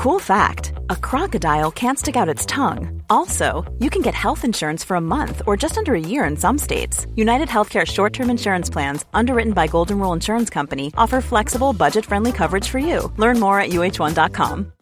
Cool 0.00 0.18
fact 0.18 0.72
a 0.88 0.96
crocodile 0.96 1.70
can't 1.70 1.98
stick 1.98 2.16
out 2.16 2.34
its 2.34 2.46
tongue. 2.46 3.02
Also, 3.10 3.70
you 3.80 3.90
can 3.90 4.00
get 4.00 4.14
health 4.14 4.46
insurance 4.46 4.82
for 4.86 4.96
a 4.96 5.00
month 5.00 5.42
or 5.46 5.58
just 5.58 5.76
under 5.76 5.94
a 5.94 6.00
year 6.00 6.24
in 6.24 6.38
some 6.38 6.56
states. 6.56 7.06
United 7.16 7.48
Healthcare 7.48 7.86
short 7.86 8.14
term 8.14 8.30
insurance 8.30 8.70
plans, 8.72 9.04
underwritten 9.12 9.52
by 9.52 9.66
Golden 9.66 9.98
Rule 9.98 10.14
Insurance 10.14 10.48
Company, 10.48 10.90
offer 10.96 11.20
flexible, 11.20 11.74
budget 11.74 12.06
friendly 12.06 12.32
coverage 12.32 12.66
for 12.66 12.78
you. 12.78 13.12
Learn 13.18 13.38
more 13.38 13.60
at 13.60 13.70
uh1.com. 13.70 14.72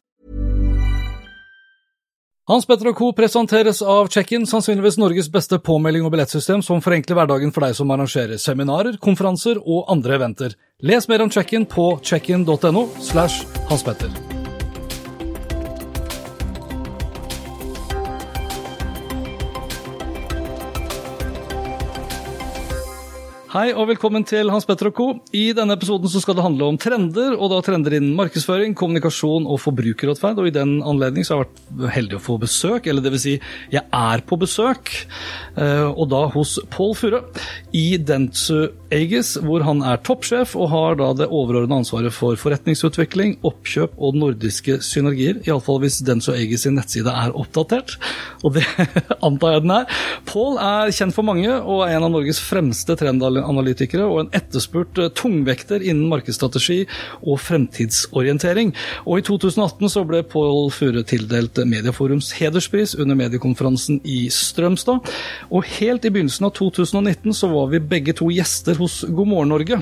Hans 2.47 2.67
Petter 2.67 2.93
Co. 2.93 3.13
presenteres 3.13 3.83
av 3.83 4.07
Check-in, 4.09 4.47
sannsynligvis 4.47 4.99
Norges 5.03 5.33
beste 5.33 5.59
påmelding 5.59 6.07
og 6.07 6.15
billettsystem 6.15 6.63
som 6.63 6.79
forenkler 6.81 7.19
hverdagen 7.19 7.51
for 7.51 7.67
deg 7.67 7.75
som 7.75 7.91
arrangerer 7.91 8.39
seminarer, 8.39 9.03
konferanser 9.03 9.59
og 9.59 9.91
andre 9.91 10.21
eventer. 10.23 10.55
Les 10.79 11.11
mer 11.11 11.27
om 11.27 11.31
Check-in 11.31 11.67
på 11.67 11.97
checkin.no 12.07 12.89
slash 13.03 13.43
Hans 13.67 13.83
Petter. 13.83 14.28
Hei 23.59 23.73
og 23.75 23.89
velkommen 23.89 24.23
til 24.23 24.53
Hans 24.53 24.69
Petter 24.69 24.87
og 24.87 24.95
Co. 24.95 25.05
I 25.35 25.49
denne 25.57 25.75
episoden 25.75 26.07
skal 26.13 26.37
det 26.39 26.45
handle 26.45 26.69
om 26.71 26.77
trender, 26.79 27.33
og 27.35 27.49
da 27.51 27.57
trender 27.67 27.97
innen 27.97 28.13
markedsføring, 28.15 28.77
kommunikasjon 28.79 29.49
og 29.51 29.59
forbrukeratferd. 29.65 30.39
Og 30.39 30.47
i 30.47 30.53
den 30.55 30.77
anledning 30.87 31.27
har 31.27 31.41
jeg 31.41 31.49
vært 31.49 31.91
heldig 31.97 32.19
å 32.21 32.23
få 32.23 32.37
besøk, 32.39 32.87
eller 32.87 33.03
vil 33.17 33.19
si, 33.25 33.33
jeg 33.73 33.83
er 33.83 34.23
på 34.29 34.39
besøk, 34.39 34.93
eh, 35.59 35.89
og 35.89 36.07
da 36.13 36.21
hos 36.37 36.55
Pål 36.71 36.95
Furre 37.01 37.25
i 37.75 37.97
Dentsu 37.99 38.69
Aegis, 38.95 39.35
hvor 39.45 39.61
han 39.67 39.83
er 39.85 40.01
toppsjef 40.01 40.55
og 40.57 40.71
har 40.73 40.97
da 40.97 41.11
det 41.17 41.27
overordnede 41.29 41.83
ansvaret 41.83 42.15
for 42.15 42.39
forretningsutvikling, 42.41 43.37
oppkjøp 43.45 43.99
og 44.01 44.17
nordiske 44.17 44.79
synergier. 44.85 45.43
Iallfall 45.45 45.83
hvis 45.83 45.99
Denso 46.07 46.33
Aegis 46.33 46.65
sin 46.65 46.79
nettside 46.79 47.13
er 47.13 47.35
oppdatert, 47.37 47.99
og 48.47 48.57
det 48.57 48.65
antar 49.27 49.59
jeg 49.59 49.65
den 49.67 49.75
er. 49.77 49.99
Paul 50.29 50.57
er 50.63 50.93
kjent 50.95 51.17
for 51.17 51.27
mange 51.29 51.51
og 51.53 51.83
er 51.85 51.97
en 51.99 52.07
av 52.07 52.15
Norges 52.15 52.41
fremste 52.41 52.97
trendanalytikere 52.99 54.07
og 54.09 54.23
en 54.23 54.33
etterspurt 54.39 55.01
tungvekter 55.19 55.85
innen 55.85 56.09
markedsstrategi 56.09 56.81
og 57.21 57.43
fremtidsorientering. 57.45 58.73
Og 59.05 59.21
I 59.21 59.27
2018 59.29 59.93
så 59.93 60.05
ble 60.09 60.23
Paul 60.33 60.73
Fure 60.73 61.05
tildelt 61.09 61.61
Medieforums 61.69 62.31
hederspris 62.39 62.97
under 62.97 63.19
mediekonferansen 63.21 64.01
i 64.09 64.25
Strømstad. 64.33 65.13
Og 65.53 65.69
helt 65.77 66.09
i 66.09 66.13
begynnelsen 66.15 66.49
av 66.49 66.57
2019 66.57 67.37
så 67.37 67.53
var 67.53 67.69
vi 67.75 67.85
begge 67.85 68.17
to 68.17 68.33
gjester 68.33 68.78
hos 68.81 69.01
God 69.09 69.31
morgen 69.31 69.53
Norge. 69.53 69.79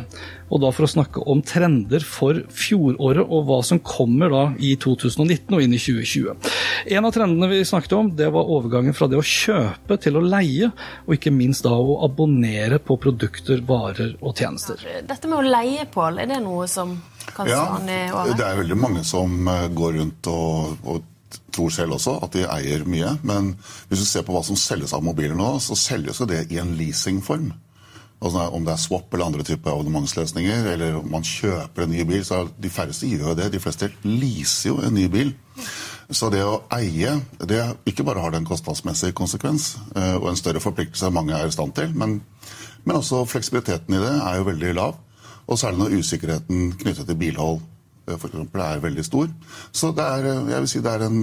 Og 0.46 0.60
da 0.62 0.70
for 0.74 0.86
å 0.86 0.90
snakke 0.90 1.22
om 1.26 1.40
trender 1.46 2.04
for 2.06 2.38
fjoråret 2.54 3.24
og 3.24 3.48
hva 3.48 3.58
som 3.66 3.80
kommer 3.82 4.30
da 4.32 4.44
i 4.62 4.74
2019 4.82 5.56
og 5.56 5.64
inn 5.64 5.74
i 5.74 5.80
2020. 5.82 6.52
En 6.96 7.08
av 7.08 7.14
trendene 7.16 7.50
vi 7.50 7.64
snakket 7.66 7.96
om, 7.98 8.12
det 8.18 8.30
var 8.34 8.52
overgangen 8.56 8.94
fra 8.96 9.08
det 9.10 9.18
å 9.18 9.26
kjøpe 9.26 9.98
til 10.02 10.20
å 10.20 10.24
leie, 10.24 10.70
og 11.06 11.16
ikke 11.16 11.34
minst 11.34 11.66
da 11.66 11.74
å 11.74 11.98
abonnere 12.06 12.78
på 12.82 12.98
produkter, 13.02 13.64
varer 13.66 14.14
og 14.20 14.38
tjenester. 14.38 14.80
Dette 15.06 15.30
med 15.30 15.40
å 15.40 15.50
leie, 15.56 15.88
Pål, 15.90 16.22
er 16.22 16.30
det 16.30 16.40
noe 16.44 16.66
som 16.70 16.94
kan 17.34 17.50
ja, 17.50 17.60
stå 17.60 17.80
an 17.80 17.90
i 17.90 18.00
året? 18.12 18.38
Det 18.38 18.46
er 18.46 18.62
veldig 18.62 18.78
mange 18.78 19.04
som 19.06 19.36
eh, 19.50 19.68
går 19.74 20.00
rundt 20.00 20.30
og, 20.30 20.80
og 20.86 21.12
tror 21.56 21.72
selv 21.72 21.96
også 21.96 22.18
at 22.24 22.36
de 22.36 22.44
eier 22.46 22.84
mye. 22.88 23.16
Men 23.26 23.54
hvis 23.88 24.02
du 24.02 24.08
ser 24.08 24.26
på 24.26 24.34
hva 24.36 24.44
som 24.46 24.58
selges 24.60 24.94
av 24.96 25.04
mobiler 25.06 25.36
nå, 25.38 25.56
så 25.62 25.78
selges 25.78 26.20
jo 26.22 26.28
det 26.30 26.46
i 26.52 26.60
en 26.62 26.74
leasingform. 26.78 27.52
Altså 28.16 28.46
om 28.56 28.64
det 28.64 28.72
er 28.72 28.80
swap 28.80 29.12
eller 29.12 29.28
andre 29.28 29.44
typer 29.44 29.74
abonnementsløsninger, 29.74 30.70
eller 30.72 31.00
om 31.02 31.10
man 31.12 31.26
kjøper 31.26 31.84
en 31.84 31.92
ny 31.92 32.04
bil, 32.08 32.24
så 32.24 32.40
er 32.40 32.54
de 32.62 32.70
færreste 32.72 33.10
gjør 33.10 33.34
jo 33.34 33.36
det. 33.36 33.50
De 33.52 33.60
fleste 33.60 33.90
leaser 34.06 34.70
jo 34.70 34.78
en 34.80 34.96
ny 34.96 35.04
bil. 35.12 35.34
Så 36.10 36.30
det 36.30 36.44
å 36.46 36.62
eie 36.76 37.16
det 37.50 37.62
ikke 37.90 38.06
bare 38.06 38.22
har 38.22 38.32
det 38.32 38.40
en 38.40 38.48
kostnadsmessig 38.48 39.10
konsekvens 39.18 39.74
eh, 39.96 40.14
og 40.14 40.30
en 40.30 40.38
større 40.38 40.62
forpliktelse 40.62 41.10
mange 41.10 41.34
er 41.34 41.50
i 41.50 41.54
stand 41.54 41.74
til, 41.74 41.90
men, 41.98 42.20
men 42.86 43.00
også 43.00 43.24
fleksibiliteten 43.26 43.96
i 43.96 44.02
det 44.02 44.12
er 44.14 44.38
jo 44.38 44.46
veldig 44.46 44.74
lav. 44.78 45.00
Og 45.46 45.58
særlig 45.58 45.82
når 45.82 45.98
usikkerheten 46.00 46.70
knyttet 46.78 47.10
til 47.10 47.18
bilhold 47.18 47.58
eh, 48.06 48.14
for 48.14 48.30
eksempel, 48.30 48.62
er 48.62 48.84
veldig 48.86 49.04
stor. 49.06 49.28
Så 49.74 49.90
det 49.98 50.06
er, 50.06 50.30
eh, 50.30 50.52
jeg 50.54 50.64
vil 50.64 50.72
si 50.72 50.84
det 50.86 50.94
er 50.94 51.06
en, 51.08 51.20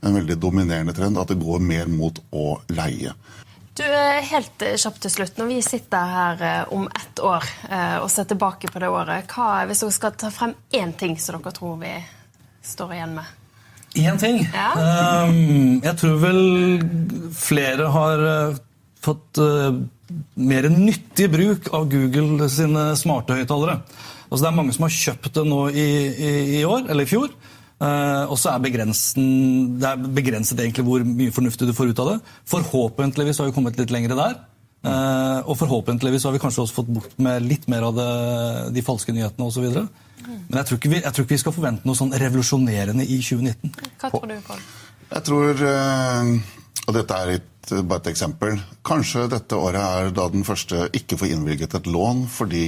en 0.00 0.18
veldig 0.18 0.40
dominerende 0.40 0.96
trend 0.96 1.20
at 1.20 1.30
det 1.30 1.40
går 1.44 1.62
mer 1.62 1.92
mot 1.92 2.18
å 2.32 2.58
leie. 2.72 3.12
Du, 3.74 3.84
Helt 4.30 4.62
kjapt 4.78 5.00
til 5.02 5.10
slutt. 5.10 5.38
Når 5.38 5.48
vi 5.50 5.60
sitter 5.66 6.10
her 6.16 6.44
om 6.74 6.84
ett 6.86 7.18
år 7.18 7.46
og 8.04 8.10
ser 8.12 8.28
tilbake 8.30 8.70
på 8.70 8.82
det 8.82 8.90
året, 8.90 9.26
hva, 9.34 9.64
hvis 9.66 9.82
dere 9.82 9.94
skal 9.96 10.14
ta 10.18 10.30
frem 10.30 10.54
én 10.78 10.94
ting 10.94 11.16
som 11.18 11.42
dere 11.42 11.54
tror 11.56 11.80
vi 11.82 11.94
står 12.62 12.94
igjen 12.94 13.16
med? 13.18 13.32
Én 13.94 14.18
ting. 14.18 14.40
Ja. 14.50 14.70
Um, 15.28 15.78
jeg 15.84 15.94
tror 16.00 16.16
vel 16.18 16.40
flere 17.38 17.90
har 17.94 18.22
fått 19.04 19.38
uh, 19.38 19.70
mer 20.34 20.66
nyttig 20.72 21.28
bruk 21.30 21.68
av 21.76 21.86
Google 21.92 22.48
sine 22.50 22.88
smarte 22.98 23.38
høyttalere. 23.38 23.78
Altså, 24.26 24.40
det 24.40 24.48
er 24.50 24.56
mange 24.56 24.74
som 24.74 24.88
har 24.88 24.96
kjøpt 24.96 25.30
det 25.36 25.44
nå 25.46 25.60
i, 25.70 25.88
i, 26.10 26.32
i 26.58 26.64
år, 26.66 26.88
eller 26.88 27.06
i 27.06 27.10
fjor. 27.10 27.30
Uh, 27.82 28.30
og 28.30 28.38
så 28.38 28.52
er 28.52 28.62
det 28.62 29.88
er 29.88 30.02
begrenset 30.14 30.60
egentlig 30.62 30.84
hvor 30.86 31.02
mye 31.04 31.34
fornuftig 31.34 31.66
du 31.66 31.74
får 31.74 31.90
ut 31.90 32.02
av 32.04 32.10
det. 32.12 32.18
Forhåpentligvis 32.50 33.40
har 33.42 33.48
vi 33.48 33.54
kommet 33.56 33.78
litt 33.80 33.92
lenger 33.94 34.14
der. 34.14 34.36
Uh, 34.84 35.40
og 35.48 35.56
forhåpentligvis 35.58 36.26
har 36.28 36.34
vi 36.34 36.42
kanskje 36.42 36.64
også 36.64 36.76
fått 36.76 36.92
bort 36.92 37.14
med 37.18 37.46
litt 37.48 37.66
mer 37.72 37.86
av 37.88 37.96
det, 37.96 38.10
de 38.76 38.84
falske 38.84 39.14
nyhetene 39.16 39.48
osv. 39.48 39.64
Men 40.24 40.58
jeg 40.60 40.68
tror, 40.68 40.80
vi, 40.84 41.00
jeg 41.00 41.10
tror, 41.10 41.26
ikke 41.26 41.34
vi, 41.34 41.40
skal 41.42 41.56
forvente 41.56 41.88
noe 41.88 41.98
sånn 41.98 42.14
revolusjonerende 42.20 43.06
i 43.06 43.18
2019. 43.18 43.74
Hva 44.00 44.12
tror 44.12 44.28
du, 44.30 44.36
Pål? 44.46 44.62
Jeg 45.10 45.26
tror, 45.28 45.64
uh, 45.66 46.54
og 46.84 46.96
dette 46.98 47.18
er 47.18 47.34
et, 47.38 47.50
bare 47.88 48.02
et 48.02 48.08
eksempel 48.10 48.58
Kanskje 48.84 49.22
dette 49.32 49.56
året 49.56 49.80
er 49.80 50.10
da 50.12 50.26
den 50.32 50.44
første 50.44 50.88
ikke 50.96 51.16
får 51.20 51.30
innvilget 51.32 51.76
et 51.78 51.86
lån 51.88 52.26
fordi 52.28 52.64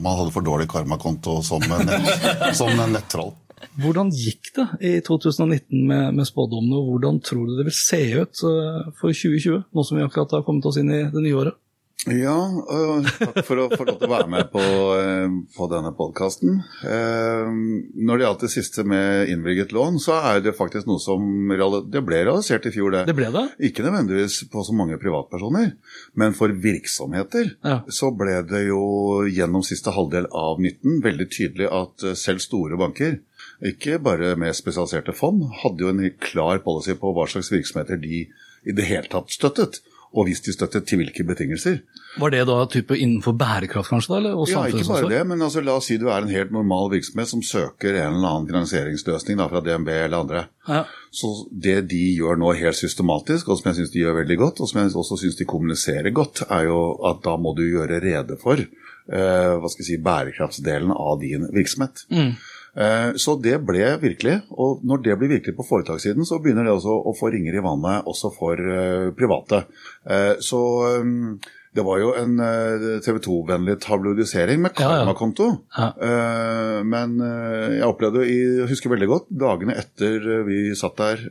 man 0.00 0.16
hadde 0.16 0.32
for 0.32 0.46
dårlig 0.46 0.70
karmakonto 0.72 1.34
som, 1.44 1.60
nett, 1.60 2.24
som 2.60 2.72
nettroll. 2.88 3.34
Hvordan 3.78 4.10
gikk 4.14 4.52
det 4.56 4.66
i 4.84 4.92
2019 5.04 5.86
med, 5.88 6.18
med 6.18 6.28
spådommene, 6.28 6.80
og 6.80 6.92
hvordan 6.92 7.22
tror 7.24 7.46
du 7.46 7.56
det 7.58 7.68
vil 7.68 7.78
se 7.78 8.02
ut 8.18 8.42
for 8.42 9.12
2020, 9.12 9.64
nå 9.74 9.86
som 9.86 9.98
vi 9.98 10.04
akkurat 10.06 10.38
har 10.38 10.44
kommet 10.46 10.68
oss 10.68 10.80
inn 10.80 10.92
i 10.92 11.06
det 11.12 11.24
nye 11.24 11.40
året? 11.44 11.58
Ja, 12.06 12.36
takk 13.18 13.40
for 13.42 13.58
å 13.58 13.64
få 13.72 13.84
lov 13.88 13.96
til 13.98 14.06
å 14.06 14.12
være 14.12 14.30
med 14.30 14.50
på, 14.52 14.62
på 15.56 15.66
denne 15.70 15.90
podkasten. 15.98 16.60
Når 16.78 18.20
det 18.20 18.24
gjaldt 18.24 18.44
det 18.44 18.50
siste 18.52 18.84
med 18.86 19.32
innvilget 19.32 19.74
lån, 19.74 19.98
så 20.02 20.20
er 20.30 20.38
det 20.44 20.54
faktisk 20.56 20.86
noe 20.88 21.02
som 21.02 21.50
Det 21.90 22.02
ble 22.06 22.22
realisert 22.22 22.68
i 22.70 22.72
fjor, 22.72 22.94
det. 22.94 23.02
Det 23.10 23.16
ble 23.18 23.32
det? 23.34 23.44
Ikke 23.70 23.82
nødvendigvis 23.84 24.44
på 24.52 24.62
så 24.64 24.76
mange 24.78 25.00
privatpersoner, 25.02 25.72
men 26.14 26.36
for 26.38 26.54
virksomheter 26.54 27.50
ja. 27.66 27.80
så 27.90 28.12
ble 28.14 28.40
det 28.46 28.68
jo 28.68 28.82
gjennom 29.26 29.66
siste 29.66 29.92
halvdel 29.94 30.30
av 30.30 30.62
19 30.62 31.02
veldig 31.04 31.28
tydelig 31.34 31.72
at 31.82 32.06
selv 32.20 32.44
store 32.44 32.78
banker 32.78 33.18
ikke 33.64 33.98
bare 34.02 34.34
med 34.38 34.54
spesialiserte 34.54 35.14
fond, 35.16 35.42
hadde 35.62 35.82
jo 35.82 35.92
en 35.92 36.02
klar 36.22 36.60
policy 36.64 36.94
på 36.98 37.12
hva 37.14 37.26
slags 37.30 37.50
virksomheter 37.52 37.98
de 38.00 38.26
i 38.68 38.74
det 38.74 38.86
hele 38.86 39.10
tatt 39.10 39.32
støttet. 39.34 39.80
Og 40.16 40.24
hvis 40.24 40.40
de 40.40 40.54
støttet, 40.54 40.86
til 40.88 41.02
hvilke 41.02 41.20
betingelser. 41.28 41.82
Var 42.16 42.32
det 42.32 42.46
da 42.48 42.54
type 42.72 42.96
innenfor 42.96 43.34
bærekraft, 43.36 43.90
kanskje? 43.92 44.14
da, 44.14 44.20
eller? 44.22 44.38
ja, 44.48 44.62
ikke 44.70 44.86
bare 44.88 45.10
det, 45.10 45.18
men 45.28 45.44
altså, 45.44 45.60
la 45.60 45.74
oss 45.76 45.90
si 45.90 45.98
du 46.00 46.06
er 46.08 46.24
en 46.24 46.32
helt 46.32 46.54
normal 46.54 46.88
virksomhet 46.94 47.28
som 47.28 47.42
søker 47.44 47.92
en 47.92 48.16
eller 48.16 48.30
annen 48.30 48.48
finansieringsløsning 48.48 49.36
da, 49.36 49.50
fra 49.52 49.60
DNB 49.66 49.90
eller 49.92 50.16
andre. 50.22 50.46
Ja. 50.64 50.86
Så 51.12 51.34
det 51.52 51.76
de 51.92 52.00
gjør 52.16 52.40
nå 52.40 52.54
helt 52.56 52.80
systematisk, 52.80 53.52
og 53.52 53.60
som 53.60 53.68
jeg 53.68 53.82
syns 53.82 53.92
de 53.92 54.00
gjør 54.06 54.16
veldig 54.22 54.38
godt, 54.40 54.62
og 54.64 54.72
som 54.72 54.80
jeg 54.80 54.96
også 54.96 55.20
syns 55.20 55.36
de 55.42 55.50
kommuniserer 55.52 56.16
godt, 56.16 56.46
er 56.48 56.70
jo 56.70 56.80
at 57.10 57.20
da 57.28 57.36
må 57.36 57.52
du 57.58 57.66
gjøre 57.68 58.00
rede 58.00 58.40
for 58.40 58.64
eh, 58.64 59.52
hva 59.60 59.68
skal 59.68 59.84
jeg 59.84 59.90
si, 59.92 60.00
bærekraftsdelen 60.08 60.96
av 60.96 61.20
din 61.20 61.44
virksomhet. 61.52 62.06
Mm. 62.08 62.32
Så 63.18 63.36
det 63.42 63.56
ble 63.66 63.86
virkelig. 64.02 64.40
Og 64.54 64.82
når 64.86 65.04
det 65.04 65.18
blir 65.18 65.34
virkelig 65.36 65.56
på 65.58 65.66
foretakssiden, 65.66 66.26
så 66.28 66.40
begynner 66.42 66.68
det 66.68 66.74
også 66.76 66.94
å 67.08 67.14
få 67.18 67.32
ringer 67.34 67.56
i 67.58 67.64
vannet 67.64 68.06
også 68.10 68.30
for 68.34 68.54
private. 69.18 69.64
Så 70.44 70.60
det 71.78 71.84
var 71.84 72.00
jo 72.00 72.12
en 72.16 72.38
TV 73.04 73.18
2-vennlig 73.22 73.76
tabloidisering 73.84 74.62
med 74.64 74.74
karmakonto. 74.78 75.48
Ja, 75.76 75.90
ja. 76.00 76.82
Men 76.86 77.18
jeg 77.20 77.86
opplevde, 77.86 78.24
jeg 78.26 78.68
husker 78.70 78.94
veldig 78.94 79.10
godt, 79.10 79.28
dagene 79.42 79.76
etter 79.78 80.44
vi 80.48 80.74
satt 80.78 80.96
der, 80.98 81.26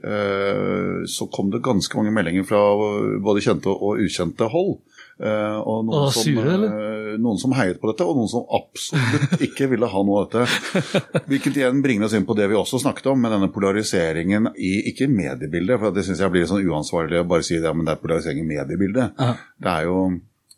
så 1.09 1.27
kom 1.33 1.51
det 1.53 1.65
ganske 1.65 1.99
mange 1.99 2.13
meldinger 2.15 2.47
fra 2.47 2.61
både 3.23 3.43
kjente 3.43 3.71
og 3.73 4.03
ukjente 4.03 4.47
hold. 4.53 4.77
Uh, 5.17 5.57
og 5.65 5.87
noen, 5.87 6.03
og 6.05 6.11
som, 6.13 6.35
uh, 6.45 7.15
noen 7.17 7.39
som 7.41 7.53
heiet 7.57 7.79
på 7.81 7.89
dette, 7.89 8.05
og 8.05 8.19
noen 8.19 8.29
som 8.29 8.43
absolutt 8.53 9.41
ikke 9.47 9.65
ville 9.71 9.89
ha 9.89 10.01
noe 10.05 10.21
av 10.21 10.27
dette. 10.29 11.23
Hvilket 11.25 11.57
igjen 11.57 11.81
bringer 11.81 12.05
oss 12.05 12.13
inn 12.13 12.27
på 12.27 12.35
det 12.37 12.45
vi 12.51 12.57
også 12.59 12.83
snakket 12.83 13.09
om, 13.09 13.23
med 13.23 13.33
denne 13.33 13.49
polariseringen 13.53 14.51
i 14.53 14.75
ikke 14.91 15.09
mediebildet. 15.09 15.81
For 15.81 15.95
det 15.95 16.05
syns 16.05 16.21
jeg 16.21 16.33
blir 16.35 16.45
sånn 16.49 16.61
uansvarlig 16.69 17.23
å 17.23 17.29
bare 17.29 17.47
si 17.47 17.57
det, 17.57 17.65
ja, 17.65 17.73
men 17.73 17.89
det 17.89 17.95
er 17.95 18.03
polarisering 18.03 18.43
i 18.43 18.49
mediebildet. 18.51 19.17
Aha. 19.17 19.37
Det 19.57 19.73
er 19.73 19.87
jo 19.89 20.01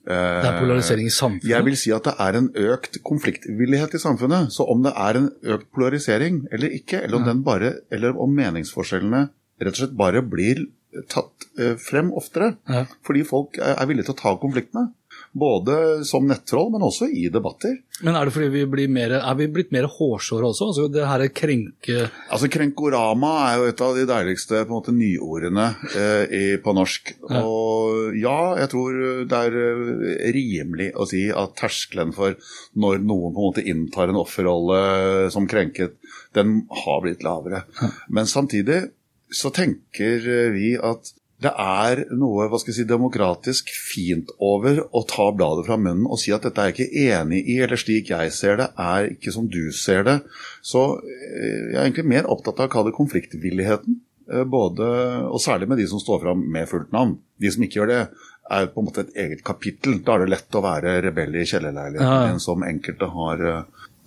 Det 0.10 0.50
er 0.50 0.60
polarisering 0.60 1.08
i 1.08 1.14
samfunnet? 1.14 1.50
Jeg 1.54 1.68
vil 1.70 1.80
si 1.80 1.94
at 1.96 2.08
det 2.10 2.16
er 2.26 2.40
en 2.42 2.52
økt 2.74 3.00
konfliktvillighet 3.08 3.96
i 3.96 4.02
samfunnet. 4.04 4.52
Så 4.52 4.68
om 4.68 4.84
det 4.84 4.92
er 4.92 5.22
en 5.22 5.32
økt 5.56 5.70
polarisering 5.72 6.44
eller 6.52 6.76
ikke, 6.76 7.06
eller 7.06 7.22
om, 7.22 7.28
den 7.32 7.46
bare, 7.48 7.78
eller 7.96 8.20
om 8.20 8.36
meningsforskjellene 8.36 9.30
rett 9.60 9.76
og 9.76 9.82
slett 9.84 9.96
bare 10.00 10.24
blir 10.26 10.66
tatt 11.12 11.50
eh, 11.60 11.76
frem 11.80 12.12
oftere, 12.18 12.56
Ja. 12.70 12.86
fordi 13.06 13.26
folk 13.28 13.58
er 13.62 13.76
er 13.80 13.86
villige 13.90 14.10
til 14.10 14.16
å 14.18 14.22
ta 14.24 14.38
konfliktene. 14.42 14.90
Både 15.36 16.04
som 16.08 16.26
nettroll, 16.26 16.72
men 16.72 16.82
også 16.82 17.06
i 17.12 17.28
debatter. 17.30 17.76
Men 18.02 18.16
er 18.16 18.26
det 18.26 18.34
fordi 18.34 18.48
vi 18.50 18.62
blir 18.66 18.90
mer, 18.90 19.12
er 19.20 19.36
vi 19.38 19.46
blitt 19.52 19.72
mer 19.76 19.86
hårsåre 19.92 20.48
også? 20.48 20.70
Altså 20.72 20.86
det 20.90 21.06
her 21.06 21.24
krenke... 21.36 22.10
Altså 22.32 22.48
Krenkorama 22.50 23.34
er 23.52 23.58
jo 23.60 23.68
et 23.70 23.82
av 23.86 23.98
de 23.98 24.06
deiligste 24.10 24.64
på 24.64 24.72
en 24.72 24.78
måte, 24.80 24.94
nyordene 24.96 25.68
eh, 25.94 26.24
i, 26.34 26.44
på 26.64 26.74
norsk. 26.74 27.12
Ja. 27.30 27.44
Og 27.46 28.16
ja, 28.18 28.38
jeg 28.64 28.72
tror 28.74 29.00
det 29.30 29.42
er 29.50 29.58
eh, 29.60 30.30
rimelig 30.34 30.92
å 30.98 31.06
si 31.10 31.28
at 31.30 31.54
terskelen 31.62 32.14
for 32.16 32.38
når 32.80 33.04
noen 33.04 33.36
på 33.36 33.44
en 33.44 33.50
måte 33.52 33.66
inntar 33.70 34.10
en 34.10 34.22
offerrolle 34.24 35.30
som 35.36 35.46
krenket, 35.52 36.00
den 36.34 36.64
har 36.86 37.04
blitt 37.06 37.26
lavere. 37.26 37.66
Men 38.10 38.26
samtidig 38.30 38.88
så 39.32 39.52
tenker 39.54 40.26
eh, 40.26 40.52
vi 40.56 40.74
at 40.78 41.14
det 41.40 41.54
er 41.56 42.02
noe 42.20 42.50
hva 42.52 42.58
skal 42.60 42.74
jeg 42.74 42.82
si, 42.82 42.88
demokratisk 42.90 43.70
fint 43.72 44.28
over 44.44 44.82
å 44.92 45.06
ta 45.08 45.30
bladet 45.32 45.64
fra 45.70 45.78
munnen 45.80 46.04
og 46.12 46.20
si 46.20 46.34
at 46.36 46.44
dette 46.44 46.60
er 46.60 46.74
jeg 46.74 46.76
ikke 46.90 47.06
enig 47.16 47.40
i, 47.48 47.56
eller 47.64 47.80
slik 47.80 48.12
jeg 48.12 48.34
ser 48.36 48.60
det, 48.60 48.66
er 48.76 49.08
ikke 49.14 49.32
som 49.32 49.48
du 49.48 49.70
ser 49.72 50.04
det. 50.04 50.18
Så 50.60 50.84
eh, 51.00 51.70
jeg 51.72 51.78
er 51.78 51.86
egentlig 51.86 52.10
mer 52.12 52.28
opptatt 52.28 52.60
av 52.60 52.68
å 52.68 52.74
kalle 52.74 52.92
det 52.92 52.98
konfliktvilligheten. 53.00 54.02
eh, 54.34 54.44
Både, 54.44 54.90
og 55.32 55.40
særlig 55.40 55.70
med 55.72 55.80
de 55.80 55.88
som 55.88 56.02
står 56.04 56.26
fram 56.26 56.44
med 56.52 56.68
fullt 56.68 56.92
navn. 56.92 57.16
De 57.40 57.54
som 57.56 57.64
ikke 57.64 57.80
gjør 57.80 57.94
det, 57.94 58.02
er 58.50 58.68
på 58.74 58.82
en 58.82 58.90
måte 58.90 59.06
et 59.06 59.16
eget 59.24 59.44
kapittel. 59.46 60.00
Da 60.04 60.16
er 60.18 60.26
det 60.26 60.34
lett 60.34 60.56
å 60.58 60.66
være 60.66 60.98
rebell 61.06 61.36
i 61.38 61.46
kjellerleiligheten 61.46 62.04
Ja, 62.26 62.32
ja. 62.34 62.40
som 62.42 62.66
enkelte 62.66 63.08
har 63.14 63.44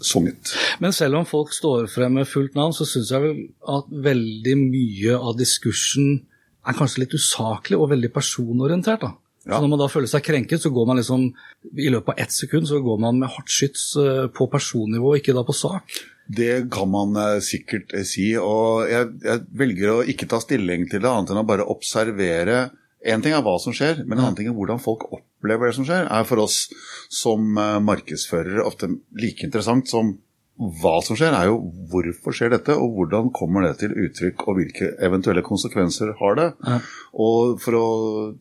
sunget. 0.06 0.52
Men 0.82 0.94
selv 0.96 1.20
om 1.20 1.26
folk 1.28 1.54
står 1.54 1.88
frem 1.93 2.19
med 2.20 2.28
fullt 2.28 2.56
navn, 2.58 2.75
så 2.76 2.87
syns 2.88 3.12
jeg 3.14 3.25
vel 3.25 3.43
at 3.76 3.90
veldig 4.10 4.56
mye 4.60 5.16
av 5.19 5.37
diskursen 5.38 6.22
er 6.62 6.78
kanskje 6.78 7.04
litt 7.04 7.16
usaklig 7.19 7.78
og 7.78 7.90
veldig 7.90 8.12
personorientert. 8.14 9.02
da. 9.02 9.14
Ja. 9.44 9.56
Så 9.56 9.64
Når 9.64 9.72
man 9.72 9.82
da 9.82 9.90
føler 9.90 10.10
seg 10.10 10.22
krenket, 10.22 10.62
så 10.62 10.70
går 10.70 10.87
man 10.87 11.00
liksom 11.00 11.26
i 11.75 11.90
løpet 11.90 12.14
av 12.14 12.22
ett 12.22 12.34
sekund 12.34 12.69
så 12.70 12.78
går 12.82 13.00
man 13.02 13.19
med 13.19 13.32
hardt 13.32 13.50
skyts 13.50 13.96
eh, 13.99 14.26
på 14.31 14.46
personnivå, 14.50 15.16
ikke 15.19 15.34
da 15.34 15.43
på 15.46 15.56
sak. 15.56 15.96
Det 16.31 16.69
kan 16.72 16.90
man 16.90 17.16
eh, 17.19 17.40
sikkert 17.43 17.90
eh, 17.96 18.06
si, 18.06 18.28
og 18.38 18.87
jeg, 18.90 19.10
jeg 19.25 19.43
velger 19.58 19.96
å 19.96 20.05
ikke 20.06 20.31
ta 20.31 20.38
stilling 20.43 20.87
til 20.90 21.02
det, 21.02 21.10
annet 21.10 21.34
enn 21.34 21.43
å 21.43 21.48
bare 21.48 21.66
observere. 21.75 22.69
En 23.04 23.22
ting 23.22 23.34
er 23.34 23.43
hva 23.43 23.56
som 23.58 23.75
skjer, 23.75 24.04
men 24.06 24.19
en 24.19 24.28
annen 24.28 24.38
ting 24.38 24.50
er 24.50 24.56
hvordan 24.56 24.82
folk 24.82 25.08
opplever 25.10 25.69
det 25.69 25.76
som 25.78 25.87
skjer. 25.88 26.06
er 26.06 26.26
for 26.28 26.43
oss 26.44 26.69
som 27.10 27.56
eh, 27.58 27.78
markedsførere 27.82 28.62
ofte 28.66 28.90
like 29.19 29.43
interessant 29.46 29.90
som 29.90 30.14
hva 30.62 30.99
som 31.02 31.16
skjer, 31.19 31.32
er 31.34 31.49
jo 31.49 31.56
hvorfor 31.90 32.34
skjer 32.37 32.52
dette, 32.52 32.75
og 32.76 32.93
hvordan 32.94 33.32
kommer 33.34 33.64
det 33.64 33.78
til 33.81 33.94
uttrykk, 33.96 34.44
og 34.46 34.58
hvilke 34.60 34.90
eventuelle 35.02 35.43
konsekvenser 35.43 36.12
har 36.20 36.37
det. 36.38 36.49
Ja. 36.69 36.76
Og 37.25 37.56
for 37.62 37.78
å 37.78 37.87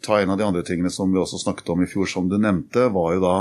ta 0.04 0.20
en 0.20 0.34
av 0.34 0.38
de 0.38 0.46
andre 0.46 0.64
tingene 0.68 0.92
som 0.94 1.10
vi 1.14 1.22
også 1.22 1.40
snakket 1.42 1.72
om 1.74 1.82
i 1.82 1.90
fjor, 1.90 2.10
som 2.12 2.28
du 2.30 2.38
nevnte, 2.38 2.90
var 2.94 3.16
jo 3.16 3.24
da 3.24 3.36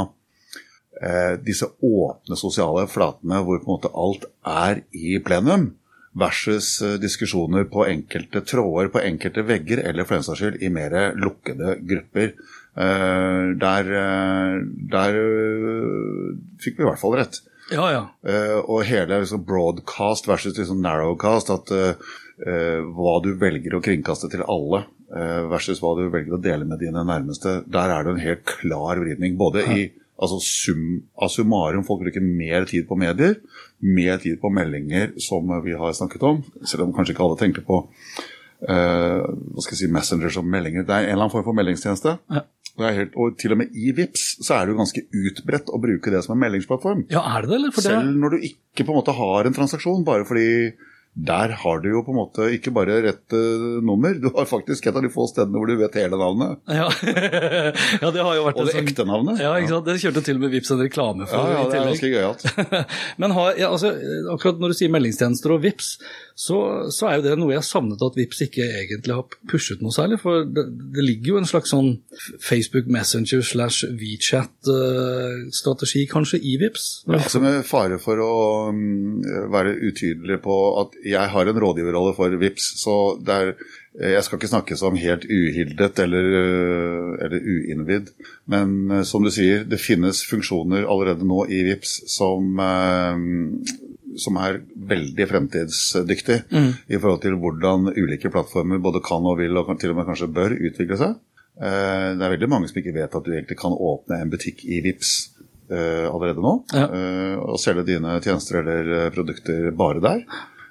eh, 1.02 1.34
disse 1.43 1.66
åpne 1.66 2.38
sosiale 2.38 2.87
flatene 2.88 3.43
hvor 3.44 3.61
på 3.61 3.69
en 3.69 3.75
måte 3.75 3.93
alt 3.93 4.26
er 4.49 4.84
i 4.96 5.19
plenum, 5.25 5.73
versus 6.12 6.82
eh, 6.82 6.96
diskusjoner 7.00 7.64
på 7.64 7.86
enkelte 7.86 8.40
tråder, 8.40 8.88
på 8.88 9.02
enkelte 9.02 9.44
vegger, 9.46 9.84
eller 9.88 10.06
for 10.06 10.18
den 10.18 10.26
saks 10.26 10.42
skyld 10.42 10.62
i 10.62 10.72
mer 10.72 10.96
lukkede 11.18 11.76
grupper. 11.86 12.32
Eh, 12.74 13.44
der 13.60 13.92
eh, 14.00 14.56
der 14.94 15.20
fikk 16.62 16.80
vi 16.80 16.86
i 16.86 16.88
hvert 16.88 17.02
fall 17.02 17.18
rett. 17.20 17.42
Ja, 17.70 17.86
ja. 17.94 18.00
Og 18.66 18.82
hele 18.88 19.20
liksom, 19.22 19.44
broadcast 19.46 20.26
versus 20.26 20.56
liksom, 20.58 20.80
narrowcast, 20.82 21.52
at 21.54 21.68
uh, 21.70 22.08
hva 22.96 23.12
du 23.22 23.28
velger 23.38 23.76
å 23.76 23.82
kringkaste 23.84 24.26
til 24.32 24.42
alle 24.42 24.88
versus 25.50 25.78
hva 25.82 25.92
du 25.98 26.08
velger 26.10 26.34
å 26.34 26.40
dele 26.42 26.66
med 26.66 26.82
dine 26.82 27.04
nærmeste, 27.06 27.60
der 27.70 27.92
er 27.94 28.06
det 28.06 28.12
en 28.14 28.22
helt 28.24 28.42
klar 28.48 28.98
vridning. 28.98 29.36
Både 29.38 29.62
i 29.70 29.86
altså 30.20 30.40
sum 30.44 31.00
av 31.17 31.32
summarum, 31.32 31.84
folk 31.87 32.05
bruker 32.05 32.25
mer 32.25 32.67
tid 32.69 32.87
på 32.88 32.99
medier, 33.00 33.38
mer 33.81 34.20
tid 34.22 34.40
på 34.43 34.52
meldinger, 34.52 35.14
som 35.22 35.49
vi 35.64 35.76
har 35.78 35.96
snakket 35.96 36.26
om, 36.28 36.43
selv 36.61 36.87
om 36.87 36.94
kanskje 36.96 37.17
ikke 37.17 37.25
alle 37.25 37.40
tenker 37.40 37.64
på 37.67 37.81
uh, 37.81 39.25
hva 39.25 39.64
skal 39.64 39.76
jeg 39.76 39.82
si, 39.84 39.93
Messenger 39.93 40.34
som 40.34 40.49
meldinger. 40.50 40.84
Det 40.84 40.96
er 40.96 41.08
en 41.08 41.14
eller 41.14 41.26
annen 41.26 41.34
form 41.34 41.46
for 41.49 41.56
meldingstjeneste. 41.56 42.19
Ja. 42.32 42.44
Det 42.81 42.87
er 42.87 42.96
helt, 42.96 43.17
og 43.19 43.34
til 43.40 43.52
og 43.52 43.58
med 43.61 43.75
i 43.76 43.90
VIPS 43.96 44.26
så 44.46 44.55
er 44.56 44.67
det 44.67 44.75
jo 44.75 44.81
ganske 44.81 45.02
utbredt 45.05 45.72
å 45.72 45.81
bruke 45.82 46.12
det 46.12 46.23
som 46.25 46.37
en 46.37 46.40
meldingsplattform. 46.44 47.02
Ja, 47.12 47.25
er 47.34 47.44
det 47.44 47.50
det, 47.50 47.56
eller? 47.58 47.75
For 47.75 47.84
det, 47.84 47.96
Selv 47.96 48.20
når 48.23 48.37
du 48.37 48.46
ikke 48.46 48.87
på 48.87 48.94
en 48.94 49.00
måte 49.00 49.16
har 49.16 49.49
en 49.49 49.56
transaksjon, 49.56 50.06
bare 50.06 50.28
fordi 50.28 50.46
der 51.14 51.48
har 51.58 51.80
du 51.82 51.88
jo 51.90 52.02
på 52.06 52.12
en 52.14 52.18
måte 52.20 52.44
ikke 52.54 52.70
bare 52.74 53.00
rett 53.02 53.32
uh, 53.34 53.80
nummer, 53.82 54.14
du 54.14 54.28
har 54.30 54.46
faktisk 54.46 54.86
et 54.86 54.94
av 54.94 55.02
de 55.02 55.08
få 55.10 55.26
stedene 55.26 55.58
hvor 55.58 55.66
du 55.66 55.74
vet 55.80 55.94
hele 55.98 56.14
navnet. 56.20 56.58
ja. 56.70 56.86
ja, 58.02 58.10
det 58.14 58.22
har 58.22 58.34
jo 58.38 58.44
vært 58.46 58.56
Og 58.60 58.66
det 58.68 58.74
sånn- 58.76 58.86
ekte 58.86 59.04
navnet. 59.08 59.40
Ja, 59.42 59.56
ikke 59.58 59.72
sant? 59.74 59.86
Det 59.88 59.98
kjørte 60.04 60.22
til 60.28 60.36
og 60.38 60.42
med 60.44 60.50
Vips 60.54 60.70
en 60.70 60.78
reklame 60.84 61.26
for 61.26 61.36
ja, 61.42 61.46
ja 61.58 61.62
det 61.66 61.74
er 61.80 61.88
ganske 61.90 62.12
gøyalt. 62.14 62.42
Men 63.22 63.30
har, 63.36 63.48
ja, 63.58 63.68
altså, 63.74 63.88
akkurat 64.36 64.58
når 64.62 64.68
du 64.70 64.74
sier 64.78 64.92
meldingstjenester 64.94 65.48
og 65.56 65.60
VIPS, 65.66 65.88
så, 66.40 66.56
så 66.94 67.02
er 67.10 67.14
jo 67.18 67.24
det 67.26 67.34
noe 67.42 67.52
jeg 67.52 67.64
savnet 67.68 68.00
at 68.06 68.16
VIPS 68.16 68.38
ikke 68.46 68.64
egentlig 68.84 69.14
har 69.18 69.24
pushet 69.50 69.80
noe 69.84 69.92
særlig. 69.92 70.16
For 70.22 70.34
det, 70.46 70.64
det 70.94 71.02
ligger 71.04 71.28
jo 71.34 71.38
en 71.42 71.50
slags 71.50 71.70
sånn 71.74 71.90
Facebook 72.38 72.86
Messenger 72.86 73.42
slash 73.44 73.82
WeChat-strategi 74.00 76.06
kanskje 76.10 76.38
i 76.40 76.56
VIPS. 76.62 76.84
Altså 77.10 77.40
med 77.42 77.64
fare 77.68 77.98
for 78.00 78.16
å 78.22 78.30
um, 78.70 79.20
være 79.52 79.74
utydelig 79.90 80.38
på 80.46 80.54
at 80.80 80.90
jeg 81.05 81.29
har 81.32 81.49
en 81.50 81.61
rådgiverrolle 81.62 82.14
for 82.17 82.35
VIPS, 82.41 82.67
så 82.82 82.94
er, 83.29 83.55
jeg 84.00 84.23
skal 84.25 84.38
ikke 84.38 84.50
snakke 84.52 84.76
som 84.76 84.97
helt 85.00 85.25
uhildet 85.25 85.99
eller, 86.05 86.26
øh, 86.41 87.14
eller 87.25 87.41
uinnvidd, 87.55 88.11
men 88.47 88.91
øh, 88.91 89.05
som 89.05 89.25
du 89.25 89.31
sier, 89.31 89.64
det 89.64 89.81
finnes 89.81 90.23
funksjoner 90.31 90.85
allerede 90.87 91.26
nå 91.26 91.44
i 91.49 91.62
VIPS 91.70 91.97
som, 92.17 92.61
som 94.20 94.37
er 94.43 94.61
veldig 94.91 95.26
fremtidsdyktig 95.31 96.38
i 96.91 96.99
forhold 97.00 97.20
til 97.23 97.37
hvordan 97.41 97.91
ulike 97.97 98.31
plattformer 98.31 98.79
både 98.82 99.00
kan 99.06 99.26
og 99.26 99.38
vil, 99.38 99.56
og 99.56 99.75
til 99.81 99.91
og 99.94 100.00
med 100.00 100.08
kanskje 100.11 100.31
bør 100.35 100.56
utvikle 100.58 100.99
seg. 101.00 101.19
Eh, 101.61 102.17
Det 102.17 102.25
er 102.25 102.32
veldig 102.37 102.49
mange 102.49 102.69
som 102.70 102.79
ikke 102.81 102.94
vet 102.97 103.14
at 103.14 103.25
du 103.26 103.32
egentlig 103.35 103.58
kan 103.61 103.73
åpne 103.76 104.20
en 104.23 104.31
butikk 104.32 104.64
i 104.64 104.81
VIPS 104.85 105.11
eh, 105.70 106.06
allerede 106.11 106.41
nå. 106.43 106.55
Ja. 106.73 106.87
eh, 106.88 107.37
og 107.38 107.58
selge 107.61 107.85
dine 107.87 108.19
tjenester 108.25 108.61
eller 108.62 108.91
eh, 109.06 109.11
produkter 109.14 109.70
bare 109.76 110.00
der. 110.00 110.25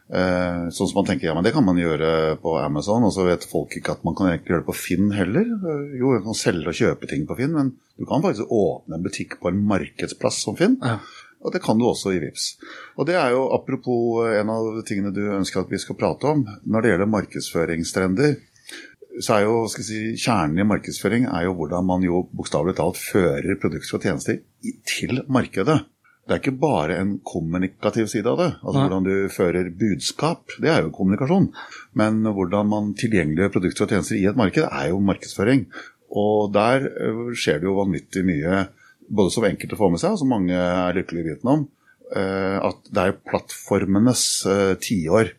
Eh, 0.09 0.69
sånn 0.73 0.89
som 0.89 0.97
man 0.97 1.05
tenker 1.05 1.27
ja, 1.27 1.35
men 1.37 1.45
det 1.45 1.51
kan 1.53 1.65
man 1.65 1.77
gjøre 1.77 2.39
på 2.41 2.55
Amazon, 2.57 3.05
og 3.05 3.13
så 3.13 3.27
vet 3.27 3.45
folk 3.45 3.75
ikke 3.77 3.93
at 3.93 4.05
man 4.07 4.15
kan 4.17 4.31
gjøre 4.31 4.63
det 4.63 4.67
på 4.67 4.77
Finn 4.77 5.11
heller. 5.13 5.45
Eh, 5.45 5.95
jo, 6.01 6.15
man 6.15 6.25
kan 6.31 6.39
selge 6.39 6.71
og 6.71 6.79
kjøpe 6.79 7.09
ting 7.11 7.27
på 7.29 7.37
Finn, 7.37 7.53
men 7.53 7.75
du 7.99 8.07
kan 8.09 8.23
faktisk 8.25 8.49
åpne 8.49 8.97
en 8.97 9.05
butikk 9.05 9.37
på 9.41 9.51
en 9.51 9.61
markedsplass 9.69 10.41
som 10.47 10.57
Finn. 10.57 10.79
Ja. 10.81 10.97
Og 11.39 11.53
det 11.53 11.61
kan 11.63 11.79
du 11.79 11.85
også 11.87 12.11
i 12.11 12.19
VIPS. 12.19 12.49
Og 12.99 13.05
det 13.07 13.15
er 13.15 13.31
jo 13.31 13.45
apropos 13.55 14.25
en 14.27 14.49
av 14.51 14.81
tingene 14.87 15.13
du 15.15 15.21
ønsker 15.37 15.61
at 15.61 15.69
vi 15.71 15.79
skal 15.79 15.95
prate 15.99 16.27
om. 16.27 16.41
Når 16.67 16.83
det 16.83 16.91
gjelder 16.91 17.11
markedsføringstrender, 17.13 18.33
så 19.23 19.37
er 19.37 19.45
jo 19.45 19.61
skal 19.71 19.85
si, 19.87 20.01
kjernen 20.19 20.59
i 20.59 20.67
markedsføring 20.67 21.29
er 21.29 21.47
jo 21.47 21.55
hvordan 21.59 21.87
man 21.87 22.03
jo 22.03 22.25
bokstavelig 22.35 22.75
talt 22.77 22.99
fører 22.99 23.55
produkter 23.61 23.97
og 23.97 24.03
tjenester 24.03 24.41
til 24.89 25.23
markedet. 25.31 25.79
Det 26.29 26.35
er 26.35 26.41
ikke 26.43 26.59
bare 26.61 26.95
en 27.01 27.15
kommunikativ 27.25 28.05
side 28.11 28.29
av 28.29 28.37
det. 28.37 28.49
Altså. 28.61 28.83
Hvordan 28.83 29.07
du 29.07 29.13
fører 29.33 29.71
budskap, 29.73 30.53
det 30.61 30.69
er 30.69 30.83
jo 30.85 30.91
kommunikasjon. 30.93 31.47
Men 31.97 32.19
hvordan 32.21 32.69
man 32.69 32.91
tilgjengeliggjør 32.99 33.55
produkter 33.55 33.87
og 33.87 33.89
tjenester 33.95 34.19
i 34.19 34.27
et 34.29 34.37
marked, 34.37 34.67
er 34.69 34.91
jo 34.91 34.99
markedsføring. 35.01 35.65
Og 36.13 36.53
der 36.53 36.85
skjer 37.33 37.59
det 37.63 37.65
jo 37.69 37.73
vanvittig 37.81 38.21
mye, 38.29 38.67
både 39.09 39.33
som 39.33 39.47
enkelte 39.49 39.77
får 39.79 39.89
med 39.95 39.99
seg, 40.03 40.13
og 40.13 40.21
som 40.21 40.29
mange 40.35 40.53
er 40.53 40.93
lykkelig 41.01 41.25
vitende 41.31 41.57
om. 41.57 41.67
eh, 42.15 42.57
At 42.69 42.77
det 42.93 43.01
er 43.07 43.17
plattformenes 43.29 44.23
eh, 44.45 44.75
tiår. 44.81 45.33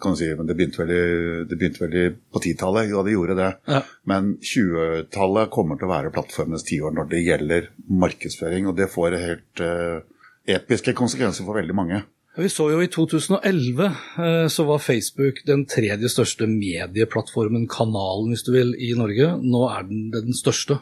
Kan 0.00 0.12
du 0.14 0.16
si, 0.16 0.28
men 0.34 0.46
det 0.46 0.54
begynte 0.56 0.78
vel, 0.82 0.90
i- 0.90 1.44
det 1.50 1.58
begynte 1.58 1.82
vel 1.86 1.94
i- 2.02 2.14
på 2.32 2.40
10-tallet, 2.40 2.90
da 2.90 3.02
det 3.02 3.12
gjorde 3.12 3.34
det. 3.36 3.48
Ja. 3.68 3.82
Men 4.06 4.38
20-tallet 4.38 5.50
kommer 5.50 5.76
til 5.78 5.86
å 5.88 5.92
være 5.94 6.12
plattformenes 6.14 6.64
tiår 6.64 6.94
når 6.94 7.08
det 7.10 7.24
gjelder 7.26 7.68
markedsføring. 7.90 8.66
Og 8.68 8.76
det 8.76 8.88
får 8.90 9.18
helt 9.20 9.60
eh, 9.60 10.00
episke 10.48 10.94
konsekvenser 10.96 11.46
for 11.46 11.58
veldig 11.60 11.76
mange. 11.76 12.02
Vi 12.32 12.48
så 12.48 12.70
jo 12.72 12.78
i 12.80 12.88
2011 12.88 13.82
eh, 13.84 14.46
så 14.48 14.64
var 14.64 14.80
Facebook 14.80 15.42
den 15.44 15.66
tredje 15.68 16.08
største 16.08 16.46
medieplattformen, 16.48 17.66
kanalen 17.68 18.32
hvis 18.32 18.46
du 18.46 18.54
vil, 18.54 18.72
i 18.80 18.94
Norge. 18.96 19.34
Nå 19.42 19.66
er 19.68 19.84
den 19.90 20.08
den 20.14 20.32
største. 20.36 20.78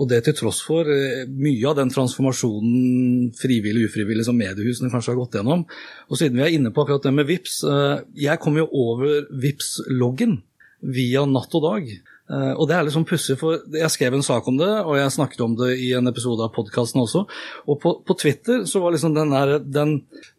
Og 0.00 0.08
det 0.08 0.22
til 0.24 0.36
tross 0.36 0.60
for 0.64 0.88
eh, 0.88 1.24
mye 1.28 1.64
av 1.68 1.78
den 1.80 1.92
transformasjonen, 1.92 3.32
frivillig 3.40 3.88
ufrivillig, 3.88 4.24
som 4.28 4.36
mediehusene 4.36 4.92
kanskje 4.92 5.14
har 5.14 5.20
gått 5.22 5.40
gjennom. 5.40 5.64
Og 6.08 6.20
siden 6.20 6.36
vi 6.36 6.44
er 6.44 6.54
inne 6.56 6.72
på 6.72 6.84
akkurat 6.84 7.08
det 7.08 7.14
med 7.16 7.28
VIPS, 7.28 7.56
eh, 7.64 7.96
jeg 8.28 8.40
kom 8.44 8.60
jo 8.60 8.68
over 8.68 9.26
VIPS-loggen 9.32 10.42
via 10.80 11.26
Natt 11.28 11.56
og 11.56 11.66
Dag. 11.66 11.88
Eh, 12.30 12.52
og 12.54 12.68
det 12.70 12.76
er 12.76 12.86
liksom 12.86 13.06
pussig, 13.08 13.36
for 13.40 13.58
jeg 13.74 13.90
skrev 13.90 14.14
en 14.14 14.24
sak 14.24 14.46
om 14.50 14.58
det, 14.60 14.70
og 14.84 14.94
jeg 14.98 15.14
snakket 15.16 15.42
om 15.44 15.56
det 15.58 15.72
i 15.82 15.90
en 15.98 16.10
episode 16.10 16.44
av 16.46 16.52
podkasten 16.54 17.02
også. 17.02 17.24
Og 17.66 17.80
på, 17.82 17.94
på, 18.06 18.16
Twitter 18.20 18.62
så 18.70 18.82
var 18.82 18.94
liksom 18.94 19.16
den, 19.16 19.34
der, 19.34 19.56
den 19.64 19.96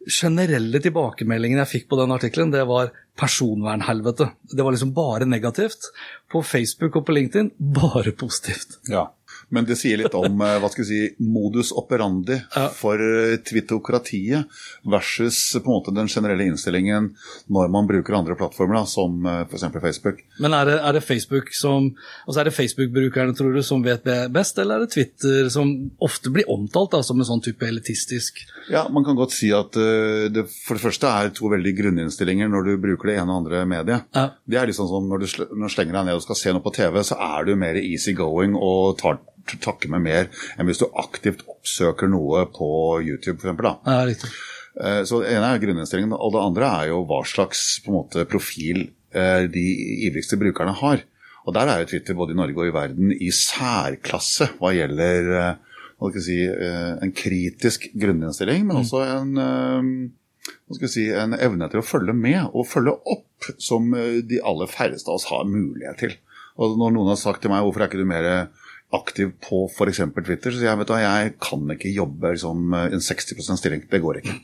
generelle 0.08 0.80
tilbakemeldingen 0.82 1.60
jeg 1.62 1.72
fikk 1.74 1.90
på 1.90 2.00
den 2.00 2.14
artikkelen, 2.16 2.54
det 2.54 2.64
var 2.70 2.94
personvernhelvete. 3.18 4.30
Det 4.56 4.64
var 4.64 4.72
liksom 4.72 4.94
bare 4.96 5.28
negativt. 5.28 5.90
På 6.32 6.40
Facebook 6.40 6.96
og 6.96 7.04
på 7.06 7.16
LinkedIn 7.18 7.52
bare 7.60 8.14
positivt. 8.16 8.78
Ja. 8.88 9.10
Men 9.52 9.66
det 9.68 9.76
sier 9.80 10.00
litt 10.00 10.14
om 10.16 10.40
eh, 10.40 10.56
hva 10.62 10.70
skal 10.72 10.84
vi 10.84 10.88
si, 10.88 11.00
modus 11.20 11.72
operandi 11.76 12.38
for 12.80 13.00
eh, 13.00 13.36
twittokratiet 13.44 14.48
versus 14.88 15.40
på 15.58 15.68
en 15.68 15.76
måte 15.76 15.94
den 15.94 16.08
generelle 16.08 16.46
innstillingen 16.48 17.10
når 17.52 17.72
man 17.74 17.88
bruker 17.90 18.16
andre 18.16 18.36
plattformer, 18.38 18.80
da, 18.80 18.84
som 18.88 19.26
eh, 19.28 19.42
f.eks. 19.44 19.66
Facebook. 19.82 20.22
Men 20.42 20.56
er 20.56 20.70
det, 20.70 20.78
er 20.80 20.96
det 20.96 21.04
Facebook 21.04 21.52
som, 21.56 21.90
altså 22.26 22.42
er 22.42 22.48
det 22.48 22.56
Facebook-brukerne 22.56 23.36
tror 23.36 23.52
du, 23.56 23.62
som 23.66 23.84
vet 23.84 24.06
best, 24.32 24.58
eller 24.58 24.80
er 24.80 24.86
det 24.86 24.94
Twitter 24.96 25.50
som 25.52 25.70
ofte 26.02 26.32
blir 26.32 26.48
omtalt 26.50 26.94
da, 26.96 27.02
som 27.04 27.20
en 27.20 27.28
sånn 27.28 27.44
type 27.44 27.66
elitistisk 27.66 28.40
Ja, 28.72 28.86
Man 28.92 29.04
kan 29.04 29.18
godt 29.18 29.34
si 29.34 29.50
at 29.54 29.74
det 29.74 30.46
for 30.52 30.78
det 30.78 30.84
første 30.84 31.10
er 31.10 31.32
to 31.34 31.50
veldig 31.52 31.72
grunninnstillinger 31.78 32.50
når 32.50 32.66
du 32.68 32.72
bruker 32.82 33.10
det 33.10 33.18
ene 33.20 33.34
og 33.34 33.42
andre 33.42 33.64
mediet. 33.68 34.08
Ja. 34.14 34.24
Det 34.48 34.58
er 34.58 34.70
liksom 34.70 34.88
sånn 34.90 35.10
når 35.10 35.24
du, 35.24 35.28
når 35.52 35.68
du 35.68 35.74
slenger 35.74 35.98
deg 35.98 36.08
ned 36.08 36.18
og 36.18 36.24
skal 36.24 36.38
se 36.38 36.54
noe 36.54 36.64
på 36.64 36.74
TV, 36.76 36.98
så 37.06 37.18
er 37.18 37.48
du 37.48 37.54
mer 37.58 37.78
easy 37.80 38.14
going 38.16 38.56
og 38.56 38.96
tar 39.02 39.20
takke 39.62 39.90
meg 39.92 40.04
mer 40.04 40.28
enn 40.56 40.68
hvis 40.68 40.82
du 40.82 40.88
aktivt 41.00 41.44
oppsøker 41.50 42.10
noe 42.10 42.46
på 42.54 42.68
YouTube, 43.04 43.40
f.eks. 43.42 43.62
Ja, 43.86 44.02
riktig. 44.08 44.32
Eh, 44.80 45.02
så 45.04 45.20
Det 45.20 45.32
ene 45.34 45.52
er 45.52 45.62
grunninnstillingen, 45.62 46.14
og 46.16 46.32
det 46.32 46.42
andre 46.42 46.70
er 46.80 46.92
jo 46.92 47.02
hva 47.08 47.20
slags 47.28 47.82
måte, 47.88 48.24
profil 48.28 48.86
eh, 49.12 49.44
de 49.52 49.66
ivrigste 50.08 50.38
brukerne 50.40 50.74
har. 50.80 51.04
Og 51.44 51.54
Der 51.54 51.68
er 51.68 51.82
jo 51.82 51.90
Twitter 51.90 52.14
både 52.14 52.32
i 52.32 52.38
Norge 52.38 52.56
og 52.56 52.70
i 52.70 52.74
verden 52.74 53.12
i 53.12 53.30
særklasse 53.34 54.52
hva 54.60 54.72
gjelder 54.72 55.30
eh, 55.40 56.18
si, 56.22 56.40
en 56.46 57.12
kritisk 57.14 57.90
grunninnstilling, 57.94 58.64
men 58.66 58.78
mm. 58.78 58.80
også 58.82 59.02
en, 59.06 60.88
si, 60.90 61.06
en 61.14 61.36
evne 61.36 61.68
til 61.70 61.82
å 61.82 61.86
følge 61.86 62.14
med 62.16 62.48
og 62.50 62.66
følge 62.66 62.96
opp, 62.96 63.52
som 63.58 63.90
de 63.92 64.40
aller 64.42 64.70
færreste 64.70 65.10
av 65.10 65.20
oss 65.20 65.28
har 65.30 65.46
mulighet 65.46 66.00
til. 66.02 66.16
Og 66.58 66.74
Når 66.78 66.94
noen 66.96 67.12
har 67.12 67.20
sagt 67.20 67.42
til 67.42 67.52
meg 67.52 67.62
hvorfor 67.62 67.84
er 67.84 67.90
ikke 67.90 68.02
du 68.02 68.08
mer 68.08 68.48
aktiv 68.92 69.30
på 69.40 69.64
f.eks. 69.70 70.00
Twitter, 70.12 70.50
så 70.52 70.58
sier 70.58 70.68
jeg 70.68 70.78
vet 70.82 70.90
du, 70.90 70.94
jeg 71.00 71.32
kan 71.42 71.72
ikke 71.74 71.92
jobbe 71.94 72.32
liksom, 72.34 72.74
en 72.76 73.04
60% 73.04 73.60
stilling. 73.60 73.82
Det 73.90 74.00
går 74.04 74.14
ikke. 74.20 74.34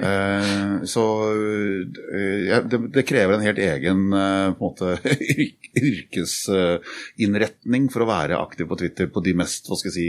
uh, 0.00 0.82
så 0.94 1.04
uh, 1.28 1.80
det, 2.72 2.78
det, 2.94 3.04
krever 3.08 3.34
en 3.36 3.46
helt 3.46 3.60
egen 3.62 4.00
uh, 4.14 4.52
på 4.56 4.62
en 4.62 4.72
måte, 4.72 4.88
yrkesinnretning 5.92 7.90
for 7.92 8.00
å 8.04 8.10
være 8.10 8.40
aktiv 8.40 8.64
på 8.70 8.78
Twitter 8.80 9.06
på 9.12 9.24
de 9.24 9.32
mest 9.38 9.68
hva 9.68 9.76
skal 9.78 9.90
jeg 9.92 9.98
si, 9.98 10.08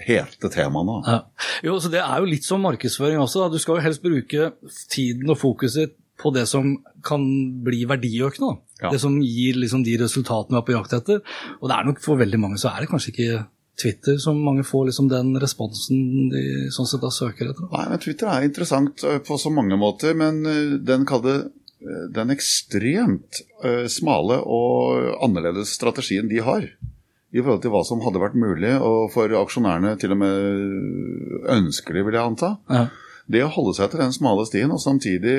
hete 0.00 0.48
temaene. 0.52 1.02
Ja. 1.04 1.18
Jo, 1.66 1.76
så 1.80 1.88
Det 1.92 2.00
er 2.00 2.16
jo 2.22 2.30
litt 2.30 2.46
som 2.46 2.62
markedsføring 2.64 3.20
også. 3.20 3.44
Da. 3.44 3.48
Du 3.52 3.60
skal 3.60 3.76
jo 3.76 3.84
helst 3.84 4.04
bruke 4.04 4.40
tiden 4.88 5.28
og 5.28 5.38
fokuset 5.42 5.92
på 6.20 6.32
det 6.34 6.46
som 6.48 6.78
kan 7.04 7.22
bli 7.64 7.84
verdiøkende. 7.88 8.60
Ja. 8.80 8.90
Det 8.92 9.00
som 9.02 9.16
gir 9.22 9.58
liksom 9.60 9.84
de 9.86 9.96
resultatene 10.00 10.56
vi 10.56 10.60
er 10.60 10.66
på 10.68 10.76
jakt 10.76 10.98
etter. 11.00 11.24
Og 11.60 11.70
det 11.70 11.76
er 11.76 11.88
nok 11.88 12.02
for 12.04 12.20
veldig 12.20 12.40
mange 12.40 12.60
så 12.60 12.72
er 12.72 12.84
det 12.84 12.92
kanskje 12.92 13.14
ikke 13.14 13.40
Twitter 13.80 14.18
som 14.20 14.40
mange 14.44 14.64
får 14.66 14.90
liksom 14.90 15.08
den 15.08 15.32
responsen 15.40 16.28
de 16.32 16.44
sånn 16.74 16.88
sett 16.88 17.02
da 17.04 17.10
søker 17.14 17.50
etter. 17.50 17.68
Nei, 17.72 17.86
men 17.92 18.02
Twitter 18.02 18.28
er 18.28 18.46
interessant 18.46 19.04
eh, 19.06 19.20
på 19.24 19.38
så 19.40 19.52
mange 19.54 19.78
måter, 19.80 20.16
men 20.18 20.42
eh, 20.48 20.76
den 20.84 21.06
kalde 21.08 21.36
eh, 21.40 22.06
den 22.12 22.32
ekstremt 22.34 23.42
smale 23.92 24.40
og 24.40 25.20
annerledes 25.24 25.74
strategien 25.76 26.28
de 26.28 26.40
har 26.44 26.64
i 27.30 27.42
forhold 27.42 27.60
til 27.62 27.72
hva 27.72 27.82
som 27.86 28.00
hadde 28.02 28.20
vært 28.22 28.38
mulig, 28.40 28.72
og 28.82 29.12
for 29.14 29.32
aksjonærene 29.38 29.94
til 30.00 30.16
og 30.16 30.18
med 30.18 31.44
ønskelig, 31.54 32.02
vil 32.08 32.16
jeg 32.16 32.32
anta. 32.32 32.56
Ja 32.72 32.88
det 33.30 33.44
å 33.46 33.52
holde 33.54 33.76
seg 33.76 33.92
til 33.92 34.02
den 34.02 34.14
smale 34.14 34.44
stien 34.48 34.72
og 34.74 34.80
samtidig 34.82 35.36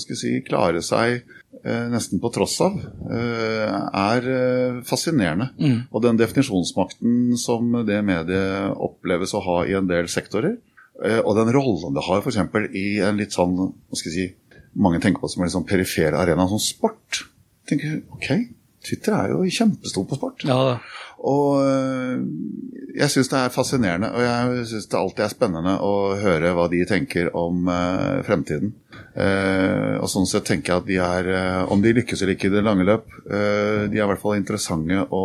si, 0.00 0.38
klare 0.46 0.82
seg 0.84 1.26
nesten 1.62 2.18
på 2.18 2.30
tross 2.34 2.56
av, 2.64 2.78
eh, 3.06 3.74
er 4.02 4.28
eh, 4.32 4.80
fascinerende. 4.86 5.50
Mm. 5.60 5.76
Og 5.92 6.02
den 6.02 6.18
definisjonsmakten 6.18 7.36
som 7.38 7.70
det 7.86 8.00
mediet 8.06 8.74
oppleves 8.74 9.34
å 9.34 9.42
ha 9.46 9.58
i 9.66 9.76
en 9.78 9.90
del 9.90 10.10
sektorer, 10.10 10.56
eh, 11.04 11.20
og 11.20 11.36
den 11.38 11.52
rollen 11.54 11.94
det 11.94 12.06
har 12.08 12.22
f.eks. 12.22 12.40
i 12.74 12.86
en 13.06 13.20
litt 13.20 13.36
sånn 13.36 13.54
hva 13.58 13.98
skal 13.98 14.12
jeg 14.12 14.18
si, 14.18 14.30
Mange 14.72 15.02
tenker 15.04 15.20
på 15.20 15.28
som 15.28 15.42
en 15.42 15.44
litt 15.44 15.52
sånn 15.52 15.66
perifer 15.68 16.14
arena, 16.16 16.46
som 16.48 16.56
sport. 16.56 17.18
Tenker, 17.68 17.98
ok, 18.16 18.30
Twitter 18.80 19.12
er 19.12 19.34
jo 19.34 19.42
kjempestor 19.44 20.06
på 20.08 20.16
sport. 20.16 20.46
Ja, 20.48 20.78
og 21.28 21.58
eh, 21.60 22.22
jeg 22.96 23.12
syns 23.12 23.28
det 23.28 23.42
er 23.42 23.52
fascinerende, 23.52 24.08
og 24.16 24.24
jeg 24.24 24.64
syns 24.70 24.88
det 24.88 24.96
alltid 24.96 25.26
er 25.26 25.34
spennende 25.34 25.74
å 25.84 25.92
høre 26.16 26.54
hva 26.56 26.70
de 26.72 26.80
tenker 26.88 27.28
om 27.36 27.68
fremtiden. 28.24 28.72
Uh, 29.12 29.98
og 30.00 30.08
sånn 30.08 30.24
sett 30.28 30.46
tenker 30.48 30.72
jeg 30.72 30.80
at 30.80 30.86
de 30.88 30.96
er, 31.04 31.26
uh, 31.28 31.72
om 31.72 31.82
de 31.84 31.92
lykkes 31.98 32.22
eller 32.22 32.32
ikke 32.36 32.48
i 32.48 32.54
det 32.54 32.62
lange 32.64 32.86
løp, 32.88 33.10
de 33.22 33.98
er 33.98 34.00
i 34.00 34.08
hvert 34.08 34.20
fall 34.22 34.38
interessante 34.38 35.02
å, 35.12 35.22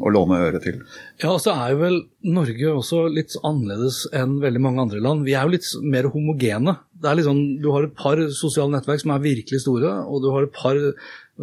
å 0.00 0.12
låne 0.12 0.40
øre 0.46 0.60
til. 0.64 0.80
Ja, 1.20 1.34
og 1.34 1.42
så 1.44 1.52
er 1.52 1.74
jo 1.74 1.82
vel 1.82 1.98
Norge 2.26 2.72
også 2.72 3.04
litt 3.12 3.36
annerledes 3.46 4.04
enn 4.16 4.38
veldig 4.42 4.62
mange 4.64 4.86
andre 4.86 5.02
land. 5.04 5.26
Vi 5.26 5.36
er 5.36 5.46
jo 5.46 5.54
litt 5.54 5.68
mer 5.84 6.08
homogene. 6.12 6.76
Det 6.96 7.10
er 7.10 7.18
litt 7.18 7.28
sånn, 7.28 7.44
du 7.62 7.70
har 7.74 7.86
et 7.86 7.96
par 7.96 8.20
sosiale 8.34 8.72
nettverk 8.72 9.04
som 9.04 9.12
er 9.14 9.24
virkelig 9.24 9.62
store, 9.64 9.92
og 10.08 10.24
du 10.24 10.30
har 10.32 10.48
et 10.48 10.56
par 10.56 10.80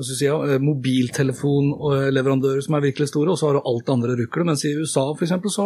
si, 0.01 0.25
ja, 0.25 0.39
eh, 0.47 0.59
mobiltelefonleverandører 0.63 2.61
som 2.65 2.75
er 2.77 2.85
virkelig 2.87 3.07
store, 3.11 3.29
og 3.33 3.37
så 3.37 3.47
har 3.47 3.53
du 3.57 3.67
alt 3.69 3.85
det 3.85 3.93
andre 3.93 4.15
ruklet. 4.17 4.47
Mens 4.47 4.65
i 4.65 4.73
USA 4.73 5.05
for 5.13 5.23
eksempel, 5.25 5.49
så, 5.53 5.65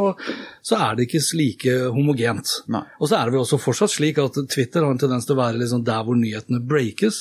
så 0.62 0.76
er 0.84 0.92
det 0.98 1.04
ikke 1.08 1.24
like 1.40 1.72
homogent. 1.96 2.48
Nei. 2.74 2.84
Og 3.00 3.06
så 3.08 3.16
er 3.18 3.24
det 3.26 3.34
vel 3.36 3.46
også 3.46 3.62
fortsatt 3.62 3.94
slik 3.96 4.18
at 4.24 4.34
Twitter 4.52 4.84
har 4.84 4.92
en 4.92 5.00
tendens 5.00 5.26
til 5.28 5.36
å 5.38 5.42
være 5.44 5.62
liksom 5.62 5.86
der 5.88 6.04
hvor 6.04 6.18
nyhetene 6.20 6.60
breakes, 6.60 7.18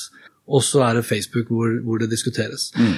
og 0.47 0.61
så 0.63 0.83
er 0.89 0.93
det 0.99 1.07
Facebook 1.07 1.47
hvor, 1.51 1.69
hvor 1.85 1.97
det 2.01 2.11
diskuteres. 2.11 2.61
Mm. 2.75 2.95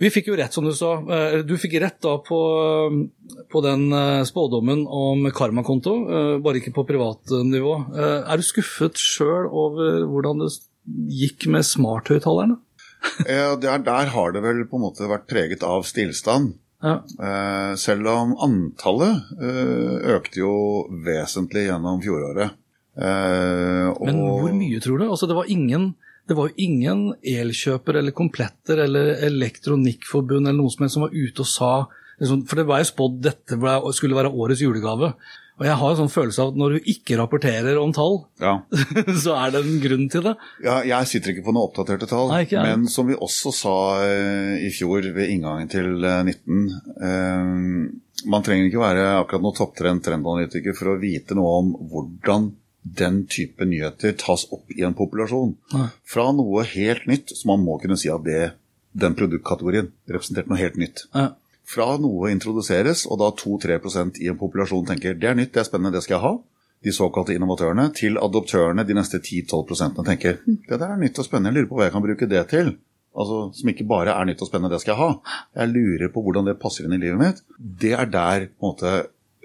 Vi 0.00 0.08
fikk 0.08 0.30
jo 0.30 0.36
rett, 0.40 0.54
som 0.56 0.64
du 0.64 0.72
sa. 0.72 0.94
Eh, 1.12 1.38
du 1.44 1.54
fikk 1.60 1.76
rett 1.82 2.00
da 2.00 2.16
på, 2.24 2.40
på 3.52 3.58
den 3.66 3.92
eh, 3.92 4.24
spådommen 4.24 4.86
om 4.88 5.28
karmakonto, 5.36 5.92
bare 6.40 6.56
ikke 6.62 6.72
på 6.80 6.88
privat 6.88 7.20
nivå. 7.44 7.76
Er 8.00 8.40
du 8.40 8.44
skuffet 8.46 8.96
sjøl 8.96 9.44
over 9.52 10.08
hvordan 10.08 10.40
det 10.40 10.48
gikk 11.12 11.44
med 11.52 11.68
smarthøyttalerne? 11.68 12.56
ja, 13.28 13.54
der, 13.60 13.84
der, 13.86 14.10
har 14.14 14.34
det 14.34 14.42
vel 14.44 14.64
på 14.68 14.78
en 14.78 14.86
måte 14.88 15.08
vært 15.10 15.28
preget 15.30 15.64
av 15.66 15.86
stillstand. 15.88 16.54
Ja. 16.80 17.00
Eh, 17.20 17.72
selv 17.76 18.08
om 18.08 18.36
antallet 18.40 19.32
eh, 19.36 20.14
økte 20.16 20.40
jo 20.40 20.52
vesentlig 21.04 21.66
gjennom 21.66 22.00
fjoråret. 22.04 22.56
Eh, 22.96 23.88
og... 23.92 24.06
Men 24.08 24.22
hvor 24.24 24.54
mye, 24.56 24.80
tror 24.82 25.02
du? 25.02 25.08
Altså, 25.10 25.28
det 25.30 25.36
var 25.38 25.50
ingen 25.52 25.92
det 26.30 26.36
var 26.38 26.46
jo 26.46 26.62
ingen 26.62 27.00
elkjøper 27.26 27.96
eller 27.98 28.14
kompletter 28.14 28.84
eller 28.84 29.16
elektronikkforbund 29.26 30.46
eller 30.46 30.60
noen 30.60 30.70
som 30.70 30.84
helst 30.84 30.94
som 30.94 31.02
var 31.02 31.16
ute 31.16 31.42
og 31.42 31.48
sa 31.50 31.70
liksom, 32.20 32.44
For 32.46 32.60
det 32.60 32.66
var 32.68 32.82
jo 32.82 32.90
spådd 32.92 33.16
dette 33.24 33.58
skulle 33.96 34.18
være 34.18 34.30
årets 34.30 34.62
julegave. 34.62 35.08
Og 35.60 35.66
jeg 35.68 35.76
har 35.76 35.90
en 35.92 35.98
sånn 35.98 36.12
følelse 36.12 36.40
av 36.40 36.52
at 36.54 36.58
når 36.60 36.72
du 36.72 36.86
ikke 36.88 37.16
rapporterer 37.20 37.76
om 37.76 37.90
tall, 37.92 38.22
ja. 38.40 38.54
så 39.24 39.34
er 39.36 39.52
det 39.52 39.60
en 39.60 39.82
grunn 39.82 40.06
til 40.12 40.24
det. 40.24 40.32
Ja, 40.64 40.78
jeg 40.88 41.08
sitter 41.10 41.34
ikke 41.34 41.44
på 41.50 41.52
noen 41.52 41.68
oppdaterte 41.68 42.08
tall, 42.08 42.32
Nei, 42.32 42.46
men 42.48 42.86
som 42.88 43.10
vi 43.10 43.18
også 43.18 43.52
sa 43.52 43.74
eh, 44.06 44.54
i 44.64 44.70
fjor 44.72 45.04
ved 45.12 45.34
inngangen 45.34 45.68
til 45.68 46.00
19 46.00 46.30
eh, 46.32 47.10
eh, 47.10 48.24
Man 48.30 48.46
trenger 48.46 48.70
ikke 48.70 48.80
være 48.80 49.04
akkurat 49.18 49.44
noen 49.44 49.58
topptrend 49.58 50.04
trendanalytiker 50.04 50.76
for 50.76 50.94
å 50.94 50.98
vite 51.00 51.36
noe 51.36 51.52
om 51.60 51.70
hvordan 51.92 52.50
den 52.80 53.22
type 53.28 53.64
nyheter 53.68 54.16
tas 54.16 54.46
opp 54.52 54.72
i 54.72 54.80
en 54.84 54.96
populasjon. 54.96 55.52
Fra 56.08 56.26
noe 56.32 56.64
helt 56.72 57.04
nytt, 57.08 57.36
så 57.36 57.52
man 57.52 57.60
må 57.64 57.76
kunne 57.80 58.00
si 58.00 58.08
at 58.12 58.24
det, 58.24 58.54
den 58.96 59.16
produktkategorien 59.16 59.92
representerte 60.08 60.52
noe 60.52 60.60
helt 60.60 60.80
nytt. 60.80 61.04
Ja 61.12 61.34
fra 61.70 61.94
noe 62.02 62.32
introduseres, 62.34 63.04
og 63.06 63.20
da 63.22 63.30
2-3% 63.38 64.20
i 64.24 64.30
en 64.32 64.38
populasjon 64.40 64.88
tenker 64.88 65.18
det 65.18 65.30
er 65.30 65.38
nytt, 65.38 65.52
det 65.54 65.62
er 65.62 65.68
spennende, 65.68 65.94
det 65.96 66.04
skal 66.06 66.16
jeg 66.16 66.24
ha, 66.24 66.32
de 66.80 66.94
såkalte 66.96 67.34
innovatørene, 67.36 67.90
til 67.96 68.16
adoptørene, 68.18 68.86
de 68.88 68.96
neste 68.96 69.20
10-12 69.20 70.00
tenker 70.06 70.40
hm, 70.44 70.62
det 70.68 70.78
der 70.80 70.94
er 70.94 71.00
nytt 71.00 71.20
og 71.20 71.28
spennende, 71.28 71.52
jeg 71.52 71.60
lurer 71.60 71.70
på 71.70 71.78
hva 71.78 71.88
jeg 71.88 71.96
kan 71.96 72.06
bruke 72.06 72.30
det 72.30 72.46
til. 72.52 72.72
Altså, 73.10 73.38
Som 73.54 73.72
ikke 73.72 73.88
bare 73.90 74.14
er 74.14 74.28
nytt 74.28 74.42
og 74.42 74.48
spennende, 74.48 74.72
det 74.74 74.82
skal 74.82 74.94
jeg 74.94 75.02
ha. 75.02 75.38
Jeg 75.60 75.72
lurer 75.74 76.12
på 76.14 76.22
hvordan 76.24 76.46
det 76.46 76.60
passer 76.62 76.86
inn 76.86 76.94
i 76.94 77.00
livet 77.02 77.20
mitt. 77.20 77.42
Det 77.58 77.92
er 77.98 78.10
der 78.10 78.46
måte, 78.62 78.92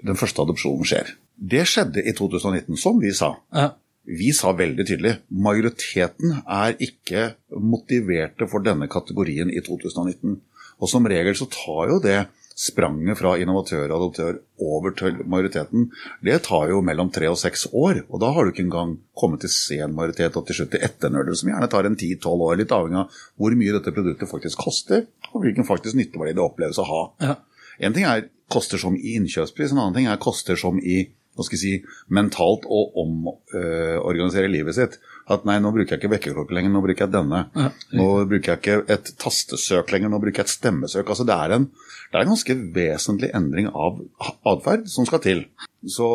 den 0.06 0.18
første 0.18 0.44
adopsjonen 0.46 0.86
skjer. 0.86 1.10
Det 1.36 1.66
skjedde 1.68 2.04
i 2.06 2.14
2019, 2.16 2.78
som 2.80 3.02
vi 3.02 3.10
sa. 3.14 3.34
Ja. 3.52 3.72
Vi 4.06 4.30
sa 4.30 4.52
veldig 4.54 4.84
tydelig 4.86 5.16
majoriteten 5.34 6.36
er 6.46 6.76
ikke 6.78 7.32
motiverte 7.58 8.46
for 8.46 8.62
denne 8.62 8.86
kategorien 8.86 9.50
i 9.50 9.58
2019. 9.66 10.38
Og 10.80 10.90
som 10.92 11.06
regel 11.08 11.36
så 11.38 11.48
tar 11.50 11.92
jo 11.92 12.00
det 12.02 12.18
spranget 12.56 13.18
fra 13.18 13.34
innovatør 13.36 13.90
og 13.90 13.96
adoptør 13.98 14.38
over 14.64 14.94
til 14.96 15.18
majoriteten, 15.28 15.90
det 16.24 16.38
tar 16.46 16.70
jo 16.72 16.78
mellom 16.84 17.10
tre 17.12 17.28
og 17.28 17.36
seks 17.36 17.66
år. 17.76 18.00
Og 18.08 18.22
da 18.22 18.30
har 18.32 18.44
du 18.44 18.52
ikke 18.52 18.64
engang 18.64 18.94
kommet 19.18 19.44
til 19.44 19.52
sen 19.52 19.92
majoritet 19.96 20.38
og 20.40 20.46
til 20.48 20.60
slutt 20.60 20.72
til 20.72 20.86
etternøler, 20.86 21.36
som 21.36 21.50
gjerne 21.52 21.68
tar 21.72 21.88
en 21.88 21.98
ti-tolv 22.00 22.46
år, 22.48 22.56
litt 22.62 22.72
avhengig 22.72 23.02
av 23.02 23.20
hvor 23.36 23.58
mye 23.60 23.76
dette 23.76 23.92
produktet 23.92 24.32
faktisk 24.32 24.64
koster, 24.64 25.04
og 25.34 25.44
hvilken 25.44 25.68
faktisk 25.68 25.98
nytteverdi 26.00 26.32
det 26.38 26.44
oppleves 26.46 26.80
å 26.80 26.88
ha. 26.88 27.02
Ja. 27.26 27.36
En 27.84 27.92
ting 27.92 28.08
er 28.08 28.30
koster 28.52 28.80
som 28.80 28.96
i 28.96 29.18
innkjøpspris, 29.18 29.74
en 29.74 29.82
annen 29.82 29.98
ting 29.98 30.08
er 30.08 30.22
koster 30.22 30.56
som 30.56 30.80
i 30.80 31.02
hva 31.36 31.44
skal 31.44 31.58
jeg 31.58 31.60
si, 31.60 31.96
mentalt 32.16 32.64
å 32.64 32.78
omorganisere 33.02 34.48
livet 34.48 34.78
sitt. 34.78 34.94
At 35.26 35.46
nei, 35.48 35.56
nå 35.58 35.72
bruker 35.74 35.96
jeg 35.96 36.02
ikke 36.02 36.12
vekkerklokke 36.12 36.54
lenger, 36.54 36.70
nå 36.70 36.80
bruker 36.84 37.06
jeg 37.06 37.14
denne. 37.16 37.40
Ja, 37.58 37.70
nå 37.98 38.06
bruker 38.30 38.52
jeg 38.52 38.60
ikke 38.60 38.94
et 38.94 39.08
tastesøk 39.18 39.90
lenger, 39.90 40.12
nå 40.12 40.20
bruker 40.22 40.44
jeg 40.44 40.46
et 40.46 40.54
stemmesøk. 40.54 41.08
Altså 41.10 41.26
det 41.26 41.34
er 41.34 41.54
en, 41.56 41.66
det 42.12 42.14
er 42.14 42.22
en 42.22 42.30
ganske 42.30 42.56
vesentlig 42.76 43.32
endring 43.34 43.66
av 43.72 43.98
atferd 44.46 44.86
som 44.92 45.08
skal 45.08 45.24
til. 45.24 45.42
Så, 45.82 46.06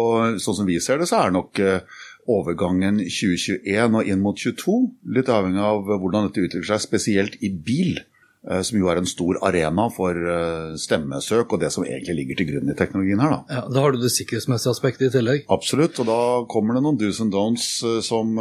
sånn 0.43 0.61
som 0.61 0.69
vi 0.69 0.79
ser 0.83 1.01
det, 1.01 1.09
så 1.11 1.25
er 1.25 1.35
nok 1.35 1.59
eh, 1.59 1.99
overgangen 2.31 3.01
2021 3.03 3.99
og 3.99 4.13
inn 4.13 4.23
mot 4.23 4.39
2022, 4.39 4.77
litt 5.17 5.31
avhengig 5.31 5.65
av 5.65 5.91
hvordan 5.91 6.29
dette 6.29 6.47
utvikler 6.47 6.71
seg, 6.71 6.85
spesielt 6.87 7.37
i 7.43 7.51
bil. 7.51 7.99
Eh, 8.50 8.62
Som 8.67 8.79
jo 8.79 8.89
er 8.91 9.01
en 9.01 9.10
stor 9.10 9.39
arena 9.48 9.88
for 9.93 10.17
eh, 10.17 10.75
stemmesøk 10.81 11.53
og 11.53 11.62
det 11.63 11.71
som 11.74 11.86
egentlig 11.86 12.17
ligger 12.19 12.41
til 12.41 12.50
grunn 12.51 12.74
i 12.74 12.77
teknologien 12.77 13.24
her. 13.24 13.36
da. 13.36 13.57
Ja, 13.57 13.63
da 13.69 13.86
har 13.86 13.95
du 13.95 14.01
det 14.01 14.13
sikkerhetsmessige 14.15 14.75
aspektet 14.75 15.10
i 15.10 15.15
tillegg. 15.17 15.48
Absolutt, 15.51 16.00
og 16.03 16.10
da 16.10 16.19
kommer 16.51 16.77
det 16.77 16.86
noen 16.86 17.00
do's 17.01 17.21
and 17.24 17.33
don'ts 17.33 17.67
eh, 17.88 18.00
som 18.05 18.38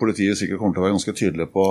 politiet 0.00 0.38
sikkert 0.38 0.62
kommer 0.62 0.76
til 0.76 0.84
å 0.84 0.86
være 0.88 0.96
ganske 0.98 1.18
tydelige 1.18 1.52
på 1.54 1.66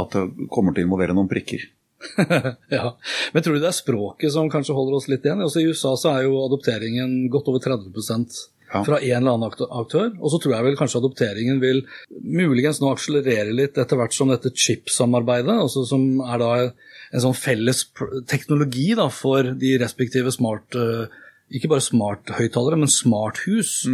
at 0.00 0.14
det 0.14 0.50
kommer 0.52 0.74
til 0.74 0.84
å 0.84 0.88
involvere 0.88 1.16
noen 1.16 1.30
prikker. 1.30 1.64
ja. 2.68 2.96
Men 3.32 3.42
tror 3.42 3.56
du 3.56 3.62
det 3.62 3.70
er 3.70 3.76
språket 3.76 4.32
som 4.34 4.50
kanskje 4.52 4.76
holder 4.76 4.98
oss 4.98 5.08
litt 5.10 5.24
igjen? 5.24 5.42
Altså, 5.44 5.62
I 5.62 5.70
USA 5.70 5.94
så 5.98 6.12
er 6.12 6.26
jo 6.26 6.42
adopteringen 6.44 7.24
godt 7.32 7.48
over 7.52 7.62
30 7.64 7.94
Ja. 8.74 8.82
fra 8.84 8.98
en 8.98 9.20
eller 9.22 9.36
annen 9.36 9.50
aktør. 9.70 10.08
Og 10.18 10.32
så 10.32 10.40
tror 10.42 10.56
jeg 10.56 10.64
vel 10.66 10.76
kanskje 10.80 10.98
adopteringen 10.98 11.60
vil 11.62 11.84
muligens 12.26 12.80
nå 12.82 12.90
akselerere 12.90 13.54
litt 13.54 13.78
etter 13.78 13.96
hvert 14.00 14.12
som 14.16 14.32
dette 14.32 14.50
chip-samarbeidet, 14.50 15.54
altså 15.54 15.84
som 15.86 16.20
er 16.26 16.40
da 16.42 16.48
en 17.14 17.22
sånn 17.22 17.36
felles 17.38 17.84
teknologi 18.26 18.94
da, 18.98 19.06
for 19.14 19.54
de 19.54 19.76
respektive 19.78 20.32
smart 20.34 20.74
eh, 20.74 21.06
ikke 21.54 21.68
bare 21.70 21.84
smart-høyttalere, 21.84 22.78
men 22.80 22.90
smarthus. 22.90 23.84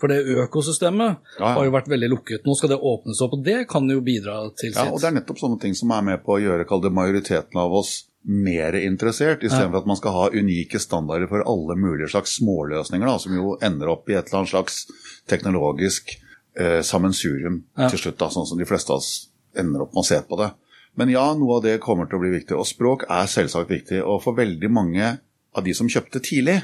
For 0.00 0.08
det 0.08 0.22
økosystemet 0.46 1.18
Mm. 1.18 1.24
Ja, 1.38 1.44
ja. 1.48 1.54
har 1.58 1.64
jo 1.66 1.72
vært 1.74 1.88
veldig 1.90 2.08
lukket. 2.12 2.46
Nå 2.46 2.54
skal 2.56 2.70
det 2.70 2.78
åpnes 2.78 3.20
opp, 3.20 3.34
og 3.34 3.44
det 3.44 3.66
kan 3.68 3.88
jo 3.90 4.00
bidra 4.00 4.38
til 4.56 4.72
sitt. 4.72 4.78
Ja, 4.78 4.92
og 4.92 5.00
Det 5.00 5.08
er 5.10 5.16
nettopp 5.18 5.38
sånne 5.42 5.60
ting 5.60 5.74
som 5.74 5.90
er 5.90 6.02
med 6.02 6.22
på 6.24 6.38
å 6.38 6.40
gjøre 6.40 6.66
kall 6.68 6.80
det, 6.80 6.92
majoriteten 6.92 7.58
av 7.60 7.72
oss 7.72 8.06
mer 8.24 8.74
interessert, 8.76 9.42
istedenfor 9.46 9.80
at 9.80 9.86
man 9.88 9.96
skal 9.96 10.12
ha 10.12 10.24
unike 10.34 10.78
standarder 10.82 11.26
for 11.30 11.44
alle 11.48 11.76
mulige 11.80 12.10
slags 12.12 12.34
småløsninger, 12.40 13.06
da, 13.08 13.18
som 13.18 13.32
jo 13.36 13.54
ender 13.64 13.88
opp 13.94 14.10
i 14.10 14.16
et 14.18 14.26
eller 14.28 14.42
annet 14.42 14.52
slags 14.52 14.82
teknologisk 15.30 16.12
eh, 16.58 16.80
sammensurium 16.84 17.62
Ja. 17.78 17.88
til 17.88 17.98
slutt, 18.02 18.18
da, 18.20 18.28
sånn 18.28 18.46
som 18.46 18.58
de 18.60 18.66
fleste 18.68 18.92
av 18.92 19.00
oss 19.00 19.30
ender 19.56 19.82
opp 19.86 19.94
med 19.94 20.02
å 20.04 20.06
se 20.10 20.20
på 20.28 20.36
det. 20.40 20.50
Men 20.98 21.08
ja, 21.12 21.24
noe 21.38 21.56
av 21.58 21.62
det 21.64 21.78
kommer 21.80 22.06
til 22.10 22.18
å 22.18 22.22
bli 22.24 22.32
viktig. 22.34 22.56
Og 22.58 22.66
språk 22.66 23.04
er 23.08 23.26
selvsagt 23.30 23.70
viktig. 23.70 24.00
Og 24.02 24.20
for 24.24 24.34
veldig 24.36 24.68
mange 24.74 25.18
av 25.54 25.64
de 25.64 25.72
som 25.74 25.88
kjøpte 25.88 26.20
tidlig, 26.26 26.58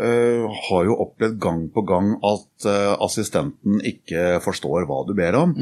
eh, 0.00 0.44
har 0.68 0.84
jo 0.84 0.98
opplevd 1.00 1.38
gang 1.40 1.62
på 1.74 1.82
gang 1.88 2.12
at 2.22 2.66
eh, 2.68 2.96
assistenten 3.02 3.80
ikke 3.82 4.38
forstår 4.44 4.86
hva 4.86 5.00
du 5.08 5.14
ber 5.16 5.34
om. 5.34 5.56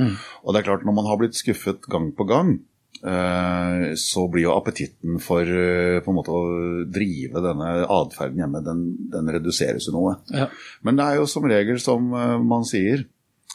Og 0.45 0.53
det 0.53 0.61
er 0.61 0.67
klart, 0.69 0.85
når 0.85 0.95
man 0.99 1.07
har 1.07 1.17
blitt 1.23 1.39
skuffet 1.39 1.81
gang 1.89 2.11
på 2.13 2.27
gang, 2.29 2.59
så 3.99 4.25
blir 4.31 4.49
jo 4.49 4.55
appetitten 4.57 5.21
for 5.23 5.47
eh, 5.47 6.11
måte 6.15 6.35
å 6.35 6.43
drive 6.91 7.43
denne 7.45 7.71
atferden 7.85 8.43
hjemme, 8.43 8.63
den, 8.67 8.83
den 9.13 9.31
reduseres 9.35 9.87
jo 9.87 9.95
noe. 9.95 10.17
Ja. 10.35 10.49
Men 10.83 10.99
det 10.99 11.07
er 11.07 11.21
jo 11.21 11.31
som 11.31 11.47
regel 11.47 11.79
som 11.83 12.11
eh, 12.17 12.35
man 12.43 12.67
sier, 12.69 13.07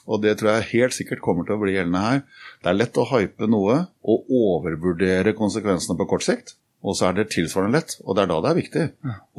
og 0.03 0.23
det 0.23 0.37
tror 0.39 0.53
jeg 0.53 0.69
helt 0.73 0.95
sikkert 0.95 1.23
kommer 1.23 1.47
til 1.47 1.57
å 1.57 1.61
bli 1.61 1.75
gjeldende 1.75 2.03
her, 2.03 2.23
det 2.63 2.71
er 2.71 2.79
lett 2.79 2.99
å 2.99 3.07
hype 3.11 3.47
noe 3.51 3.85
og 4.03 4.31
overvurdere 4.31 5.35
konsekvensene 5.37 5.99
på 5.99 6.09
kort 6.15 6.25
sikt. 6.25 6.57
Og 6.83 6.97
så 6.99 7.07
er 7.07 7.15
det 7.15 7.29
tilsvarende 7.31 7.77
lett, 7.77 7.93
og 8.03 8.17
det 8.17 8.25
er 8.25 8.31
da 8.33 8.39
det 8.43 8.49
er 8.49 8.57
viktig, 8.57 8.81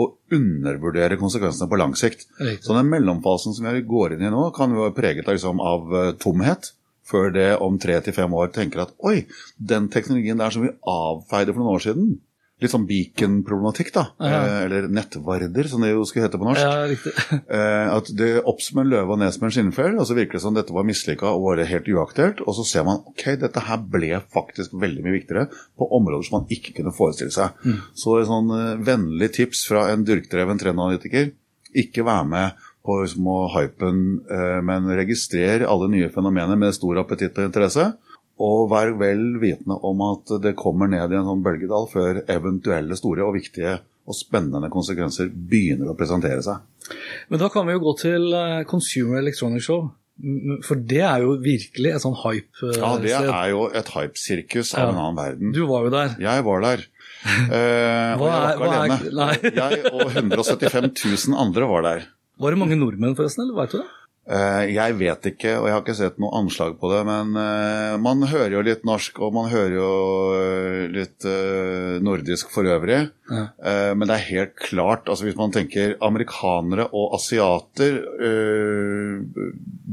å 0.00 0.06
undervurdere 0.32 1.18
konsekvensene 1.20 1.68
på 1.68 1.76
lang 1.76 1.92
sikt. 1.98 2.24
Riktig. 2.38 2.64
Så 2.64 2.76
den 2.76 2.88
mellomfasen 2.88 3.52
som 3.52 3.68
vi 3.68 3.82
går 3.84 4.16
inn 4.16 4.24
i 4.24 4.30
nå, 4.32 4.46
kan 4.56 4.72
jo 4.72 4.86
være 4.86 4.96
preget 4.96 5.28
av, 5.28 5.36
liksom, 5.36 5.60
av 5.60 5.92
eh, 5.98 6.14
tomhet. 6.22 6.70
Før 7.04 7.32
det 7.34 7.50
om 7.60 7.76
tre 7.80 7.98
til 8.04 8.16
fem 8.16 8.32
år 8.32 8.52
tenker 8.54 8.86
at 8.86 8.94
oi, 9.04 9.26
den 9.58 9.90
teknologien 9.92 10.40
der 10.40 10.54
som 10.54 10.64
vi 10.64 10.72
avfeide 10.88 11.52
for 11.52 11.60
noen 11.60 11.76
år 11.76 11.84
siden, 11.84 12.14
litt 12.62 12.70
sånn 12.72 12.86
beacon-problematikk, 12.86 13.90
da. 13.94 14.04
Ja. 14.22 14.38
Eh, 14.38 14.58
Eller 14.64 14.86
nettvarder, 14.92 15.68
som 15.68 15.82
det 15.84 15.90
jo 15.90 16.04
skulle 16.08 16.28
hete 16.28 16.38
på 16.40 16.46
norsk. 16.46 16.62
Ja, 16.62 16.84
riktig. 16.88 17.12
Eh, 17.54 17.88
at 17.92 18.08
det 18.16 18.28
opp 18.48 18.62
som 18.64 18.80
en 18.80 18.88
løve 18.90 19.14
og 19.14 19.20
ned 19.20 19.34
som 19.34 19.44
en 19.46 19.52
skinnfell, 19.54 19.98
og 19.98 20.06
så 20.08 20.16
virker 20.16 20.38
det 20.38 20.42
som 20.44 20.56
dette 20.56 20.74
var 20.74 20.86
mislykka 20.86 21.28
og 21.34 21.44
var 21.48 21.62
helt 21.68 21.90
uaktuelt. 21.90 22.40
Og 22.46 22.56
så 22.56 22.64
ser 22.66 22.86
man 22.86 23.02
ok, 23.10 23.24
dette 23.42 23.64
her 23.68 23.82
ble 23.90 24.10
faktisk 24.32 24.74
veldig 24.80 25.04
mye 25.04 25.16
viktigere 25.18 25.48
på 25.78 25.88
områder 25.98 26.26
som 26.26 26.38
man 26.40 26.54
ikke 26.54 26.76
kunne 26.78 26.94
forestille 26.94 27.34
seg. 27.34 27.58
Så 27.98 28.16
et 28.20 28.30
sånn 28.30 28.50
eh, 28.54 28.70
vennlig 28.86 29.32
tips 29.36 29.66
fra 29.70 29.88
en 29.92 30.06
dyrkdreven 30.06 30.62
trendanalytiker. 30.62 31.34
Ikke 31.84 32.06
vær 32.06 32.24
med 32.26 32.64
på 32.84 32.98
liksom, 33.02 33.26
å 33.32 33.48
hypen, 33.54 34.00
eh, 34.30 34.58
men 34.66 34.86
registrer 34.98 35.64
alle 35.66 35.88
nye 35.92 36.10
fenomener 36.12 36.58
med 36.60 36.74
stor 36.76 36.98
appetitt 37.00 37.38
og 37.40 37.46
interesse. 37.48 37.92
Og 38.44 38.68
vær 38.72 38.90
vel 38.98 39.38
vitende 39.40 39.76
om 39.86 40.00
at 40.10 40.32
det 40.42 40.56
kommer 40.58 40.88
ned 40.90 41.12
i 41.12 41.16
en 41.20 41.28
sånn 41.28 41.42
bølgedal 41.44 41.86
før 41.92 42.22
eventuelle 42.28 42.96
store 42.98 43.22
og 43.24 43.36
viktige 43.36 43.76
og 44.04 44.16
spennende 44.18 44.68
konsekvenser 44.74 45.30
begynner 45.32 45.88
å 45.92 45.96
presentere 45.96 46.42
seg. 46.44 46.58
Men 47.30 47.40
da 47.40 47.48
kan 47.48 47.64
vi 47.66 47.72
jo 47.76 47.84
gå 47.86 47.92
til 48.02 48.26
eh, 48.36 48.64
Consumer 48.68 49.22
Electronics 49.22 49.64
Show. 49.70 49.86
For 50.62 50.78
det 50.78 51.00
er 51.02 51.22
jo 51.24 51.32
virkelig 51.42 51.90
et 51.90 52.02
sånn 52.04 52.14
hype-sted. 52.20 52.76
Ja, 52.78 52.90
det 53.02 53.14
er 53.18 53.48
jo 53.50 53.64
et 53.74 53.88
hypesirkus 53.96 54.74
av 54.76 54.84
Ja. 54.84 54.90
en 54.92 54.98
annen 55.00 55.16
verden. 55.18 55.54
Du 55.56 55.64
var 55.66 55.86
jo 55.88 55.90
der. 55.94 56.12
Jeg 56.22 56.44
var 56.46 56.60
der. 56.68 56.84
Eh, 57.24 58.12
og 58.14 58.20
Hva 58.20 58.28
jeg 58.28 58.52
er- 58.52 58.58
var 58.60 58.66
ikke 58.68 58.76
er- 58.76 58.84
alene. 58.84 59.14
nei. 59.16 59.50
Jeg 59.56 59.92
og 59.94 60.02
175 60.14 60.90
000 61.32 61.38
andre 61.40 61.66
var 61.70 61.82
der. 61.86 62.02
Var 62.40 62.54
det 62.54 62.60
mange 62.60 62.78
nordmenn 62.78 63.14
forresten, 63.18 63.44
eller 63.44 63.62
vet 63.62 63.76
du 63.76 63.78
det? 63.82 63.88
Eh, 64.24 64.70
jeg 64.72 64.94
vet 64.96 65.26
ikke, 65.28 65.50
og 65.58 65.66
jeg 65.68 65.74
har 65.74 65.82
ikke 65.82 65.96
sett 65.98 66.20
noe 66.22 66.32
anslag 66.38 66.78
på 66.80 66.88
det, 66.88 67.02
men 67.04 67.34
eh, 67.36 67.96
man 68.00 68.24
hører 68.30 68.56
jo 68.56 68.62
litt 68.64 68.86
norsk, 68.88 69.20
og 69.20 69.34
man 69.36 69.50
hører 69.52 69.74
jo 69.76 69.90
eh, 70.38 70.78
litt 70.94 71.26
nordisk 72.04 72.52
for 72.54 72.64
øvrig. 72.68 73.02
Ja. 73.28 73.44
Men 73.96 74.08
det 74.08 74.16
er 74.16 74.30
helt 74.30 74.56
klart, 74.60 75.08
altså 75.08 75.28
hvis 75.28 75.38
man 75.38 75.52
tenker 75.52 75.96
amerikanere 76.04 76.88
og 76.92 77.14
asiater 77.18 78.00
øh, 78.00 79.22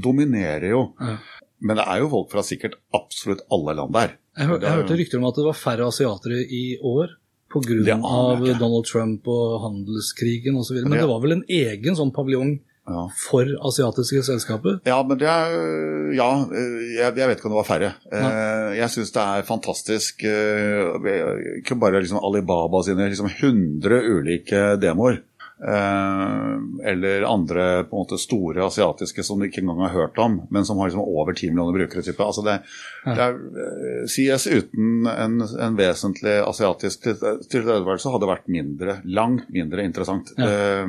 dominerer 0.04 0.70
jo. 0.72 0.84
Ja. 1.00 1.20
Men 1.62 1.78
det 1.78 1.86
er 1.92 2.02
jo 2.02 2.12
folk 2.12 2.32
fra 2.32 2.44
sikkert 2.46 2.80
absolutt 2.96 3.44
alle 3.54 3.76
land 3.78 3.94
der. 3.96 4.16
Jeg, 4.40 4.48
hør, 4.48 4.62
jeg 4.64 4.80
hørte 4.80 4.98
rykter 4.98 5.20
om 5.20 5.28
at 5.28 5.38
det 5.38 5.46
var 5.46 5.60
færre 5.60 5.88
asiatere 5.92 6.40
i 6.48 6.66
år 6.88 7.18
pga. 7.52 7.78
Ja, 7.86 7.98
jeg. 8.46 8.58
Donald 8.60 8.86
Trump 8.90 9.28
og 9.28 9.62
handelskrigen 9.68 10.58
osv. 10.58 10.82
Men 10.84 10.92
det- 10.92 11.02
det 11.02 11.10
var 11.10 11.22
vel 11.22 11.32
en 11.40 11.44
egen 11.50 11.96
sånn 11.96 12.12
paviljong 12.14 12.60
Ja. 12.90 13.08
for 13.30 13.46
asiatiske 13.46 14.24
selskaper? 14.26 14.80
Ja, 14.86 15.04
men 15.04 15.18
det 15.18 15.28
er 15.28 16.12
Ja, 16.14 16.44
jeg, 16.52 17.16
jeg 17.16 17.28
vet 17.30 17.38
ikke 17.38 17.46
om 17.46 17.54
det 17.56 17.62
var 17.62 17.70
færre. 17.70 17.94
Eh, 18.12 18.76
Jeg 18.76 18.90
syns 18.90 19.12
det 19.14 19.22
er 19.22 19.44
fantastisk. 19.48 20.24
eh, 20.26 21.62
Ikke 21.62 21.80
bare 21.80 22.02
liksom 22.02 22.20
Alibaba 22.24 22.82
sine 22.84 23.08
liksom 23.10 23.30
100 23.30 24.02
ulike 24.04 24.78
demoer. 24.82 25.22
Eh, 25.68 26.90
Eller 26.92 27.22
andre 27.28 27.84
på 27.90 27.96
en 27.96 28.02
måte 28.04 28.18
store 28.22 28.66
asiatiske 28.66 29.24
som 29.24 29.40
du 29.40 29.46
ikke 29.48 29.62
engang 29.62 29.80
har 29.86 29.94
hørt 29.96 30.18
om, 30.20 30.40
men 30.50 30.66
som 30.66 30.78
har 30.82 30.90
liksom 30.90 31.04
over 31.06 31.34
10 31.34 31.52
millioner 31.52 31.78
brukere. 31.80 32.02
Type. 32.06 32.24
Altså 32.24 32.42
det, 32.46 32.58
det 33.06 33.22
er, 33.28 33.38
eh, 33.66 34.06
CS 34.10 34.48
uten 34.52 35.08
en, 35.12 35.42
en 35.42 35.78
vesentlig 35.78 36.40
asiatisk 36.48 37.04
til- 37.04 37.20
tilstedeværelse 37.52 38.12
hadde 38.14 38.30
vært 38.32 38.48
mindre, 38.52 39.00
langt 39.06 39.50
mindre 39.54 39.84
interessant. 39.88 40.34
Eh, 40.40 40.88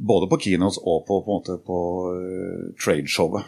Både 0.00 0.30
på 0.30 0.38
kinos 0.40 0.78
og 0.80 1.02
på, 1.04 1.18
på, 1.26 1.34
måte 1.34 1.58
på 1.60 1.78
tradeshowet. 2.80 3.44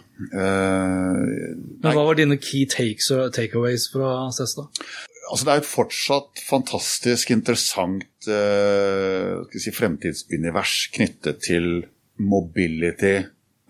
Men 1.80 1.94
hva 1.96 2.04
var 2.04 2.18
dine 2.18 2.36
key 2.36 2.66
takeaways 2.68 3.86
fra 3.92 4.10
CES, 4.36 4.52
da? 4.58 4.66
Altså 5.30 5.46
det 5.46 5.52
er 5.52 5.62
et 5.62 5.68
fortsatt 5.68 6.42
fantastisk 6.46 7.30
interessant 7.34 8.28
uh, 8.28 9.42
si, 9.54 9.72
fremtidsunivers 9.74 10.74
knyttet 10.96 11.42
til 11.46 11.68
mobility 12.22 13.18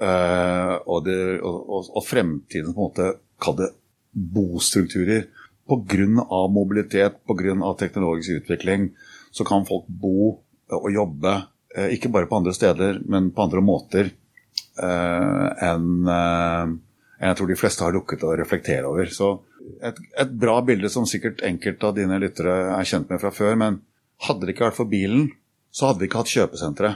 uh, 0.03 0.75
og, 0.87 1.05
det, 1.07 1.21
og, 1.41 1.59
og, 1.69 1.93
og 1.93 2.09
på 2.09 2.23
en 2.23 2.75
måte, 2.77 3.13
kall 3.43 3.59
det 3.61 3.73
bostrukturer. 4.13 5.29
Pga. 5.69 6.07
mobilitet, 6.51 7.21
pga. 7.25 7.75
teknologisk 7.79 8.43
utvikling, 8.43 8.91
så 9.31 9.45
kan 9.45 9.65
folk 9.65 9.87
bo 9.89 10.43
og 10.73 10.89
jobbe 10.93 11.33
eh, 11.77 11.95
ikke 11.97 12.11
bare 12.13 12.29
på 12.29 12.41
andre 12.41 12.55
steder, 12.55 13.01
men 13.09 13.31
på 13.33 13.45
andre 13.47 13.63
måter 13.65 14.11
eh, 14.11 14.83
eh, 14.85 15.71
enn 15.73 16.09
jeg 17.23 17.39
tror 17.39 17.51
de 17.51 17.59
fleste 17.59 17.85
har 17.87 17.95
lukket 17.95 18.25
å 18.27 18.35
reflektere 18.39 18.89
over. 18.89 19.07
Så 19.15 19.31
et, 19.85 19.99
et 20.19 20.35
bra 20.43 20.57
bilde 20.67 20.91
som 20.91 21.07
sikkert 21.07 21.45
enkelte 21.47 21.89
av 21.89 21.97
dine 21.99 22.19
lyttere 22.23 22.57
er 22.75 22.89
kjent 22.89 23.11
med 23.13 23.23
fra 23.23 23.31
før, 23.35 23.55
men 23.61 23.79
hadde 24.27 24.47
det 24.47 24.57
ikke 24.57 24.69
vært 24.69 24.79
for 24.81 24.91
bilen, 24.91 25.29
så 25.73 25.89
hadde 25.89 26.03
vi 26.03 26.11
ikke 26.11 26.23
hatt 26.23 26.33
kjøpesentre. 26.35 26.93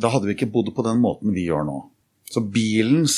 Da 0.00 0.10
hadde 0.14 0.30
vi 0.30 0.36
ikke 0.36 0.50
bodd 0.54 0.72
på 0.74 0.84
den 0.86 1.02
måten 1.02 1.34
vi 1.34 1.46
gjør 1.48 1.66
nå. 1.66 1.78
Så 2.30 2.42
bilens, 2.46 3.16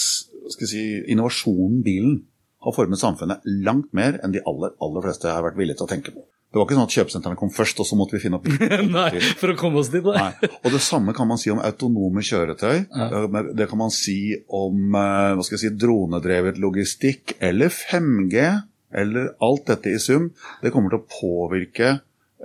skal 0.52 0.68
si, 0.68 0.82
innovasjonen 1.12 1.82
bilen 1.84 2.18
har 2.62 2.74
formet 2.76 3.00
samfunnet 3.00 3.44
langt 3.64 3.92
mer 3.96 4.18
enn 4.22 4.34
de 4.34 4.42
aller, 4.48 4.74
aller 4.82 5.04
fleste 5.04 5.30
har 5.32 5.44
vært 5.44 5.58
villige 5.60 5.80
til 5.80 5.88
å 5.88 5.92
tenke 5.92 6.14
på. 6.14 6.24
Det 6.52 6.60
var 6.60 6.66
ikke 6.66 6.76
sånn 6.76 6.88
at 6.90 6.94
kjøpesentrene 6.98 7.38
kom 7.40 7.50
først, 7.52 7.78
og 7.80 7.86
så 7.88 7.96
måtte 7.96 8.12
vi 8.12 8.20
finne 8.20 8.36
opp 8.36 8.48
Nei, 8.98 9.22
for 9.40 9.54
å 9.54 9.56
komme 9.56 9.80
oss 9.80 9.88
dit, 9.92 10.04
nei. 10.04 10.20
Nei. 10.20 10.50
Og 10.60 10.74
det 10.74 10.82
samme 10.84 11.14
kan 11.16 11.30
man 11.30 11.40
si 11.40 11.48
om 11.48 11.62
autonome 11.64 12.24
kjøretøy. 12.28 12.82
Ja. 12.92 13.22
Det 13.56 13.68
kan 13.70 13.80
man 13.80 13.94
si 13.94 14.18
om 14.52 14.92
eh, 14.92 15.32
hva 15.32 15.46
skal 15.46 15.56
jeg 15.56 15.62
si, 15.64 15.72
dronedrevet 15.80 16.60
logistikk 16.60 17.38
eller 17.40 17.72
5G. 17.72 18.44
Eller 18.92 19.30
alt 19.40 19.70
dette 19.70 19.94
i 19.96 20.00
sum. 20.02 20.28
Det 20.60 20.74
kommer 20.74 20.92
til 20.92 21.00
å 21.00 21.08
påvirke 21.08 21.88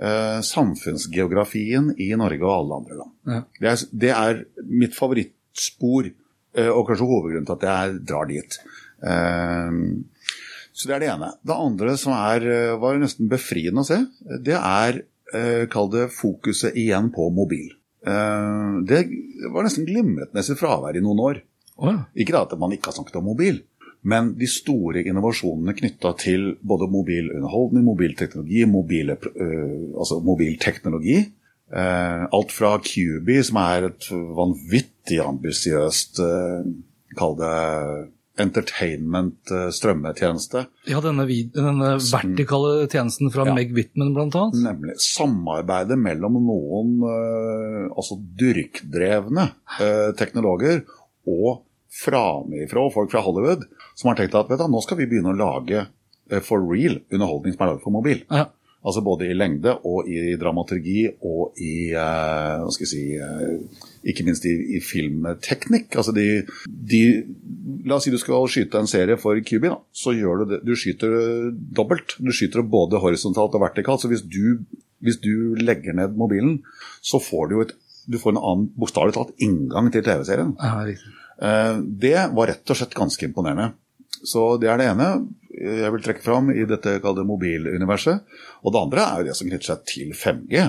eh, 0.00 0.40
samfunnsgeografien 0.40 1.92
i 2.00 2.08
Norge 2.16 2.46
og 2.46 2.54
alle 2.54 2.78
andre 2.80 3.00
land. 3.02 3.16
Ja. 3.28 3.42
Det, 3.60 3.68
er, 3.68 3.84
det 3.92 4.14
er 4.16 4.40
mitt 4.72 4.96
favorittspor, 4.96 6.08
eh, 6.56 6.70
og 6.72 6.88
kanskje 6.88 7.10
hovedgrunnen 7.12 7.50
til 7.50 7.58
at 7.58 7.68
jeg 7.68 8.00
drar 8.08 8.32
dit. 8.32 8.60
Eh, 9.04 9.82
så 10.78 10.86
det 10.86 10.94
er 10.94 11.02
det 11.02 11.10
ene. 11.10 11.32
Det 11.42 11.56
andre 11.58 11.94
som 11.98 12.14
er, 12.14 12.44
eh, 12.46 12.76
var 12.78 13.00
nesten 13.02 13.30
befriende 13.30 13.82
å 13.82 13.88
se, 13.88 13.98
det 14.46 14.54
er 14.54 15.00
eh, 15.34 15.64
Kall 15.70 15.90
det 15.90 16.06
fokuset 16.14 16.76
igjen 16.78 17.10
på 17.14 17.26
mobil. 17.34 17.72
Eh, 18.06 18.76
det 18.86 19.00
var 19.50 19.66
nesten 19.66 19.88
glimrende 19.88 20.44
sitt 20.46 20.60
fravær 20.60 20.96
i 20.96 21.02
noen 21.02 21.24
år. 21.24 21.40
Oh, 21.78 21.90
ja. 21.90 22.04
Ikke 22.14 22.36
da 22.36 22.44
at 22.46 22.54
man 22.58 22.74
ikke 22.74 22.92
har 22.92 22.98
snakket 23.00 23.18
om 23.18 23.26
mobil, 23.32 23.58
men 24.08 24.30
de 24.38 24.46
store 24.46 25.02
innovasjonene 25.02 25.74
knytta 25.74 26.12
til 26.22 26.52
både 26.62 26.86
mobilunderholdning, 26.90 27.82
mobilteknologi, 27.86 28.62
mobile, 28.70 29.18
øh, 29.34 29.98
altså 29.98 30.20
mobilteknologi. 30.22 31.18
Alt 31.68 32.52
fra 32.56 32.70
Cubi, 32.80 33.42
som 33.44 33.58
er 33.60 33.90
et 33.90 34.06
vanvittig 34.08 35.18
ambisiøst 35.20 36.16
Kall 37.18 37.34
det 37.36 37.56
entertainment 38.40 39.50
eh, 39.50 39.68
strømmetjeneste. 39.74 40.64
ja 40.88 41.00
denne, 41.04 41.26
denne 41.54 41.92
vertikale 42.00 42.88
tjenesten 42.88 43.32
fra 43.34 43.46
Ja. 43.48 43.54
Meg 43.56 43.72
Whitman, 43.76 44.14
annet. 44.16 44.58
Nemlig 44.62 44.96
samarbeidet 45.02 45.98
mellom 45.98 46.38
noen 46.46 46.94
eh, 47.08 47.86
altså 47.92 48.18
dyrkdrevne 48.40 49.50
eh, 49.80 50.10
teknologer 50.18 50.84
og 51.28 51.64
framifrå 51.98 52.88
folk 52.94 53.10
fra 53.12 53.24
Hollywood 53.24 53.64
som 53.96 54.10
har 54.10 54.20
tenkt 54.20 54.36
at 54.38 54.50
vet 54.50 54.60
du, 54.60 54.68
nå 54.70 54.82
skal 54.84 55.00
vi 55.00 55.08
begynne 55.10 55.32
å 55.34 55.38
lage 55.38 55.88
for 56.44 56.60
real 56.60 56.98
underholdning 57.08 57.54
som 57.54 57.62
er 57.64 57.70
laget 57.70 57.84
for 57.86 57.94
mobil. 57.94 58.18
Ja. 58.28 58.50
Altså 58.86 59.02
både 59.02 59.26
i 59.26 59.34
lengde 59.34 59.72
og 59.90 60.06
i 60.06 60.36
dramaturgi 60.38 61.08
og 61.26 61.58
i 61.58 61.90
eh, 61.90 62.60
hva 62.62 62.70
skal 62.70 62.86
jeg 62.86 62.92
si 62.92 63.00
eh, 63.18 63.80
Ikke 64.12 64.22
minst 64.26 64.46
i, 64.46 64.52
i 64.76 64.80
filmteknikk. 64.84 65.96
Altså 65.98 66.14
de, 66.14 66.26
de 66.66 67.02
La 67.88 67.96
oss 67.98 68.06
si 68.06 68.12
du 68.14 68.18
skal 68.22 68.46
skyte 68.50 68.78
en 68.78 68.90
serie 68.90 69.18
for 69.20 69.38
Cubi, 69.42 69.68
da. 69.72 69.80
Så 69.92 70.14
gjør 70.14 70.42
du 70.44 70.52
det. 70.52 70.60
Du 70.68 70.72
skyter 70.78 71.10
det 71.14 71.50
dobbelt. 71.74 72.14
Du 72.22 72.30
skyter 72.34 72.62
både 72.62 73.00
horisontalt 73.02 73.58
og 73.58 73.64
vertikalt. 73.66 74.02
Så 74.04 74.10
hvis 74.12 74.22
du, 74.22 74.60
hvis 75.04 75.18
du 75.24 75.58
legger 75.58 75.96
ned 75.98 76.14
mobilen, 76.18 76.60
så 77.02 77.20
får 77.22 77.50
du 77.50 77.58
jo 77.58 77.66
et 77.66 77.76
du 78.08 78.16
får 78.16 78.32
en 78.32 78.40
annen 78.40 78.68
bokstavelig 78.80 79.12
talt 79.18 79.34
inngang 79.44 79.90
til 79.92 80.00
TV-serien. 80.06 80.54
Eh, 81.44 81.74
Det 82.06 82.14
var 82.32 82.48
rett 82.54 82.72
og 82.72 82.78
slett 82.78 82.96
ganske 82.96 83.26
imponerende. 83.28 83.74
Så 84.24 84.56
det 84.62 84.70
er 84.72 84.80
det 84.80 84.86
ene 84.94 85.08
jeg 85.58 85.92
vil 85.94 86.04
trekke 86.04 86.24
fram 86.24 86.52
i 86.54 86.66
dette 86.68 86.98
kalde 87.04 87.26
mobiluniverset. 87.26 88.22
Og 88.62 88.74
det 88.74 88.82
andre 88.86 89.04
er 89.04 89.22
jo 89.22 89.28
det 89.28 89.38
som 89.38 89.50
knytter 89.50 89.72
seg 89.72 89.88
til 89.90 90.14
5G, 90.16 90.68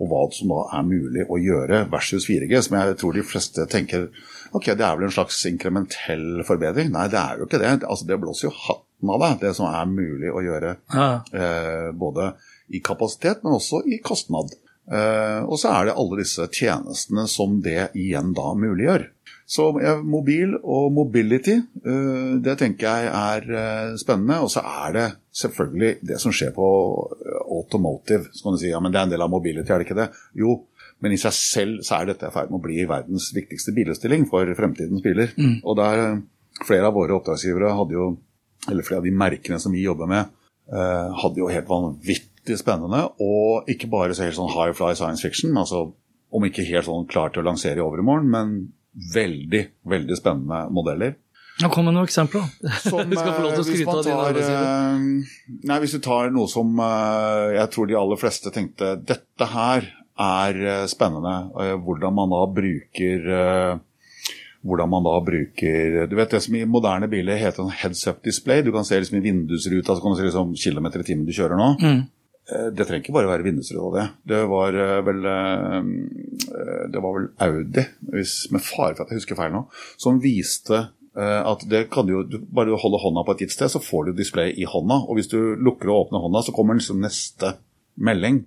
og 0.00 0.08
hva 0.08 0.20
som 0.32 0.52
da 0.52 0.60
er 0.78 0.86
mulig 0.88 1.26
å 1.28 1.36
gjøre 1.40 1.82
versus 1.92 2.24
4G, 2.28 2.54
som 2.64 2.78
jeg 2.78 2.96
tror 3.00 3.16
de 3.16 3.24
fleste 3.26 3.66
tenker 3.68 4.08
ok, 4.56 4.72
det 4.72 4.86
er 4.86 4.96
vel 4.96 5.08
en 5.10 5.14
slags 5.14 5.42
inkrementell 5.50 6.40
forbedring. 6.48 6.88
Nei, 6.94 7.06
det 7.12 7.20
er 7.20 7.40
jo 7.40 7.48
ikke 7.48 7.60
det. 7.60 7.74
Altså, 7.84 8.08
det 8.08 8.18
blåser 8.22 8.48
jo 8.48 8.54
hatten 8.56 9.12
av 9.12 9.20
deg, 9.24 9.36
det 9.44 9.52
som 9.58 9.68
er 9.68 9.92
mulig 9.92 10.32
å 10.32 10.42
gjøre. 10.44 10.72
Ja. 10.94 11.10
Eh, 11.36 11.90
både 11.96 12.32
i 12.72 12.80
kapasitet, 12.84 13.44
men 13.44 13.58
også 13.58 13.82
i 13.86 14.00
kostnad. 14.04 14.56
Eh, 14.90 15.40
og 15.44 15.60
så 15.60 15.74
er 15.74 15.90
det 15.90 15.98
alle 16.00 16.22
disse 16.22 16.48
tjenestene 16.48 17.26
som 17.30 17.60
det 17.62 17.90
igjen 17.98 18.32
da 18.36 18.54
muliggjør. 18.58 19.06
Så 19.50 19.66
mobil 20.06 20.52
og 20.62 20.92
mobility, 20.94 21.56
eh, 21.58 22.34
det 22.38 22.54
tenker 22.60 22.86
jeg 22.86 23.08
er 23.10 23.48
eh, 23.50 23.94
spennende. 23.98 24.38
Og 24.44 24.50
så 24.52 24.62
er 24.62 24.94
det 24.94 25.06
selvfølgelig 25.40 25.96
det 26.06 26.18
som 26.22 26.34
skjer 26.34 26.52
på 26.54 26.68
eh, 27.16 27.40
automotive. 27.56 28.28
Så 28.30 28.46
kan 28.46 28.54
du 28.54 28.60
si 28.62 28.70
ja, 28.70 28.78
men 28.82 28.94
det 28.94 29.00
er 29.00 29.08
en 29.08 29.14
del 29.16 29.26
av 29.26 29.32
mobility, 29.32 29.66
er 29.72 29.82
det 29.82 29.88
ikke 29.88 29.98
det? 29.98 30.08
Jo, 30.38 30.54
men 31.02 31.16
i 31.16 31.18
seg 31.18 31.34
selv 31.34 31.82
så 31.86 31.98
er 31.98 32.12
dette 32.12 32.30
i 32.30 32.34
ferd 32.36 32.52
med 32.52 32.60
å 32.60 32.66
bli 32.68 32.78
verdens 32.86 33.32
viktigste 33.34 33.74
bilutstilling 33.74 34.28
for 34.30 34.54
fremtidens 34.54 35.02
biler. 35.02 35.34
Og 35.64 35.78
der 35.80 36.20
flere 36.66 36.86
av 36.86 36.94
våre 36.94 37.16
oppdragsgivere 37.18 37.74
hadde 37.74 37.96
jo, 37.96 38.08
eller 38.70 38.86
flere 38.86 39.02
av 39.02 39.08
de 39.08 39.16
merkene 39.24 39.58
som 39.62 39.74
vi 39.74 39.82
jobber 39.82 40.10
med, 40.10 40.34
hadde 40.70 41.40
jo 41.40 41.48
helt 41.50 41.70
vanvittig 41.70 42.58
spennende, 42.60 43.06
og 43.24 43.70
ikke 43.72 43.88
bare 43.90 44.14
så 44.14 44.28
helt 44.28 44.36
sånn 44.36 44.52
high 44.52 44.76
fly 44.76 44.92
science 44.92 45.24
fiction, 45.24 45.56
altså 45.58 45.88
om 46.30 46.44
ikke 46.46 46.68
helt 46.68 46.86
sånn 46.86 47.08
klar 47.10 47.32
til 47.32 47.42
å 47.42 47.48
lansere 47.48 47.80
i 47.80 47.86
overmorgen, 47.86 48.28
men 48.30 48.52
veldig, 49.14 49.64
veldig 49.90 50.16
spennende 50.18 50.64
modeller. 50.74 51.16
Kom 51.68 51.84
med 51.84 51.92
noen 51.92 52.08
eksempler. 52.08 52.46
Som, 52.80 53.02
Vi 53.10 53.18
skal 53.18 53.34
få 53.36 53.44
lov 53.44 53.56
til 53.58 53.60
å 53.60 53.64
eh, 53.64 53.68
hvis 53.68 53.68
skryte 53.68 53.90
man 53.90 53.98
av 54.00 54.06
dine 54.06 54.16
tar, 54.16 54.40
eh, 54.40 55.64
Nei, 55.68 55.78
hvis 55.82 55.96
du 55.96 56.00
tar 56.04 56.32
noe 56.32 56.48
som 56.50 56.72
eh, 56.86 57.46
jeg 57.58 57.72
tror 57.74 57.90
de 57.90 57.98
aller 58.00 58.20
fleste 58.20 58.52
tenkte 58.54 58.94
dette 58.96 59.50
her 59.52 59.90
er 60.20 60.58
spennende, 60.90 61.32
hvordan 61.80 62.12
man 62.12 62.28
da 62.28 62.40
bruker 62.52 63.22
hvordan 64.68 64.90
man 64.92 65.06
da 65.06 65.14
bruker 65.24 65.94
Du 66.10 66.12
vet 66.18 66.34
det 66.34 66.42
som 66.44 66.58
i 66.58 66.66
moderne 66.68 67.08
biler 67.08 67.40
heter 67.40 67.64
en 67.64 67.72
heads 67.72 68.02
up 68.10 68.18
display. 68.26 68.60
Du 68.60 68.68
kan 68.74 68.84
se 68.84 68.98
liksom 69.00 69.16
i 69.16 69.22
vindusruta, 69.24 69.94
så 69.94 70.02
kan 70.02 70.12
du 70.12 70.18
se 70.18 70.26
liksom 70.26 70.52
kilometer 70.60 71.00
i 71.00 71.08
timen 71.08 71.24
du 71.24 71.32
kjører 71.32 71.56
nå. 71.56 71.70
Mm. 71.80 72.02
Eh, 72.50 72.70
Det 72.74 72.86
trenger 72.86 73.04
ikke 73.04 73.16
bare 73.16 73.30
være 73.30 73.46
vindusruta, 73.46 73.90
det. 73.96 74.06
Det 74.32 74.40
var 74.50 74.76
eh, 74.76 75.00
vel 75.06 75.26
eh, 75.32 75.90
Det 76.92 77.02
var 77.02 77.18
vel 77.18 77.28
Audi, 77.46 77.84
hvis, 78.14 78.34
med 78.52 78.64
fare 78.64 78.96
for 78.96 79.04
at 79.04 79.12
jeg 79.12 79.22
husker 79.22 79.38
feil 79.38 79.54
nå, 79.54 79.66
som 80.00 80.22
viste 80.22 80.88
at 81.20 81.64
det 81.66 81.88
kan 81.90 82.06
du 82.06 82.12
jo 82.12 82.20
Bare 82.54 82.70
du 82.70 82.76
holder 82.78 83.00
hånda 83.02 83.24
på 83.26 83.34
et 83.34 83.40
gitt 83.42 83.52
sted, 83.52 83.68
så 83.72 83.80
får 83.82 84.06
du 84.06 84.12
display 84.14 84.52
i 84.54 84.64
hånda. 84.64 85.00
Og 85.10 85.18
hvis 85.18 85.28
du 85.28 85.56
lukker 85.58 85.90
og 85.90 86.04
åpner 86.06 86.22
hånda, 86.22 86.44
så 86.46 86.54
kommer 86.54 86.78
liksom 86.78 87.02
neste 87.02 87.56
melding. 87.98 88.44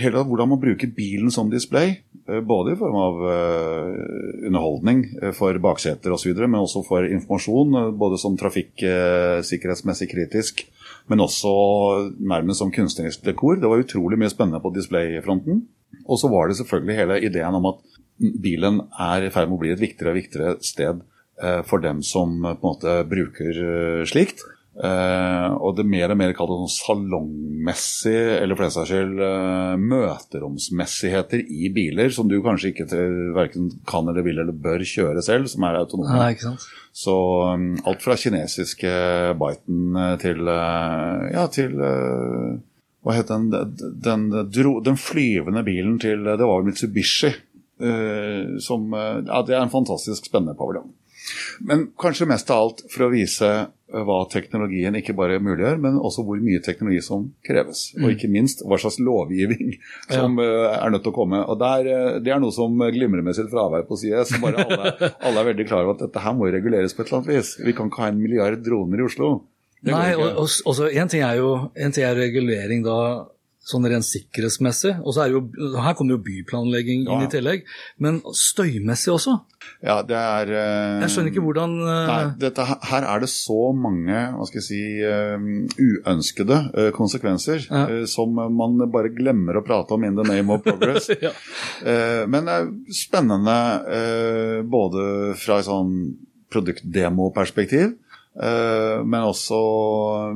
Hele 0.00 0.22
hvordan 0.24 0.48
man 0.48 0.62
bruker 0.62 0.90
bilen 0.96 1.30
som 1.30 1.52
display, 1.52 1.98
både 2.24 2.72
i 2.72 2.78
form 2.80 2.96
av 2.98 3.20
underholdning 4.48 5.04
for 5.36 5.60
bakseter 5.62 6.16
osv., 6.16 6.32
men 6.40 6.64
også 6.64 6.82
for 6.88 7.04
informasjon, 7.04 7.92
både 8.00 8.18
som 8.18 8.40
trafikksikkerhetsmessig 8.40 10.08
kritisk, 10.10 10.64
men 11.10 11.20
også 11.20 11.50
nærmest 12.18 12.62
som 12.62 12.72
kunstnerisk 12.72 13.24
dekor. 13.26 13.58
Det 13.60 13.70
var 13.70 13.82
utrolig 13.82 14.18
mye 14.20 14.32
spennende 14.32 14.62
på 14.62 14.72
displayfronten. 14.74 15.64
Og 16.08 16.20
så 16.20 16.30
var 16.32 16.48
det 16.48 16.58
selvfølgelig 16.58 16.96
hele 16.96 17.20
ideen 17.28 17.58
om 17.58 17.68
at 17.72 17.98
bilen 18.42 18.80
er 19.00 19.26
i 19.26 19.32
ferd 19.34 19.50
med 19.50 19.58
å 19.58 19.62
bli 19.64 19.74
et 19.74 19.82
viktigere 19.82 20.14
og 20.14 20.18
viktigere 20.18 20.54
sted 20.64 21.02
eh, 21.42 21.60
for 21.66 21.82
dem 21.84 22.02
som 22.06 22.36
eh, 22.44 22.56
på 22.56 22.64
en 22.66 22.76
måte 22.76 22.96
bruker 23.10 23.60
eh, 23.64 24.04
slikt. 24.08 24.44
Eh, 24.74 25.50
og 25.62 25.76
det 25.78 25.84
mer 25.86 26.10
og 26.10 26.18
mer 26.18 26.32
kalt 26.34 26.50
sånn 26.50 26.72
salongmessig, 26.74 28.16
eller 28.40 28.58
for 28.58 28.66
den 28.66 28.72
saks 28.74 28.90
skyld 28.90 29.20
uh, 29.22 29.74
møteromsmessigheter 29.78 31.44
i 31.46 31.70
biler 31.74 32.10
som 32.14 32.26
du 32.30 32.40
kanskje 32.42 32.72
ikke 32.72 32.88
verken 33.36 33.68
kan 33.86 34.10
eller 34.10 34.26
vil 34.26 34.42
eller 34.42 34.56
bør 34.66 34.82
kjøre 34.82 35.22
selv, 35.22 35.46
som 35.52 35.66
er 35.68 35.78
autonome. 35.78 36.26
Sant? 36.42 36.66
Så 36.94 37.14
um, 37.54 37.68
alt 37.86 38.02
fra 38.02 38.18
kinesiske 38.18 38.90
Byton 39.38 40.00
eh, 40.00 40.16
til 40.22 40.42
uh, 40.42 41.22
ja, 41.30 41.46
til 41.54 41.78
hva 41.78 43.14
het 43.14 43.30
den, 43.30 43.50
den, 44.02 44.28
dro, 44.50 44.78
den 44.82 44.98
flyvende 44.98 45.62
bilen 45.66 45.98
til 46.02 46.24
Det 46.24 46.40
var 46.40 46.62
vel 46.62 46.70
Mitsubishi. 46.70 47.34
som, 48.64 48.86
ja, 48.94 49.40
det 49.44 49.52
er 49.52 49.60
en 49.60 49.72
fantastisk 49.72 50.30
spennende 50.30 50.54
paviljong. 50.56 50.86
Men 51.64 51.88
kanskje 52.00 52.28
mest 52.28 52.50
av 52.52 52.62
alt 52.62 52.82
for 52.92 53.06
å 53.06 53.10
vise 53.12 53.48
eh, 53.48 54.02
hva 54.06 54.18
teknologien 54.32 54.96
ikke 54.98 55.14
bare 55.16 55.40
muliggjør, 55.42 55.80
men 55.80 55.96
også 56.00 56.24
hvor 56.26 56.42
mye 56.44 56.62
teknologi 56.64 57.00
som 57.04 57.28
kreves. 57.46 57.86
Og 58.00 58.10
ikke 58.12 58.30
minst 58.32 58.64
hva 58.64 58.78
slags 58.80 59.00
lovgivning 59.02 59.76
som 60.08 60.38
ja. 60.42 60.74
er 60.80 60.94
nødt 60.94 61.06
til 61.06 61.14
å 61.14 61.16
komme. 61.16 61.40
Og 61.48 61.58
der, 61.62 61.90
eh, 61.90 62.20
Det 62.24 62.34
er 62.34 62.42
noe 62.42 62.54
som 62.54 62.76
glimrer 62.76 63.24
med 63.24 63.38
sitt 63.38 63.50
fravær 63.52 63.86
på 63.88 63.98
CS. 64.00 64.36
Bare 64.44 64.66
alle, 64.66 64.94
alle 65.26 65.42
er 65.42 65.50
veldig 65.52 65.68
klar 65.70 65.86
over 65.86 65.96
at 65.96 66.06
dette 66.06 66.24
her 66.26 66.36
må 66.36 66.50
reguleres 66.52 66.96
på 66.96 67.04
et 67.04 67.10
eller 67.10 67.22
annet 67.22 67.34
vis. 67.36 67.56
Vi 67.64 67.76
kan 67.76 67.90
ikke 67.90 68.04
ha 68.04 68.12
en 68.12 68.22
milliard 68.22 68.64
droner 68.64 69.04
i 69.04 69.08
Oslo. 69.08 69.34
Nei, 69.84 70.14
og, 70.16 70.38
og, 70.40 70.48
også, 70.64 70.88
en 70.96 71.10
ting 71.12 71.20
er 71.26 71.38
jo 71.42 71.48
en 71.76 71.92
ting 71.92 72.06
er 72.06 72.16
regulering 72.16 72.84
da 72.86 72.98
sånn 73.64 73.86
rent 73.88 74.04
sikkerhetsmessig, 74.04 74.98
og 75.00 75.14
så 75.16 75.22
er 75.24 75.30
det 75.32 75.38
jo, 75.38 75.70
her 75.80 75.94
kommer 75.96 76.18
jo 76.18 76.22
byplanlegging 76.26 77.06
inn 77.06 77.22
Ja. 77.22 77.24
i 77.24 77.30
tillegg, 77.32 77.62
men 77.98 78.18
støymessig 78.36 79.12
også. 79.14 79.38
Ja, 79.80 80.02
det 80.04 80.18
er 80.20 80.50
uh, 80.52 81.00
Jeg 81.00 81.08
skjønner 81.14 81.30
ikke 81.32 81.44
hvordan 81.46 81.78
uh, 81.80 82.06
Nei, 82.10 82.24
dette, 82.42 82.66
her- 82.90 83.06
er 83.14 83.22
det 83.24 83.30
så 83.32 83.56
mange 83.72 84.18
hva 84.36 84.44
skal 84.50 84.60
jeg 84.60 84.66
si, 84.68 84.82
uh, 85.00 85.40
uønskede 85.80 86.58
konsekvenser 86.92 87.64
Ja. 87.70 88.04
som 88.10 88.34
man 88.36 88.76
bare 88.92 89.08
glemmer 89.16 89.56
å 89.56 89.64
prate 89.64 89.96
om 89.96 90.04
in 90.04 90.14
the 90.20 90.26
name 90.28 90.52
of 90.52 90.62
progress. 90.66 91.08
Ja. 91.24 91.32
Men 92.28 92.44
det 92.44 92.52
er 92.58 92.68
spennende 92.92 93.56
både 94.68 95.34
fra 95.40 95.58
et 95.62 95.68
sånn 95.70 95.94
produktdemoperspektiv, 96.52 97.94
men 99.06 99.28
også 99.28 99.58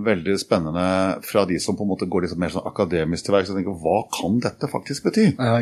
veldig 0.07 0.37
spennende 0.39 0.85
fra 1.27 1.43
de 1.49 1.57
som 1.59 1.75
på 1.75 1.83
en 1.83 1.91
måte 1.91 2.07
går 2.07 2.27
liksom 2.27 2.39
mer 2.39 2.53
sånn 2.55 2.69
akademisk 2.71 3.27
til 3.27 3.35
verks 3.35 3.51
hva 3.51 3.97
kan 4.15 4.39
dette 4.45 4.71
faktisk 4.71 5.09
bety? 5.09 5.33
Ja? 5.35 5.57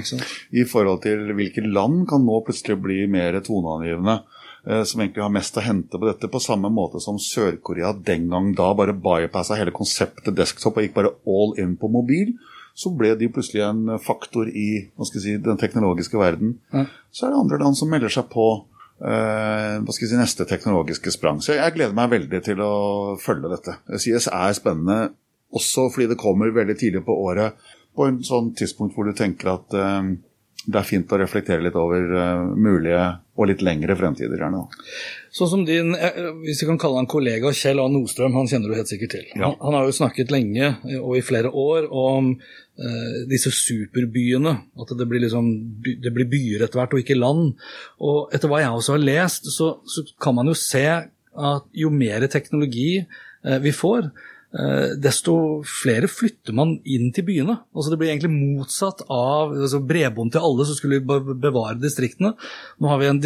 I 0.52 0.66
forhold 0.68 1.00
til 1.06 1.32
hvilke 1.32 1.64
land 1.64 2.04
kan 2.10 2.26
nå 2.26 2.42
plutselig 2.44 2.76
bli 2.84 3.06
mer 3.08 3.40
toneangivende. 3.40 4.18
eh, 4.66 4.82
Som 4.84 5.00
egentlig 5.00 5.22
har 5.22 5.32
mest 5.32 5.56
å 5.56 5.64
hente 5.64 5.96
på 5.96 6.06
dette, 6.10 6.28
på 6.28 6.42
samme 6.42 6.68
måte 6.68 7.00
som 7.00 7.16
Sør-Korea 7.16 7.94
den 8.04 8.28
gang 8.28 8.52
da 8.54 8.72
bare 8.74 8.92
bypassa 8.92 9.56
hele 9.56 9.72
konseptet 9.72 10.36
desktop 10.36 10.76
og 10.76 10.82
gikk 10.84 10.94
bare 10.94 11.14
all 11.26 11.56
in 11.56 11.76
på 11.76 11.88
mobil. 11.88 12.34
Så 12.76 12.92
ble 12.92 13.14
de 13.16 13.30
plutselig 13.32 13.62
en 13.64 13.98
faktor 13.98 14.50
i 14.52 14.90
si, 15.08 15.38
den 15.40 15.56
teknologiske 15.56 16.18
verden. 16.20 16.58
Ja. 16.74 16.84
Så 17.10 17.24
er 17.24 17.30
det 17.32 17.40
andre 17.40 17.58
land 17.64 17.78
som 17.78 17.88
melder 17.88 18.12
seg 18.12 18.28
på 18.28 18.50
eh, 18.60 18.75
hva 18.96 19.92
skal 19.92 20.06
jeg 20.06 20.10
si, 20.10 20.16
neste 20.16 20.46
teknologiske 20.48 21.12
sprang. 21.12 21.42
Så 21.44 21.52
jeg 21.52 21.74
gleder 21.74 21.96
meg 21.96 22.14
veldig 22.14 22.40
til 22.46 22.62
å 22.64 22.72
følge 23.20 23.50
dette. 23.52 23.74
CS 23.92 24.30
er 24.32 24.54
spennende 24.56 24.98
også 25.56 25.90
fordi 25.92 26.10
det 26.12 26.20
kommer 26.20 26.54
veldig 26.54 26.78
tidlig 26.78 27.04
på 27.06 27.16
året, 27.26 27.58
på 27.96 28.08
en 28.08 28.22
sånn 28.24 28.52
tidspunkt 28.56 28.96
hvor 28.96 29.08
du 29.08 29.14
tenker 29.16 29.54
at 29.54 29.76
eh, 29.76 30.08
det 30.66 30.80
er 30.80 30.86
fint 30.88 31.12
å 31.12 31.18
reflektere 31.20 31.62
litt 31.62 31.76
over 31.78 32.02
eh, 32.02 32.42
mulige 32.58 33.04
og 33.36 33.50
litt 33.50 33.62
lengre 33.64 33.96
fremtider 33.98 34.40
her 34.42 34.52
nå. 34.52 34.64
Sånn 35.34 35.50
som 35.52 35.64
din, 35.68 35.94
eh, 35.94 36.18
hvis 36.42 36.62
vi 36.62 36.68
kan 36.68 36.80
kalle 36.82 37.00
han 37.00 37.10
kollega 37.10 37.52
Kjell 37.54 37.80
A. 37.82 37.86
Nordstrøm, 37.92 38.34
han 38.36 38.50
kjenner 38.50 38.72
du 38.72 38.78
helt 38.78 38.90
sikkert 38.90 39.14
til. 39.14 39.26
Ja. 39.34 39.46
Han, 39.46 39.58
han 39.62 39.78
har 39.78 39.88
jo 39.88 39.96
snakket 39.96 40.34
lenge 40.34 40.72
eh, 40.74 40.98
og 40.98 41.18
i 41.18 41.24
flere 41.24 41.52
år 41.52 41.86
om 41.88 42.34
eh, 42.34 42.56
disse 43.30 43.48
superbyene. 43.54 44.52
At 44.76 44.90
det 44.98 45.06
blir, 45.08 45.22
liksom, 45.24 45.46
det 45.80 46.12
blir 46.12 46.28
byer 46.28 46.66
etter 46.66 46.80
hvert 46.80 46.92
og 46.92 47.00
ikke 47.00 47.16
land. 47.16 47.54
Og 48.04 48.34
etter 48.36 48.52
hva 48.52 48.60
jeg 48.60 48.72
også 48.76 48.96
har 48.96 49.04
lest, 49.04 49.48
så, 49.54 49.70
så 49.88 50.04
kan 50.20 50.36
man 50.36 50.50
jo 50.50 50.56
se 50.58 50.84
at 51.36 51.68
jo 51.76 51.90
mer 51.92 52.26
teknologi 52.32 52.90
eh, 53.00 53.58
vi 53.62 53.72
får, 53.74 54.08
eh, 54.56 54.94
desto 55.00 55.36
flere 55.68 56.08
flytter 56.10 56.56
man 56.56 56.76
inn 56.84 57.12
til 57.14 57.26
byene. 57.28 57.58
Altså 57.74 57.92
Det 57.92 58.00
blir 58.00 58.14
egentlig 58.14 58.32
motsatt 58.34 59.04
av 59.08 59.54
altså 59.54 59.82
bredbånd 59.84 60.34
til 60.34 60.46
alle, 60.48 60.66
så 60.68 60.76
skulle 60.78 61.02
bevare 61.04 61.78
distriktene. 61.80 62.34
Nå 62.80 62.92
har 62.92 63.02
vi 63.02 63.10
en 63.10 63.22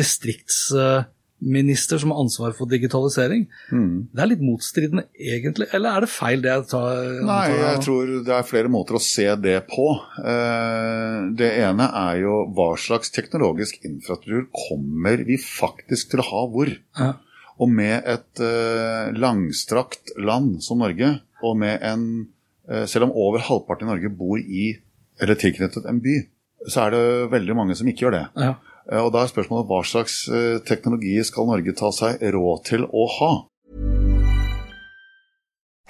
distriktsminister 1.40 1.98
som 1.98 2.10
har 2.10 2.20
ansvar 2.20 2.52
for 2.52 2.66
digitalisering. 2.68 3.46
Det 3.70 4.20
er 4.22 4.28
litt 4.28 4.42
motstridende 4.44 5.06
egentlig, 5.18 5.68
eller 5.72 5.96
er 5.96 6.00
det 6.04 6.10
feil 6.10 6.42
det 6.42 6.50
jeg 6.50 6.66
tar? 6.70 7.22
Nei, 7.24 7.48
jeg 7.56 7.80
tror 7.84 8.12
det 8.26 8.34
er 8.34 8.42
flere 8.48 8.68
måter 8.68 8.94
å 8.94 9.00
se 9.00 9.26
det 9.36 9.66
på. 9.68 9.86
Eh, 10.18 11.32
Det 11.36 11.50
ene 11.62 11.86
er 11.94 12.20
jo 12.22 12.46
hva 12.54 12.76
slags 12.76 13.10
teknologisk 13.10 13.80
infrastruktur 13.84 14.48
kommer 14.52 15.24
vi 15.24 15.36
faktisk 15.38 16.10
til 16.10 16.20
å 16.20 16.28
ha 16.28 16.46
hvor. 16.50 16.68
Ja. 16.98 17.14
Og 17.60 17.68
med 17.68 18.02
et 18.06 18.40
eh, 18.40 19.12
langstrakt 19.12 20.12
land 20.18 20.62
som 20.62 20.78
Norge, 20.78 21.20
og 21.42 21.56
med 21.56 21.80
en 21.82 22.28
eh, 22.68 22.86
Selv 22.86 23.08
om 23.08 23.12
over 23.16 23.40
halvparten 23.40 23.88
i 23.88 23.90
Norge 23.90 24.10
bor 24.12 24.38
i 24.38 24.76
eller 25.20 25.34
tilknyttet 25.34 25.84
en 25.84 26.00
by, 26.00 26.22
så 26.68 26.86
er 26.86 26.90
det 26.94 27.30
veldig 27.32 27.54
mange 27.56 27.74
som 27.76 27.88
ikke 27.88 28.06
gjør 28.06 28.14
det. 28.16 28.26
Ja. 28.36 28.54
Eh, 28.92 28.98
Og 29.04 29.12
da 29.14 29.22
er 29.24 29.30
spørsmålet 29.30 29.68
hva 29.70 29.82
slags 29.86 30.24
eh, 30.28 30.58
teknologi 30.66 31.14
skal 31.24 31.46
Norge 31.46 31.74
ta 31.78 31.92
seg 31.94 32.22
råd 32.34 32.64
til 32.66 32.86
å 32.90 33.06
ha? 33.18 33.32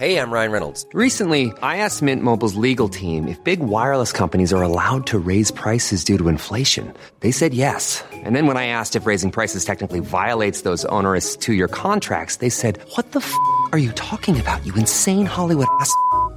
Hey, 0.01 0.17
I'm 0.17 0.33
Ryan 0.33 0.51
Reynolds. 0.51 0.87
Recently, 0.95 1.53
I 1.61 1.77
asked 1.85 2.01
Mint 2.01 2.23
Mobile's 2.23 2.55
legal 2.55 2.89
team 2.89 3.29
if 3.29 3.43
big 3.45 3.61
wireless 3.61 4.13
companies 4.13 4.51
are 4.51 4.63
allowed 4.63 5.07
to 5.09 5.19
raise 5.19 5.51
prices 5.51 6.05
due 6.05 6.17
to 6.17 6.29
inflation. 6.29 6.95
They 7.21 7.31
said 7.33 7.53
yes. 7.53 8.03
And 8.25 8.35
then 8.35 8.47
when 8.47 8.57
I 8.57 8.69
asked 8.69 8.97
if 8.97 9.07
raising 9.07 9.31
prices 9.31 9.63
technically 9.67 10.01
violates 10.01 10.63
those 10.63 10.87
onerous 10.87 11.37
two 11.37 11.53
year 11.53 11.69
contracts, 11.69 12.37
they 12.37 12.49
said, 12.49 12.79
What 12.97 13.13
the 13.13 13.21
f 13.21 13.31
are 13.73 13.79
you 13.79 13.93
talking 13.93 14.41
about, 14.41 14.65
you 14.65 14.73
insane 14.75 15.27
Hollywood 15.27 15.69
ass? 15.81 15.93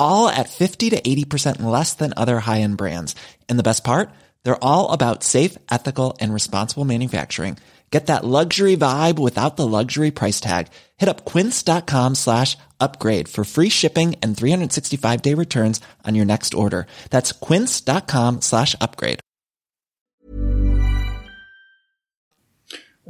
all 0.00 0.28
at 0.28 0.48
50 0.48 0.90
to 0.90 1.00
80% 1.00 1.62
less 1.62 1.94
than 1.94 2.12
other 2.16 2.40
high-end 2.40 2.76
brands. 2.76 3.14
And 3.48 3.58
the 3.58 3.68
best 3.70 3.84
part? 3.84 4.10
They're 4.42 4.64
all 4.64 4.90
about 4.92 5.22
safe, 5.22 5.56
ethical 5.70 6.16
and 6.20 6.34
responsible 6.34 6.84
manufacturing. 6.84 7.58
Get 7.90 8.06
that 8.06 8.24
luxury 8.24 8.76
vibe 8.76 9.18
without 9.18 9.56
the 9.56 9.66
luxury 9.66 10.10
price 10.12 10.40
tag. 10.40 10.68
Hit 10.96 11.08
up 11.08 11.24
quince.com 11.24 12.14
slash 12.14 12.56
upgrade 12.78 13.28
for 13.28 13.44
free 13.44 13.68
shipping 13.68 14.14
and 14.22 14.36
365 14.36 15.22
day 15.22 15.34
returns 15.34 15.80
on 16.06 16.14
your 16.14 16.24
next 16.24 16.54
order. 16.54 16.86
That's 17.10 17.32
quince.com 17.32 18.40
slash 18.40 18.76
upgrade. 18.80 19.20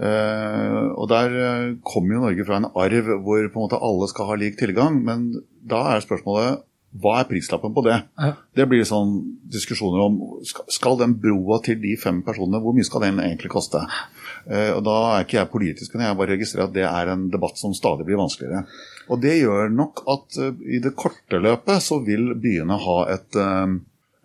Eh, 0.01 0.87
og 0.97 1.09
der 1.11 1.35
eh, 1.45 1.77
kommer 1.85 2.15
jo 2.15 2.21
Norge 2.21 2.45
fra 2.49 2.57
en 2.57 2.71
arv 2.73 3.09
hvor 3.21 3.49
på 3.53 3.59
en 3.59 3.65
måte 3.67 3.81
alle 3.85 4.07
skal 4.09 4.31
ha 4.31 4.37
lik 4.41 4.57
tilgang, 4.57 4.97
men 5.05 5.27
da 5.71 5.83
er 5.91 6.01
spørsmålet 6.01 6.63
hva 6.91 7.21
er 7.21 7.27
prislappen 7.29 7.75
på 7.75 7.85
det? 7.87 7.97
Ja. 8.19 8.33
Det 8.59 8.65
blir 8.67 8.83
sånn 8.87 9.13
diskusjoner 9.51 10.03
om 10.09 10.17
skal, 10.43 10.97
den 10.99 11.15
broa 11.23 11.61
til 11.63 11.79
de 11.79 11.93
fem 12.01 12.19
personene, 12.27 12.59
hvor 12.63 12.75
mye 12.75 12.87
skal 12.87 13.05
den 13.05 13.21
egentlig 13.23 13.53
koste? 13.53 13.85
Eh, 14.51 14.73
og 14.75 14.83
Da 14.87 14.97
er 15.13 15.27
ikke 15.27 15.39
jeg 15.39 15.53
politisk, 15.53 15.95
men 15.95 16.09
jeg 16.09 16.19
bare 16.19 16.35
registrerer 16.35 16.67
at 16.67 16.75
det 16.75 16.87
er 16.89 17.13
en 17.13 17.29
debatt 17.31 17.61
som 17.61 17.77
stadig 17.79 18.09
blir 18.09 18.19
vanskeligere. 18.19 18.65
Og 19.07 19.23
det 19.23 19.37
gjør 19.39 19.71
nok 19.71 20.03
at 20.11 20.41
eh, 20.43 20.65
i 20.67 20.81
det 20.83 20.97
korte 20.99 21.39
løpet 21.39 21.87
så 21.87 22.01
vil 22.03 22.33
byene 22.43 22.81
ha 22.83 22.99
et 23.15 23.39
eh, 23.39 23.79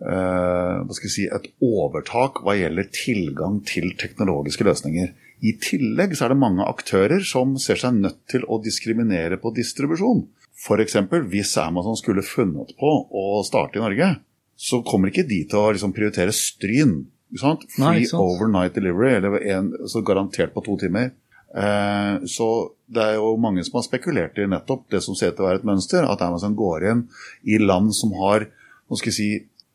hva 0.06 0.92
skal 0.92 1.08
jeg 1.08 1.14
si, 1.14 1.28
et 1.32 1.46
overtak 1.64 2.42
hva 2.44 2.58
gjelder 2.58 2.90
tilgang 2.92 3.62
til 3.64 3.94
teknologiske 4.00 4.66
løsninger. 4.68 5.14
I 5.46 5.54
tillegg 5.62 6.18
så 6.18 6.26
er 6.26 6.34
det 6.34 6.42
mange 6.42 6.66
aktører 6.66 7.22
som 7.28 7.54
ser 7.62 7.80
seg 7.80 8.02
nødt 8.02 8.24
til 8.32 8.44
å 8.50 8.58
diskriminere 8.64 9.38
på 9.40 9.54
distribusjon. 9.56 10.26
F.eks. 10.66 10.96
hvis 11.30 11.58
Amazon 11.62 11.98
skulle 12.00 12.26
funnet 12.26 12.74
på 12.80 12.94
å 13.14 13.44
starte 13.46 13.78
i 13.78 13.84
Norge, 13.84 14.16
så 14.56 14.82
kommer 14.88 15.12
ikke 15.12 15.28
de 15.28 15.44
til 15.50 15.62
å 15.62 15.74
liksom 15.76 15.94
prioritere 15.94 16.34
Stryn. 16.34 17.04
Sant? 17.38 17.68
Free 17.76 17.84
Nei, 17.84 18.08
sant. 18.10 18.22
overnight 18.24 18.78
delivery, 18.78 19.14
eller 19.20 19.38
en, 19.52 19.72
så 19.92 20.02
garantert 20.06 20.56
på 20.56 20.64
to 20.66 20.78
timer. 20.82 21.12
Eh, 21.56 22.26
så 22.32 22.50
det 22.92 23.04
er 23.04 23.18
jo 23.20 23.36
mange 23.40 23.64
som 23.68 23.78
har 23.80 23.86
spekulert 23.86 24.40
i 24.42 24.48
nettopp 24.50 24.90
det 24.92 25.02
som 25.06 25.16
ser 25.16 25.32
ut 25.32 25.38
til 25.38 25.46
å 25.46 25.50
være 25.50 25.62
et 25.62 25.68
mønster, 25.68 26.08
at 26.08 26.24
Amazon 26.26 26.56
går 26.58 26.88
inn 26.92 27.06
i 27.48 27.60
land 27.62 27.94
som 27.96 28.16
har 28.20 28.48
nå 28.86 29.00
skal 29.00 29.12
jeg 29.12 29.18
si, 29.18 29.30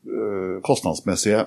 eh, 0.07 0.59
kostnadsmessige, 0.67 1.47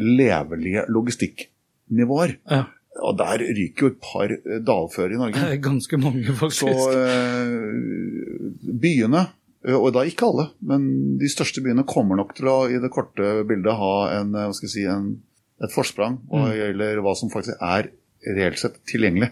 levelige 0.00 0.86
logistikknivåer. 0.88 2.38
Ja. 2.48 2.64
Og 3.00 3.16
der 3.16 3.40
ryker 3.40 3.86
jo 3.86 3.90
et 3.92 4.00
par 4.04 4.28
dalfører 4.28 4.64
dalføre 4.68 5.14
i 5.14 5.20
Norge. 5.20 5.40
Det 5.40 5.52
er 5.56 5.62
ganske 5.64 5.96
mange, 6.00 6.34
faktisk. 6.36 6.66
Så 6.66 6.90
eh, 7.00 8.52
byene, 8.82 9.22
eh, 9.66 9.76
og 9.78 9.92
da 9.96 10.04
ikke 10.08 10.28
alle, 10.28 10.48
men 10.60 11.16
de 11.20 11.30
største 11.32 11.64
byene 11.64 11.86
kommer 11.88 12.20
nok 12.20 12.34
til 12.36 12.50
å 12.52 12.56
i 12.68 12.80
det 12.82 12.90
korte 12.92 13.30
bildet 13.48 13.78
ha 13.80 13.94
en, 14.18 14.34
eh, 14.36 14.52
si, 14.60 14.84
en, 14.84 15.14
et 15.62 15.72
forsprang 15.72 16.20
hva 16.28 16.48
Mm. 16.50 16.56
gjelder 16.58 17.00
hva 17.04 17.14
som 17.16 17.32
faktisk 17.32 17.56
er 17.62 17.90
reelt 18.36 18.60
sett 18.60 18.76
tilgjengelig. 18.86 19.30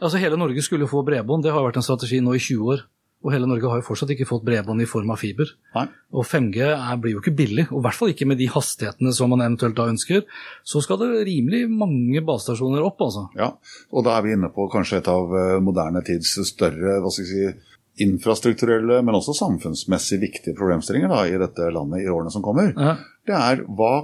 Altså 0.00 0.18
Hele 0.22 0.38
Norge 0.38 0.62
skulle 0.62 0.88
få 0.88 1.02
bredbånd, 1.06 1.44
det 1.44 1.52
har 1.52 1.64
vært 1.64 1.76
en 1.80 1.86
strategi 1.86 2.20
nå 2.22 2.34
i 2.36 2.42
20 2.42 2.72
år. 2.72 2.84
Og 3.24 3.32
hele 3.32 3.48
Norge 3.48 3.70
har 3.70 3.80
jo 3.80 3.86
fortsatt 3.86 4.12
ikke 4.12 4.26
fått 4.28 4.44
bredbånd 4.44 4.84
i 4.84 4.88
form 4.88 5.10
av 5.14 5.20
fiber. 5.22 5.48
Nei. 5.74 5.86
Og 6.12 6.26
5G 6.28 6.60
er, 6.66 6.96
blir 7.00 7.16
jo 7.16 7.22
ikke 7.22 7.34
billig, 7.36 7.66
og 7.70 7.78
i 7.80 7.84
hvert 7.86 7.96
fall 7.96 8.12
ikke 8.12 8.28
med 8.28 8.38
de 8.40 8.50
hastighetene 8.52 9.14
som 9.16 9.32
man 9.32 9.44
eventuelt 9.46 9.78
da 9.78 9.86
ønsker. 9.88 10.26
Så 10.66 10.82
skal 10.84 11.00
det 11.00 11.24
rimelig 11.28 11.64
mange 11.72 12.20
basestasjoner 12.26 12.84
opp, 12.84 13.00
altså. 13.06 13.26
Ja, 13.40 13.54
og 13.90 14.04
da 14.04 14.18
er 14.18 14.26
vi 14.26 14.34
inne 14.36 14.52
på 14.52 14.68
kanskje 14.72 15.00
et 15.00 15.08
av 15.10 15.32
eh, 15.40 15.56
moderne 15.64 16.04
tids 16.04 16.36
større 16.50 16.98
hva 17.00 17.12
skal 17.14 17.24
jeg 17.24 17.32
si, 17.32 17.70
infrastrukturelle, 18.04 19.00
men 19.06 19.16
også 19.16 19.36
samfunnsmessig 19.38 20.18
viktige 20.22 20.56
problemstillinger 20.58 21.12
da, 21.12 21.22
i 21.30 21.38
dette 21.40 21.70
landet 21.72 22.02
i 22.02 22.10
årene 22.10 22.32
som 22.34 22.44
kommer. 22.44 22.74
Ja. 22.74 22.96
Det 23.24 23.38
er 23.38 23.64
hva, 23.78 23.94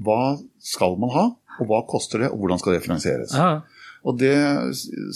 hva 0.00 0.22
skal 0.62 0.96
man 1.02 1.12
ha, 1.16 1.26
og 1.60 1.68
hva 1.68 1.82
koster 1.90 2.24
det, 2.24 2.30
og 2.32 2.40
hvordan 2.40 2.62
skal 2.62 2.76
det 2.76 2.84
finansieres. 2.86 3.36
Ja. 3.36 3.60
Og 4.06 4.16
det 4.20 4.34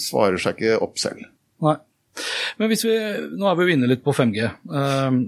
svarer 0.03 0.37
seg 0.41 0.59
ikke 0.59 0.77
opp 0.83 0.99
selv. 1.01 1.23
Nei. 1.65 1.77
Men 2.59 2.71
hvis 2.71 2.85
vi, 2.87 2.95
nå 3.35 3.49
er 3.49 3.57
vi 3.57 3.67
jo 3.67 3.75
inne 3.75 3.89
litt 3.91 4.03
på 4.05 4.13
5G. 4.15 4.45
Eh, 4.47 5.19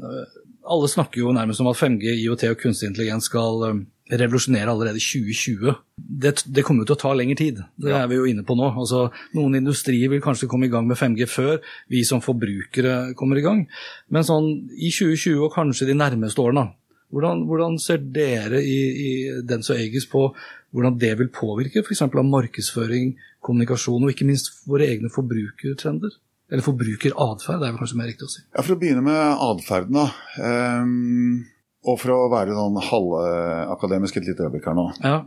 alle 0.67 0.89
snakker 0.91 1.21
jo 1.21 1.35
nærmest 1.35 1.63
om 1.63 1.69
at 1.71 1.79
5G, 1.79 2.15
IoT 2.23 2.49
og 2.51 2.59
kunstig 2.61 2.89
intelligens 2.91 3.29
skal, 3.31 3.63
eh, 3.69 3.85
revolusjonere 4.11 4.71
allerede 4.71 4.99
i 4.99 5.03
2020. 5.03 5.75
Det, 5.97 6.33
det 6.47 6.63
kommer 6.63 6.83
jo 6.83 6.91
til 6.91 6.97
å 6.97 7.01
ta 7.01 7.13
lengre 7.17 7.39
tid, 7.39 7.61
det 7.81 7.91
er 7.91 8.07
vi 8.07 8.19
jo 8.19 8.27
inne 8.29 8.45
på 8.47 8.55
nå. 8.55 8.69
Altså, 8.79 9.07
noen 9.35 9.59
industrier 9.59 10.11
vil 10.11 10.23
kanskje 10.23 10.47
komme 10.51 10.69
i 10.69 10.71
gang 10.71 10.87
med 10.87 10.99
5G 10.99 11.27
før 11.27 11.57
vi 11.91 12.03
som 12.07 12.23
forbrukere 12.23 13.13
kommer 13.19 13.39
i 13.39 13.45
gang. 13.45 13.65
Men 14.13 14.27
sånn 14.27 14.47
i 14.75 14.91
2020 14.93 15.43
og 15.43 15.55
kanskje 15.55 15.89
de 15.89 15.97
nærmeste 15.99 16.43
årene, 16.43 16.69
hvordan, 17.11 17.43
hvordan 17.47 17.77
ser 17.79 17.99
dere 18.15 18.61
i, 18.63 18.79
i 19.07 19.11
Dens 19.47 19.71
og 19.71 19.79
Egis 19.79 20.07
på 20.11 20.29
hvordan 20.75 20.97
det 20.99 21.13
vil 21.19 21.31
påvirke 21.31 21.83
f.eks. 21.83 22.03
av 22.03 22.25
markedsføring, 22.27 23.13
kommunikasjon 23.43 24.03
og 24.03 24.11
ikke 24.11 24.27
minst 24.27 24.51
våre 24.67 24.89
egne 24.91 25.11
forbrukertrender? 25.11 26.15
Eller 26.51 26.63
forbrukeratferd, 26.63 27.59
det 27.59 27.67
er 27.67 27.73
vel 27.73 27.79
kanskje 27.81 27.97
mer 27.99 28.07
riktig 28.07 28.27
å 28.27 28.31
si. 28.31 28.41
Ja, 28.55 28.61
For 28.63 28.75
å 28.77 28.79
begynne 28.79 29.03
med 29.03 29.41
atferden, 29.43 29.97
da. 29.97 30.05
Um, 30.39 31.45
og 31.87 31.99
for 32.01 32.13
å 32.15 32.29
være 32.31 32.55
sånn 32.55 32.79
halvakademisk 32.87 34.17
et 34.19 34.29
lite 34.29 34.45
øyeblikk 34.47 34.67
her 34.69 34.77
nå. 34.77 34.85
Ja. 35.03 35.17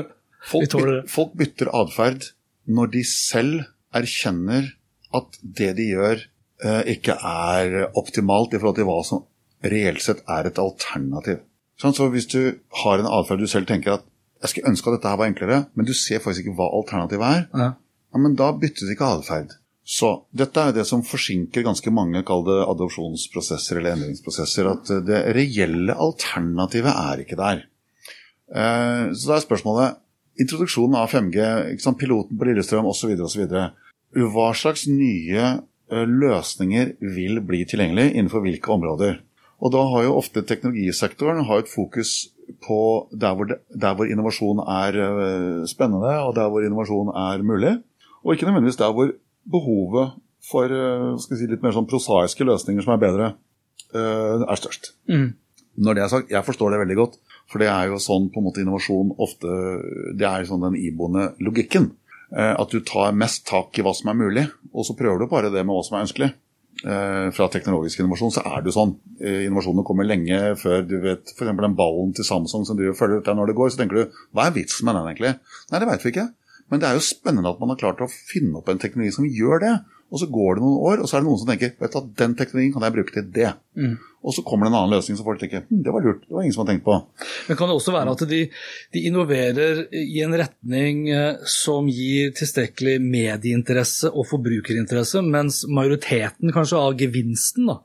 Folk, 0.46 0.68
tåler 0.70 0.92
det. 1.00 1.10
folk 1.10 1.32
bytter 1.34 1.72
atferd 1.74 2.28
når 2.70 2.90
de 2.92 3.00
selv 3.08 3.64
erkjenner 3.96 4.68
at 5.16 5.38
det 5.42 5.72
de 5.78 5.88
gjør, 5.88 6.20
uh, 6.62 6.82
ikke 6.86 7.16
er 7.18 7.74
optimalt 7.98 8.54
i 8.54 8.60
forhold 8.60 8.76
til 8.78 8.86
hva 8.86 9.00
som 9.08 9.24
reelt 9.66 10.04
sett 10.04 10.20
er 10.30 10.46
et 10.50 10.60
alternativ. 10.62 11.40
Sånn, 11.80 11.96
så 11.96 12.06
hvis 12.12 12.28
du 12.30 12.40
har 12.84 13.00
en 13.02 13.08
atferd 13.18 13.42
du 13.42 13.48
selv 13.50 13.66
tenker 13.68 13.96
at 13.96 14.06
jeg 14.44 14.52
skulle 14.52 14.70
ønske 14.70 14.92
at 14.92 14.98
dette 14.98 15.10
her 15.10 15.18
var 15.18 15.30
enklere, 15.32 15.58
men 15.74 15.88
du 15.88 15.94
ser 15.96 16.20
faktisk 16.22 16.44
ikke 16.46 16.58
hva 16.60 16.68
alternativet 16.78 17.26
er, 17.26 17.42
Ja. 17.56 17.68
ja, 18.14 18.20
men 18.22 18.36
da 18.38 18.52
byttes 18.54 18.92
ikke 18.92 19.08
atferd. 19.16 19.56
Så 19.86 20.08
dette 20.34 20.58
er 20.58 20.72
det 20.74 20.82
som 20.88 21.04
forsinker 21.06 21.62
ganske 21.62 21.92
mange 21.94 22.24
kall 22.26 22.42
adopsjonsprosesser 22.56 23.78
eller 23.78 23.94
endringsprosesser. 23.94 24.66
At 24.72 24.90
det 25.06 25.20
reelle 25.36 25.94
alternativet 25.94 26.90
er 26.90 27.22
ikke 27.22 27.38
der. 27.38 27.62
Eh, 28.50 29.12
Så 29.14 29.30
da 29.30 29.36
er 29.36 29.46
spørsmålet 29.46 30.02
introduksjonen 30.42 30.98
av 30.98 31.12
5G, 31.14 31.38
ikke 31.72 31.84
sant, 31.84 32.00
piloten 32.00 32.38
på 32.38 32.48
Lillestrøm 32.48 32.88
osv. 32.90 33.14
osv. 33.14 33.46
Hva 34.34 34.48
slags 34.58 34.86
nye 34.90 35.44
eh, 35.54 36.06
løsninger 36.06 36.96
vil 37.00 37.40
bli 37.46 37.62
tilgjengelig 37.64 38.12
innenfor 38.14 38.42
hvilke 38.42 38.72
områder? 38.74 39.20
Og 39.62 39.72
da 39.72 39.84
har 39.92 40.04
jo 40.04 40.16
ofte 40.18 40.42
teknologisektoren 40.44 41.46
et 41.46 41.70
fokus 41.70 42.32
på 42.62 43.08
der 43.12 43.34
hvor, 43.34 43.54
der 43.54 43.94
hvor 43.94 44.10
innovasjon 44.10 44.60
er 44.66 44.98
eh, 45.04 45.62
spennende, 45.70 46.12
og 46.26 46.34
der 46.34 46.50
hvor 46.50 46.66
innovasjon 46.66 47.14
er 47.14 47.46
mulig. 47.46 47.76
Og 48.26 48.34
ikke 48.34 48.50
nødvendigvis 48.50 48.82
der 48.82 48.92
hvor 48.92 49.14
behovet 49.50 50.16
for 50.46 50.70
eh, 50.70 51.16
si, 51.22 51.48
litt 51.50 51.64
mer 51.64 51.74
sånn 51.74 51.88
prosaiske 51.90 52.46
løsninger 52.46 52.84
som 52.84 52.94
er 52.94 53.02
bedre, 53.02 53.32
eh, 53.94 54.46
er 54.46 54.60
størst. 54.60 54.92
Når 55.76 55.96
det 55.98 56.02
er 56.04 56.12
sagt, 56.12 56.30
jeg 56.32 56.46
forstår 56.46 56.72
det 56.72 56.82
veldig 56.84 56.96
godt, 56.96 57.18
for 57.50 57.62
det 57.62 57.68
er 57.68 57.90
jo 57.90 58.00
sånn 58.02 58.30
på 58.32 58.40
en 58.40 58.46
måte 58.48 58.62
innovasjon 58.62 59.12
ofte 59.22 59.50
Det 60.18 60.24
er 60.26 60.46
sånn 60.48 60.64
den 60.64 60.78
iboende 60.80 61.34
logikken. 61.44 61.90
Eh, 62.32 62.54
At 62.58 62.72
du 62.72 62.80
tar 62.80 63.12
mest 63.14 63.44
tak 63.46 63.76
i 63.78 63.84
hva 63.86 63.92
som 63.94 64.10
er 64.10 64.18
mulig, 64.18 64.46
og 64.72 64.86
så 64.88 64.96
prøver 64.98 65.20
du 65.20 65.30
bare 65.30 65.52
det 65.52 65.62
med 65.64 65.74
hva 65.74 65.84
som 65.86 65.98
er 65.98 66.06
ønskelig. 66.08 66.32
Fra 66.76 67.46
teknologisk 67.48 68.02
innovasjon 68.02 68.34
så 68.34 68.42
er 68.44 68.60
det 68.60 68.68
jo 68.68 68.74
sånn. 68.76 68.90
Innovasjonene 69.24 69.84
kommer 69.88 70.04
lenge 70.04 70.36
før 70.60 70.82
du 70.84 70.98
vet 71.00 71.32
f.eks. 71.32 71.48
den 71.48 71.74
ballen 71.78 72.10
til 72.14 72.26
Samsung 72.28 72.66
som 72.68 72.76
driver 72.76 72.92
følger 72.98 73.22
følger 73.22 73.24
deg 73.24 73.38
når 73.38 73.48
det 73.48 73.54
går. 73.56 73.70
Så 73.72 73.80
tenker 73.80 73.96
du 73.96 74.18
hva 74.36 74.44
er 74.44 74.52
vitsen 74.58 74.84
med 74.84 74.98
den 74.98 75.08
egentlig? 75.08 75.30
Nei, 75.72 75.80
det 75.80 75.88
veit 75.88 76.04
vi 76.04 76.12
ikke. 76.12 76.26
Men 76.70 76.82
det 76.82 76.88
er 76.88 76.98
jo 76.98 77.04
spennende 77.04 77.52
at 77.52 77.60
man 77.62 77.72
har 77.72 77.80
klart 77.80 78.02
å 78.02 78.10
finne 78.10 78.58
opp 78.60 78.70
en 78.72 78.80
teknologi 78.82 79.14
som 79.14 79.28
gjør 79.28 79.62
det. 79.62 79.76
Og 80.06 80.20
så 80.22 80.28
går 80.30 80.54
det 80.56 80.62
noen 80.62 80.82
år, 80.86 81.00
og 81.02 81.08
så 81.10 81.16
er 81.16 81.22
det 81.22 81.26
noen 81.26 81.38
som 81.40 81.48
tenker 81.50 81.72
vet 81.82 81.94
du 81.94 82.12
den 82.20 82.34
teknologien 82.38 82.74
kan 82.76 82.84
jeg 82.86 82.94
bruke 82.94 83.14
til 83.14 83.24
det. 83.34 83.48
Og 84.26 84.34
så 84.34 84.42
kommer 84.46 84.66
det 84.66 84.70
en 84.70 84.76
annen 84.78 84.94
løsning 84.94 85.18
som 85.18 85.26
folk 85.26 85.40
tenker 85.42 85.64
hm, 85.66 85.80
det 85.86 85.92
var 85.94 86.02
lurt, 86.06 86.22
det 86.22 86.34
var 86.34 86.46
ingen 86.46 86.54
som 86.54 86.62
har 86.62 86.70
tenkt 86.70 86.84
på. 86.86 86.94
Men 87.48 87.58
kan 87.58 87.70
det 87.70 87.76
også 87.78 87.94
være 87.94 88.14
at 88.14 88.22
de, 88.30 88.38
de 88.94 89.02
innoverer 89.10 89.82
i 89.98 90.22
en 90.22 90.38
retning 90.38 91.02
eh, 91.10 91.42
som 91.50 91.90
gir 91.90 92.30
tilstrekkelig 92.38 92.96
medieinteresse 93.02 94.10
og 94.12 94.26
forbrukerinteresse, 94.30 95.22
mens 95.26 95.64
majoriteten 95.66 96.54
kanskje 96.54 96.80
av 96.86 96.98
gevinsten 97.02 97.70
da, 97.70 97.80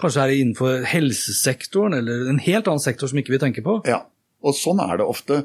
kanskje 0.00 0.24
er 0.24 0.36
innenfor 0.40 0.84
helsesektoren 0.88 2.00
eller 2.00 2.28
en 2.32 2.40
helt 2.44 2.72
annen 2.72 2.84
sektor 2.84 3.12
som 3.12 3.20
ikke 3.20 3.36
vi 3.36 3.44
tenker 3.44 3.64
på? 3.68 3.82
Ja, 3.88 4.02
og 4.46 4.54
sånn 4.56 4.80
er 4.84 5.00
det 5.00 5.06
ofte. 5.10 5.40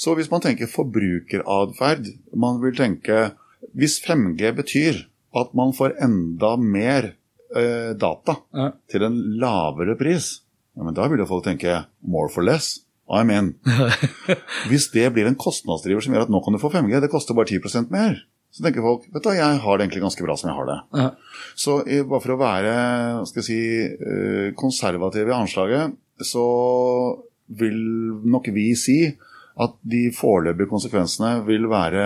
Så 0.00 0.14
hvis 0.16 0.30
man 0.32 0.42
tenker 0.44 0.70
forbrukeratferd, 0.72 2.08
man 2.34 2.60
vil 2.62 2.76
tenke 2.78 3.32
Hvis 3.76 3.98
5G 4.04 4.52
betyr 4.56 4.98
at 5.36 5.52
man 5.58 5.72
får 5.76 5.96
enda 6.00 6.54
mer 6.56 7.10
eh, 7.56 7.92
data 7.98 8.38
Ja. 8.56 8.70
til 8.88 9.02
en 9.04 9.16
lavere 9.40 9.96
pris, 9.98 10.40
ja, 10.76 10.84
men 10.86 10.94
da 10.96 11.08
vil 11.08 11.20
jo 11.20 11.26
folk 11.28 11.44
tenke 11.44 11.82
more 12.06 12.30
for 12.32 12.44
less. 12.46 12.80
I'm 13.08 13.30
in. 13.30 13.52
Hvis 14.70 14.88
det 14.94 15.12
blir 15.14 15.28
en 15.28 15.36
kostnadsdriver 15.38 16.02
som 16.02 16.14
gjør 16.16 16.24
at 16.26 16.32
nå 16.32 16.40
kan 16.42 16.56
du 16.56 16.58
få 16.62 16.72
5G, 16.72 16.96
det 17.04 17.10
koster 17.12 17.36
bare 17.38 17.46
10% 17.52 17.92
mer, 17.94 18.16
så 18.50 18.64
tenker 18.64 18.82
folk 18.82 19.04
vet 19.12 19.22
du 19.26 19.30
jeg 19.36 19.60
har 19.62 19.76
det 19.78 19.84
egentlig 19.86 20.02
ganske 20.06 20.24
bra 20.24 20.34
som 20.40 20.48
jeg 20.50 20.56
har 20.56 20.66
det. 20.70 20.78
Ja. 20.96 21.08
Så 21.54 21.76
bare 22.08 22.22
for 22.24 22.34
å 22.34 22.40
være 22.40 22.74
skal 23.28 23.42
jeg 23.42 23.48
si, 23.50 23.60
eh, 23.92 24.48
konservativ 24.58 25.28
i 25.28 25.36
anslaget, 25.36 25.94
så 26.24 26.46
vil 27.48 27.78
nok 28.26 28.50
vi 28.54 28.70
si 28.78 29.00
at 29.56 29.78
de 29.88 30.10
foreløpige 30.12 30.68
konsekvensene 30.68 31.46
vil 31.46 31.68
være 31.70 32.04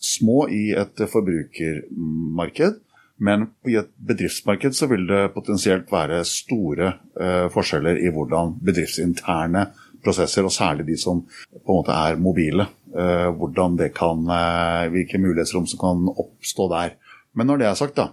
små 0.00 0.44
i 0.52 0.70
et 0.78 1.02
forbrukermarked. 1.10 2.78
Men 3.20 3.50
i 3.68 3.76
et 3.76 3.90
bedriftsmarked 4.08 4.72
så 4.76 4.88
vil 4.88 5.04
det 5.08 5.32
potensielt 5.34 5.90
være 5.92 6.22
store 6.24 6.94
eh, 7.20 7.48
forskjeller 7.52 7.98
i 8.00 8.12
hvordan 8.14 8.54
bedriftsinterne 8.64 9.66
prosesser, 10.00 10.46
og 10.48 10.54
særlig 10.54 10.86
de 10.88 10.96
som 10.96 11.20
på 11.52 11.74
en 11.74 11.80
måte 11.82 11.92
er 11.92 12.16
mobile, 12.16 12.64
eh, 12.94 13.28
hvordan 13.36 13.76
det 13.76 13.90
kan, 13.98 14.24
eh, 14.24 14.88
hvilke 14.94 15.20
mulighetsrom 15.20 15.68
som 15.68 15.82
kan 15.82 16.08
oppstå 16.14 16.70
der. 16.72 16.96
Men 17.36 17.50
når 17.50 17.60
det 17.60 17.68
er 17.68 17.76
sagt, 17.76 17.98
da, 18.00 18.08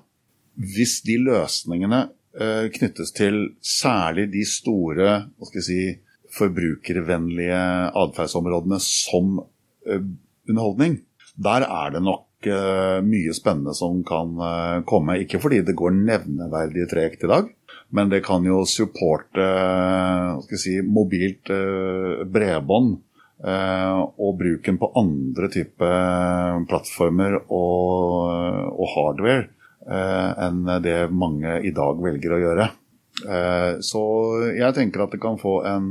hvis 0.57 0.99
de 1.07 1.15
løsningene 1.23 2.09
knyttes 2.37 3.09
til 3.17 3.37
særlig 3.65 4.27
de 4.29 4.43
store 4.45 5.07
hva 5.25 5.47
skal 5.47 5.57
jeg 5.57 5.65
si, 5.65 5.79
forbrukervennlige 6.35 7.59
atferdsområdene 7.97 8.79
som 8.83 9.39
eh, 9.87 10.03
underholdning, 10.49 10.99
der 11.37 11.65
er 11.67 11.93
det 11.95 12.03
nok 12.03 12.49
eh, 12.49 12.99
mye 13.05 13.35
spennende 13.35 13.75
som 13.77 14.03
kan 14.07 14.35
eh, 14.41 14.77
komme. 14.89 15.19
Ikke 15.23 15.41
fordi 15.43 15.63
det 15.65 15.77
går 15.77 15.95
nevneverdig 15.97 16.87
tregt 16.91 17.25
i 17.25 17.31
dag, 17.31 17.51
men 17.95 18.11
det 18.11 18.23
kan 18.27 18.45
jo 18.47 18.63
supporte 18.67 19.43
eh, 19.43 20.31
hva 20.35 20.45
skal 20.45 20.57
jeg 20.57 20.65
si, 20.65 20.77
mobilt 20.83 21.51
eh, 21.53 22.23
bredbånd 22.27 22.95
eh, 23.45 23.99
og 24.17 24.39
bruken 24.41 24.79
på 24.81 24.91
andre 24.99 25.51
typer 25.53 26.65
plattformer 26.69 27.39
og, 27.45 28.73
og 28.73 28.91
hardware 28.95 29.45
eh, 29.45 29.53
enn 29.87 30.65
det 30.83 30.97
mange 31.15 31.61
i 31.63 31.71
dag 31.75 32.01
velger 32.03 32.35
å 32.35 32.41
gjøre. 32.41 32.67
Eh, 33.25 33.79
så 33.81 34.03
jeg 34.53 34.75
tenker 34.77 35.05
at 35.05 35.15
det 35.15 35.21
kan 35.23 35.39
få 35.41 35.59
en, 35.65 35.89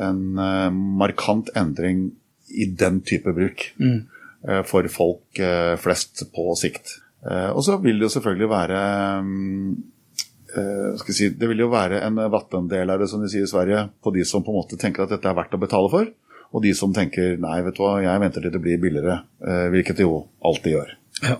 en 0.00 0.22
eh, 0.40 0.70
markant 0.72 1.50
endring 1.58 2.06
i 2.52 2.68
den 2.78 3.00
type 3.04 3.32
bruk 3.36 3.66
eh, 3.80 4.62
for 4.68 4.88
folk 4.92 5.40
eh, 5.40 5.74
flest 5.80 6.24
på 6.32 6.52
sikt. 6.58 6.96
Eh, 7.26 7.50
og 7.52 7.60
så 7.66 7.78
vil 7.82 8.00
det 8.00 8.08
jo 8.08 8.14
selvfølgelig 8.16 8.50
være 8.50 8.80
mm, 9.26 9.68
eh, 10.56 10.88
skal 11.02 11.16
si, 11.16 11.30
Det 11.38 11.50
vil 11.50 11.64
jo 11.64 11.70
være 11.72 12.02
en 12.06 12.18
vattendelere, 12.32 13.08
som 13.08 13.22
de 13.22 13.30
sier 13.32 13.46
i 13.46 13.52
Sverige, 13.52 13.86
på 14.02 14.14
de 14.16 14.24
som 14.28 14.44
på 14.44 14.54
en 14.54 14.60
måte 14.62 14.80
tenker 14.80 15.04
at 15.04 15.14
dette 15.14 15.28
er 15.28 15.38
verdt 15.38 15.56
å 15.56 15.62
betale 15.62 15.92
for, 15.92 16.10
og 16.52 16.64
de 16.64 16.74
som 16.76 16.92
tenker 16.92 17.38
nei, 17.40 17.60
vet 17.64 17.78
du 17.78 17.84
hva, 17.84 17.96
jeg 18.04 18.20
venter 18.20 18.44
til 18.44 18.52
det 18.52 18.60
blir 18.64 18.80
billigere, 18.80 19.22
eh, 19.44 19.68
hvilket 19.72 20.00
det 20.00 20.08
jo 20.08 20.24
alltid 20.44 20.78
gjør. 20.78 20.94
Ja. 21.22 21.38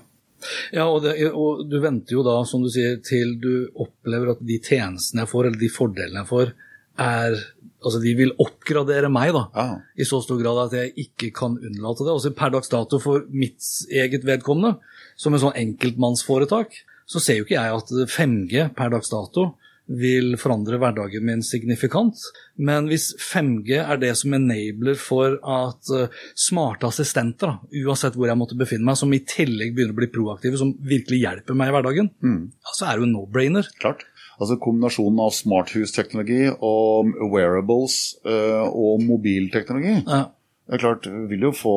Ja, 0.74 0.86
og, 0.88 1.02
det, 1.04 1.16
og 1.30 1.64
du 1.70 1.78
venter 1.82 2.16
jo 2.16 2.24
da, 2.26 2.36
som 2.48 2.64
du 2.64 2.70
sier, 2.72 2.98
til 3.04 3.36
du 3.42 3.52
opplever 3.82 4.34
at 4.34 4.44
de 4.46 4.58
tjenestene 4.62 5.24
jeg 5.24 5.32
får, 5.32 5.48
eller 5.48 5.60
de 5.60 5.72
fordelene 5.72 6.24
jeg 6.24 6.32
får, 6.34 6.54
er 7.02 7.42
Altså, 7.82 7.98
de 7.98 8.12
vil 8.14 8.30
oppgradere 8.38 9.08
meg, 9.10 9.32
da. 9.34 9.40
Ja. 9.58 9.78
I 9.98 10.04
så 10.06 10.20
stor 10.22 10.38
grad 10.38 10.60
at 10.68 10.74
jeg 10.76 10.92
ikke 11.02 11.32
kan 11.34 11.56
unnlate 11.58 12.04
det. 12.06 12.12
Altså, 12.12 12.30
per 12.38 12.52
dags 12.54 12.70
dato 12.70 13.00
for 13.02 13.24
mitt 13.34 13.58
eget 13.90 14.22
vedkommende, 14.22 14.76
som 15.18 15.34
en 15.34 15.42
sånn 15.42 15.58
enkeltmannsforetak, 15.58 16.76
så 17.10 17.18
ser 17.18 17.40
jo 17.40 17.46
ikke 17.46 17.56
jeg 17.58 17.80
at 17.80 17.90
5G 18.12 18.68
per 18.76 18.92
dags 18.94 19.10
dato 19.10 19.48
vil 19.90 20.36
forandre 20.40 20.78
hverdagen 20.80 21.24
min 21.26 21.42
signifikant. 21.44 22.18
Men 22.56 22.86
hvis 22.90 23.10
5G 23.18 23.80
er 23.82 23.98
det 24.00 24.12
som 24.20 24.34
enabler 24.36 24.98
for 25.00 25.38
at 25.42 25.90
eh, 25.96 26.20
smarte 26.38 26.88
assistenter, 26.88 27.50
da, 27.50 27.82
uansett 27.82 28.16
hvor 28.16 28.30
jeg 28.30 28.38
måtte 28.38 28.58
befinne 28.58 28.86
meg, 28.86 28.98
som 29.00 29.12
i 29.12 29.22
tillegg 29.26 29.74
begynner 29.74 29.96
å 29.96 29.98
bli 29.98 30.10
proaktive, 30.12 30.60
som 30.60 30.74
virkelig 30.86 31.22
hjelper 31.24 31.58
meg 31.58 31.72
i 31.72 31.76
hverdagen, 31.76 32.12
mm. 32.22 32.40
så 32.72 32.86
er 32.86 32.94
det 32.94 33.04
jo 33.04 33.08
en 33.10 33.16
no-brainer. 33.18 33.68
Klart. 33.82 34.06
Altså 34.42 34.56
Kombinasjonen 34.62 35.20
av 35.22 35.34
smarthusteknologi 35.36 36.46
og 36.54 37.12
wearables 37.34 37.98
eh, 38.26 38.62
og 38.64 39.02
mobilteknologi 39.04 39.98
Ja. 40.00 40.24
det 40.66 40.78
er 40.78 40.82
klart, 40.82 41.06
vil 41.30 41.44
jo 41.46 41.52
få 41.54 41.74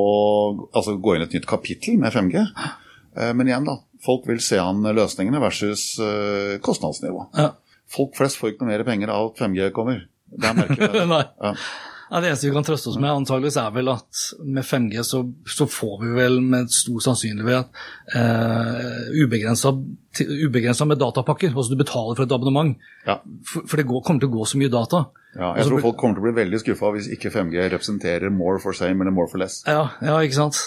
altså 0.71 0.95
gå 0.97 1.17
inn 1.17 1.25
et 1.27 1.35
nytt 1.35 1.49
kapittel 1.49 1.99
med 2.01 2.15
5G. 2.15 2.45
Eh, 3.17 3.33
Men 3.35 3.51
igjen, 3.51 3.67
da. 3.67 3.79
Folk 4.05 4.27
vil 4.29 4.41
se 4.43 4.57
an 4.61 4.85
løsningene 4.85 5.39
versus 5.41 5.95
kostnadsnivået. 5.97 6.61
kostnadsnivå. 6.61 7.23
Ja. 7.33 7.47
Folk 7.91 8.15
flest 8.17 8.39
får 8.39 8.53
ikke 8.53 8.65
noe 8.65 8.73
mer 8.73 8.85
penger 8.87 9.11
av 9.13 9.31
at 9.31 9.43
5G 9.43 9.69
kommer. 9.75 10.05
Det 10.35 10.49
er 10.49 10.57
merkelig. 10.57 11.05
Nei. 11.15 11.25
Ja. 11.41 11.53
Ja, 12.05 12.19
det 12.21 12.29
eneste 12.29 12.45
vi 12.45 12.53
kan 12.53 12.65
trøste 12.65 12.91
oss 12.91 12.99
med, 13.01 13.09
antageligvis 13.09 13.55
er 13.57 13.71
vel 13.73 13.89
at 13.89 14.19
med 14.45 14.65
5G 14.65 15.01
så, 15.07 15.23
så 15.49 15.65
får 15.69 15.95
vi 16.03 16.11
vel 16.13 16.37
med 16.45 16.69
stor 16.73 17.01
sannsynlighet 17.01 17.79
eh, 18.13 19.23
ubegrensa 19.25 20.85
med 20.85 21.01
datapakker. 21.01 21.49
Altså 21.55 21.73
du 21.73 21.81
betaler 21.81 22.13
for 22.13 22.27
et 22.27 22.35
abonnement. 22.35 22.75
Ja. 23.07 23.17
For, 23.49 23.65
for 23.65 23.81
det 23.81 23.87
går, 23.89 24.03
kommer 24.05 24.21
til 24.21 24.29
å 24.29 24.35
gå 24.37 24.45
så 24.51 24.61
mye 24.61 24.73
data. 24.73 25.07
Ja, 25.35 25.55
jeg 25.57 25.67
tror 25.67 25.81
folk 25.89 25.97
kommer 25.99 26.15
til 26.15 26.23
å 26.23 26.27
bli 26.29 26.37
veldig 26.37 26.61
skuffa 26.61 26.93
hvis 26.95 27.09
ikke 27.17 27.33
5G 27.33 27.65
representerer 27.73 28.31
more 28.31 28.61
for 28.63 28.77
same 28.77 29.01
eller 29.01 29.15
more 29.15 29.31
for 29.31 29.41
less. 29.41 29.63
Ja, 29.67 29.89
ja 30.05 30.21
ikke 30.23 30.37
sant. 30.37 30.61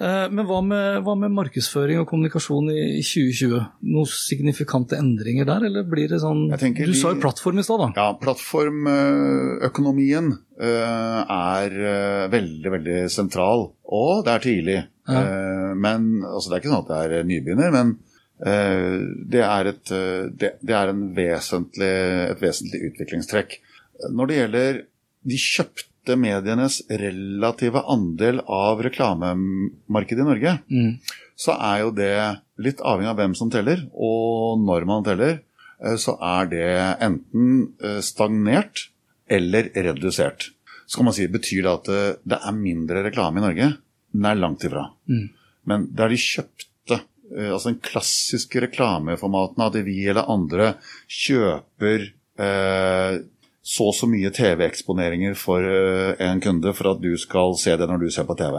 Eh, 0.00 0.26
men 0.32 0.46
hva 0.48 0.62
med, 0.64 1.02
hva 1.04 1.12
med, 1.20 1.28
markedsføring 1.36 2.00
og 2.02 2.08
kommunikasjon 2.10 2.66
i 2.72 3.02
2020? 3.04 3.60
Noen 3.92 4.08
signifikante 4.10 4.96
endringer 5.00 5.44
der, 5.48 5.60
eller 5.68 5.82
blir 5.88 6.08
det 6.12 6.20
sånn 6.22 6.40
Du 6.50 6.94
sa 6.96 7.08
jo 7.12 7.22
plattform 7.22 7.58
i 7.60 7.64
stad, 7.66 7.78
da. 7.82 7.88
Ja, 7.98 8.08
plattformøkonomien 8.20 10.26
eh, 10.60 11.20
er 11.36 11.70
eh, 11.94 12.26
veldig, 12.32 12.70
veldig 12.76 12.98
sentral. 13.12 13.60
Og 13.84 14.24
det 14.26 14.32
er 14.34 14.40
tidlig. 14.46 14.78
Ja. 15.10 15.20
Men, 15.74 16.00
altså, 16.22 16.48
det 16.48 16.54
er 16.54 16.60
ikke 16.60 16.70
sånn 16.70 16.84
at 16.84 16.92
det 16.92 16.98
er 17.02 17.10
nybegynner, 17.26 17.70
men 17.74 17.88
det 18.40 19.42
er, 19.42 19.64
et, 19.68 19.86
det, 20.38 20.50
det 20.64 20.74
er 20.76 20.92
vesentlig, 21.16 21.94
et 22.30 22.40
vesentlig 22.40 22.80
utviklingstrekk. 22.92 23.50
Når 24.14 24.24
det 24.30 24.36
gjelder 24.38 24.72
de 25.28 25.36
kjøpte 25.40 25.89
medienes 26.16 26.80
relative 26.88 27.82
andel 27.92 28.40
av 28.46 28.82
reklamemarkedet 28.82 30.22
i 30.22 30.28
Norge, 30.28 30.54
mm. 30.70 30.94
så 31.38 31.56
er 31.56 31.82
jo 31.84 31.90
det 31.96 32.14
litt 32.60 32.80
avhengig 32.80 33.12
av 33.12 33.20
hvem 33.20 33.36
som 33.38 33.50
teller, 33.52 33.84
og 33.92 34.60
når 34.64 34.86
man 34.88 35.04
teller, 35.06 35.40
eh, 35.82 35.98
så 36.00 36.16
er 36.16 36.50
det 36.52 36.70
enten 37.06 37.52
eh, 37.82 38.00
stagnert 38.04 38.88
eller 39.30 39.70
redusert. 39.74 40.50
Så 40.86 40.98
kan 40.98 41.10
man 41.10 41.14
si, 41.14 41.28
Betyr 41.30 41.62
det 41.62 41.74
at 41.74 41.92
eh, 41.92 42.18
det 42.32 42.40
er 42.40 42.56
mindre 42.56 43.04
reklame 43.06 43.40
i 43.40 43.46
Norge? 43.46 43.70
Nei, 44.20 44.34
langt 44.38 44.64
ifra. 44.66 44.88
Mm. 45.10 45.28
Men 45.70 45.86
det 45.94 46.06
er 46.06 46.14
de 46.14 46.22
kjøpte, 46.22 47.02
altså 47.30 47.70
den 47.70 47.82
klassiske 47.84 48.64
reklameformaten, 48.64 49.62
at 49.62 49.76
vi 49.86 50.00
eller 50.10 50.32
andre 50.32 50.72
kjøper 51.06 52.08
eh, 52.40 53.20
så 53.60 53.90
og 53.90 53.96
så 53.96 54.08
mye 54.08 54.32
TV-eksponeringer 54.34 55.36
for 55.38 55.64
eh, 55.64 56.14
en 56.24 56.40
kunde 56.42 56.72
for 56.76 56.94
at 56.94 57.02
du 57.02 57.12
skal 57.20 57.56
se 57.60 57.74
det 57.76 57.88
når 57.88 58.04
du 58.04 58.08
ser 58.12 58.26
på 58.28 58.36
TV. 58.38 58.56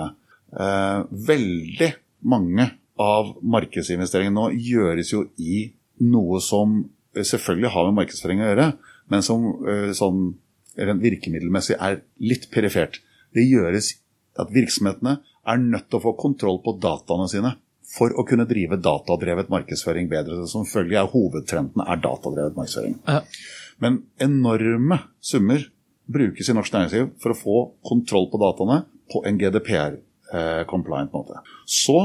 Eh, 0.52 1.00
veldig 1.32 1.90
mange 2.30 2.68
av 3.02 3.34
markedsinvesteringene 3.42 4.38
nå 4.38 4.50
gjøres 4.62 5.14
jo 5.14 5.26
i 5.42 5.64
noe 6.06 6.42
som 6.44 6.84
selvfølgelig 7.18 7.72
har 7.74 7.88
med 7.88 7.98
markedsføring 8.02 8.44
å 8.44 8.52
gjøre, 8.52 8.68
men 9.12 9.26
som 9.26 9.48
eh, 9.66 9.90
sånn, 9.98 10.30
virkemiddelmessig 10.78 11.80
er 11.82 12.04
litt 12.24 12.48
perifert. 12.54 13.02
Det 13.34 13.44
gjøres 13.48 13.96
at 14.40 14.54
virksomhetene 14.54 15.18
er 15.42 15.62
nødt 15.62 15.90
til 15.90 16.00
å 16.00 16.06
få 16.06 16.14
kontroll 16.20 16.62
på 16.64 16.78
dataene 16.82 17.28
sine 17.32 17.56
for 17.92 18.14
å 18.16 18.24
kunne 18.28 18.48
drive 18.48 18.78
datadrevet 18.80 19.50
markedsføring 19.52 20.08
bedre. 20.12 20.46
Som 20.48 20.68
følge 20.70 21.02
av 21.02 21.12
hovedtrenden 21.12 21.84
er 21.84 22.00
datadrevet 22.04 22.56
markedsføring. 22.56 22.96
Ja. 23.08 23.20
Men 23.82 24.04
enorme 24.22 25.00
summer 25.24 25.64
brukes 26.12 26.50
i 26.50 26.56
norsk 26.56 26.74
næringsliv 26.76 27.14
for 27.22 27.34
å 27.34 27.38
få 27.38 27.60
kontroll 27.88 28.28
på 28.32 28.40
dataene 28.42 28.84
på 29.12 29.24
en 29.28 29.40
GDPR-compliant 29.40 31.10
eh, 31.10 31.16
måte. 31.16 31.42
Så 31.66 31.98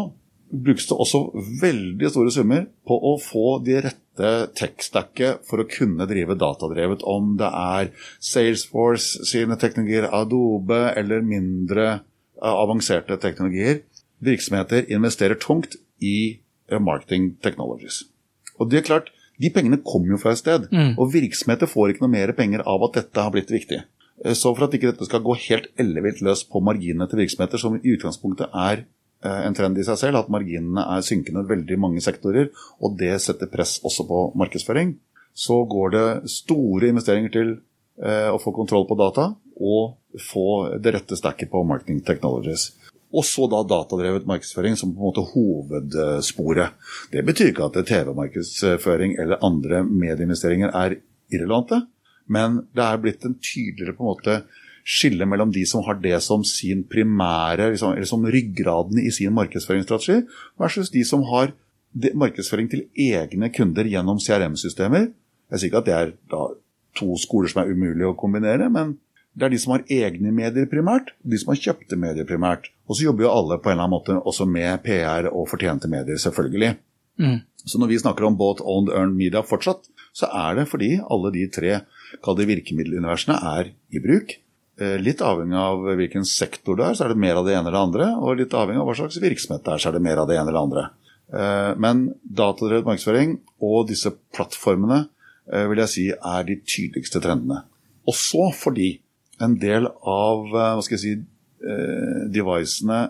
brukes 0.50 0.86
det 0.88 0.96
også 0.96 1.20
veldig 1.60 2.10
store 2.12 2.32
summer 2.34 2.66
på 2.86 2.96
å 3.10 3.16
få 3.22 3.58
de 3.66 3.80
rette 3.88 4.32
tech-stacket 4.56 5.44
for 5.48 5.60
å 5.60 5.68
kunne 5.68 6.06
drive 6.08 6.38
datadrevet, 6.38 7.04
om 7.04 7.34
det 7.40 7.50
er 7.50 7.90
Salesforce 8.22 9.26
sine 9.28 9.58
teknologier, 9.60 10.08
Adobe 10.14 10.86
eller 10.96 11.24
mindre 11.26 11.88
eh, 11.92 12.54
avanserte 12.54 13.18
teknologier. 13.22 13.82
Virksomheter 14.24 14.88
investerer 14.92 15.38
tungt 15.42 15.76
i 16.00 16.38
eh, 16.70 16.80
marketing 16.80 17.34
technologies. 17.44 18.04
Og 18.56 18.70
det 18.72 18.80
er 18.80 18.88
klart, 18.88 19.12
de 19.42 19.50
pengene 19.52 19.82
kommer 19.84 20.14
jo 20.14 20.20
fra 20.20 20.32
et 20.34 20.40
sted. 20.40 20.68
Mm. 20.72 20.94
Og 20.96 21.12
virksomheter 21.12 21.70
får 21.70 21.92
ikke 21.92 22.06
noe 22.06 22.14
mer 22.14 22.32
penger 22.36 22.64
av 22.66 22.86
at 22.88 23.00
dette 23.00 23.24
har 23.24 23.34
blitt 23.34 23.52
viktig. 23.52 23.82
Eh, 24.24 24.34
så 24.34 24.52
for 24.54 24.66
at 24.66 24.76
ikke 24.76 24.92
dette 24.92 25.08
skal 25.08 25.24
gå 25.24 25.36
helt 25.46 25.70
ellevilt 25.80 26.22
løs 26.24 26.44
på 26.48 26.62
marginene 26.64 27.08
til 27.10 27.22
virksomheter, 27.22 27.60
som 27.60 27.76
i 27.76 27.96
utgangspunktet 27.96 28.52
er 28.52 28.84
eh, 28.84 29.40
en 29.42 29.56
trend 29.56 29.78
i 29.78 29.86
seg 29.86 30.00
selv, 30.00 30.22
at 30.22 30.32
marginene 30.32 30.86
er 30.96 31.04
synkende 31.06 31.44
i 31.44 31.50
veldig 31.52 31.80
mange 31.82 32.04
sektorer, 32.04 32.50
og 32.80 32.96
det 33.00 33.16
setter 33.24 33.52
press 33.52 33.78
også 33.84 34.08
på 34.08 34.22
markedsføring, 34.40 34.96
så 35.36 35.60
går 35.68 35.92
det 35.92 36.06
store 36.32 36.94
investeringer 36.94 37.32
til 37.34 37.56
eh, 38.00 38.30
å 38.32 38.40
få 38.40 38.54
kontroll 38.56 38.88
på 38.88 38.96
data 38.98 39.34
og 39.56 40.20
få 40.20 40.48
det 40.80 40.94
rette 40.96 41.16
stacket 41.16 41.50
på 41.52 41.64
marketing 41.68 42.00
technologies. 42.04 42.70
Og 43.16 43.24
så 43.24 43.46
da 43.48 43.62
datadrevet 43.64 44.28
markedsføring 44.28 44.76
som 44.76 44.92
på 44.92 45.00
en 45.00 45.08
måte 45.08 45.24
hovedsporet. 45.32 46.76
Det 47.12 47.24
betyr 47.24 47.52
ikke 47.52 47.70
at 47.70 47.78
TV-markedsføring 47.88 49.16
eller 49.22 49.40
andre 49.46 49.82
medieinvesteringer 49.88 50.74
er 50.76 50.98
irrelevante, 51.32 51.80
men 52.28 52.60
det 52.76 52.84
er 52.84 53.00
blitt 53.00 53.24
en 53.24 53.38
tydeligere 53.40 53.96
på 53.96 54.04
en 54.04 54.10
måte 54.12 54.40
skille 54.86 55.26
mellom 55.26 55.50
de 55.54 55.64
som 55.66 55.82
har 55.86 55.98
det 56.02 56.18
som 56.22 56.44
sin 56.46 56.84
primære, 56.86 57.72
liksom, 57.72 57.96
eller 57.96 58.06
som 58.06 58.26
ryggraden 58.30 59.00
i 59.02 59.10
sin 59.14 59.34
markedsføringsstrategi, 59.34 60.20
versus 60.60 60.92
de 60.94 61.02
som 61.06 61.24
har 61.32 61.54
markedsføring 62.14 62.68
til 62.70 62.84
egne 62.94 63.50
kunder 63.54 63.88
gjennom 63.88 64.20
CRM-systemer. 64.22 65.08
Jeg 65.50 65.58
sier 65.58 65.70
ikke 65.70 65.82
at 65.82 65.88
det 65.88 65.96
er 65.96 66.14
da, 66.30 66.44
to 66.96 67.16
skoler 67.20 67.50
som 67.50 67.62
er 67.62 67.72
umulig 67.72 68.06
å 68.08 68.14
kombinere, 68.18 68.70
men 68.72 68.94
det 69.36 69.48
er 69.48 69.52
de 69.52 69.60
som 69.60 69.74
har 69.74 69.84
egne 69.92 70.32
medier 70.32 70.68
primært, 70.70 71.12
de 71.20 71.38
som 71.40 71.52
har 71.52 71.60
kjøpte 71.60 71.98
medier 72.00 72.28
primært. 72.28 72.70
Og 72.86 72.96
så 72.96 73.08
jobber 73.08 73.26
jo 73.26 73.34
alle 73.34 73.58
på 73.58 73.70
en 73.70 73.76
eller 73.76 73.88
annen 73.88 73.96
måte 73.96 74.16
også 74.16 74.46
med 74.48 74.82
PR 74.84 75.28
og 75.32 75.48
fortjente 75.50 75.90
medier, 75.90 76.18
selvfølgelig. 76.22 76.76
Mm. 77.18 77.38
Så 77.66 77.80
når 77.82 77.90
vi 77.90 77.98
snakker 77.98 78.26
om 78.28 78.36
both 78.38 78.62
owned 78.62 78.92
earned 78.94 79.18
media 79.18 79.42
fortsatt, 79.42 79.88
så 80.16 80.28
er 80.30 80.60
det 80.60 80.68
fordi 80.70 80.94
alle 81.02 81.32
de 81.34 81.46
tre 81.52 81.80
virkemiddeluniversene 82.24 83.36
er 83.56 83.72
i 83.90 84.02
bruk. 84.02 84.36
Eh, 84.78 84.96
litt 85.00 85.22
avhengig 85.24 85.56
av 85.58 85.82
hvilken 85.98 86.26
sektor 86.28 86.78
det 86.78 86.86
er, 86.86 86.96
så 86.96 87.06
er 87.06 87.14
det 87.14 87.24
mer 87.24 87.40
av 87.40 87.48
det 87.48 87.56
ene 87.56 87.66
eller 87.68 87.76
det 87.78 87.84
andre. 87.88 88.08
Og 88.20 88.40
litt 88.40 88.54
avhengig 88.56 88.82
av 88.82 88.88
hva 88.88 88.96
slags 88.98 89.18
virksomhet 89.22 89.64
det 89.66 89.74
er, 89.74 89.82
så 89.82 89.90
er 89.90 89.96
det 89.96 90.04
mer 90.06 90.22
av 90.22 90.30
det 90.30 90.38
ene 90.38 90.46
eller 90.46 90.58
det 90.58 90.64
andre. 90.68 90.86
Eh, 91.26 91.72
men 91.82 92.04
datadrevet 92.22 92.86
markedsføring 92.86 93.38
og 93.66 93.88
disse 93.90 94.12
plattformene 94.36 95.06
eh, 95.50 95.66
vil 95.70 95.82
jeg 95.82 95.92
si 95.92 96.06
er 96.14 96.46
de 96.46 96.60
tydeligste 96.62 97.22
trendene. 97.24 97.64
Også 98.06 98.50
fordi 98.54 98.92
en 99.42 99.56
del 99.60 99.88
av 99.88 100.46
hva 100.52 100.84
skal 100.84 100.96
jeg 100.96 101.02
si, 101.02 101.14
devicene 102.32 103.00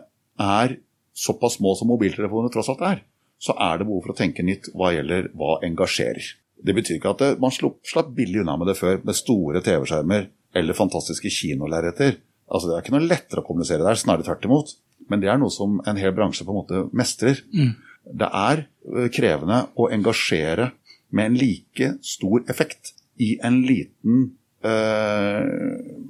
er 0.40 0.76
såpass 1.16 1.56
små 1.58 1.74
som 1.76 1.88
mobiltelefonene 1.90 2.52
tross 2.52 2.70
alt 2.72 2.82
er, 2.86 3.02
så 3.40 3.54
er 3.60 3.78
det 3.78 3.86
behov 3.88 4.04
for 4.04 4.14
å 4.14 4.18
tenke 4.18 4.44
nytt 4.44 4.70
hva 4.76 4.92
gjelder 4.94 5.30
hva 5.36 5.58
engasjerer. 5.66 6.28
Det 6.56 6.74
betyr 6.76 6.98
ikke 6.98 7.12
at 7.12 7.22
det, 7.22 7.30
man 7.42 7.52
slapp 7.52 8.12
billig 8.16 8.42
unna 8.42 8.56
med 8.60 8.70
det 8.70 8.78
før, 8.78 9.00
med 9.04 9.16
store 9.16 9.60
TV-skjermer 9.64 10.30
eller 10.56 10.76
fantastiske 10.76 11.30
kinolerreter. 11.32 12.16
Altså, 12.46 12.68
det 12.68 12.76
er 12.76 12.84
ikke 12.84 12.94
noe 12.96 13.08
lettere 13.08 13.42
å 13.42 13.46
kommunisere 13.46 13.84
der, 13.84 13.98
snarere 14.00 14.26
tvert 14.26 14.48
imot. 14.48 14.72
Men 15.10 15.22
det 15.22 15.30
er 15.30 15.40
noe 15.40 15.52
som 15.52 15.76
en 15.86 16.00
hel 16.00 16.14
bransje 16.16 16.46
på 16.46 16.54
en 16.54 16.60
måte 16.62 16.82
mestrer. 16.96 17.42
Mm. 17.52 17.74
Det 18.22 18.28
er 18.40 18.64
eh, 18.64 19.08
krevende 19.12 19.66
å 19.76 19.90
engasjere 19.92 20.70
med 21.14 21.30
en 21.30 21.38
like 21.38 21.92
stor 22.06 22.42
effekt 22.50 22.94
i 23.22 23.36
en 23.44 23.60
liten 23.66 24.22
eh, 24.66 25.44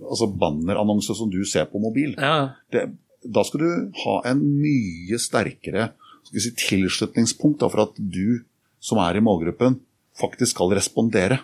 altså 0.07 0.31
bannerannonse 0.31 1.17
som 1.19 1.31
du 1.33 1.43
ser 1.49 1.69
på 1.71 1.83
mobil. 1.83 2.15
Ja. 2.19 2.57
Det, 2.73 2.87
da 3.27 3.45
skal 3.47 3.63
du 3.63 4.01
ha 4.05 4.17
en 4.31 4.43
mye 4.61 5.19
sterkere 5.21 5.91
si, 6.31 6.53
tilslutningspunkt 6.53 7.63
da, 7.63 7.71
for 7.73 7.87
at 7.89 7.99
du 7.99 8.43
som 8.83 9.01
er 9.03 9.19
i 9.19 9.25
målgruppen, 9.25 9.81
faktisk 10.17 10.55
skal 10.55 10.75
respondere. 10.77 11.41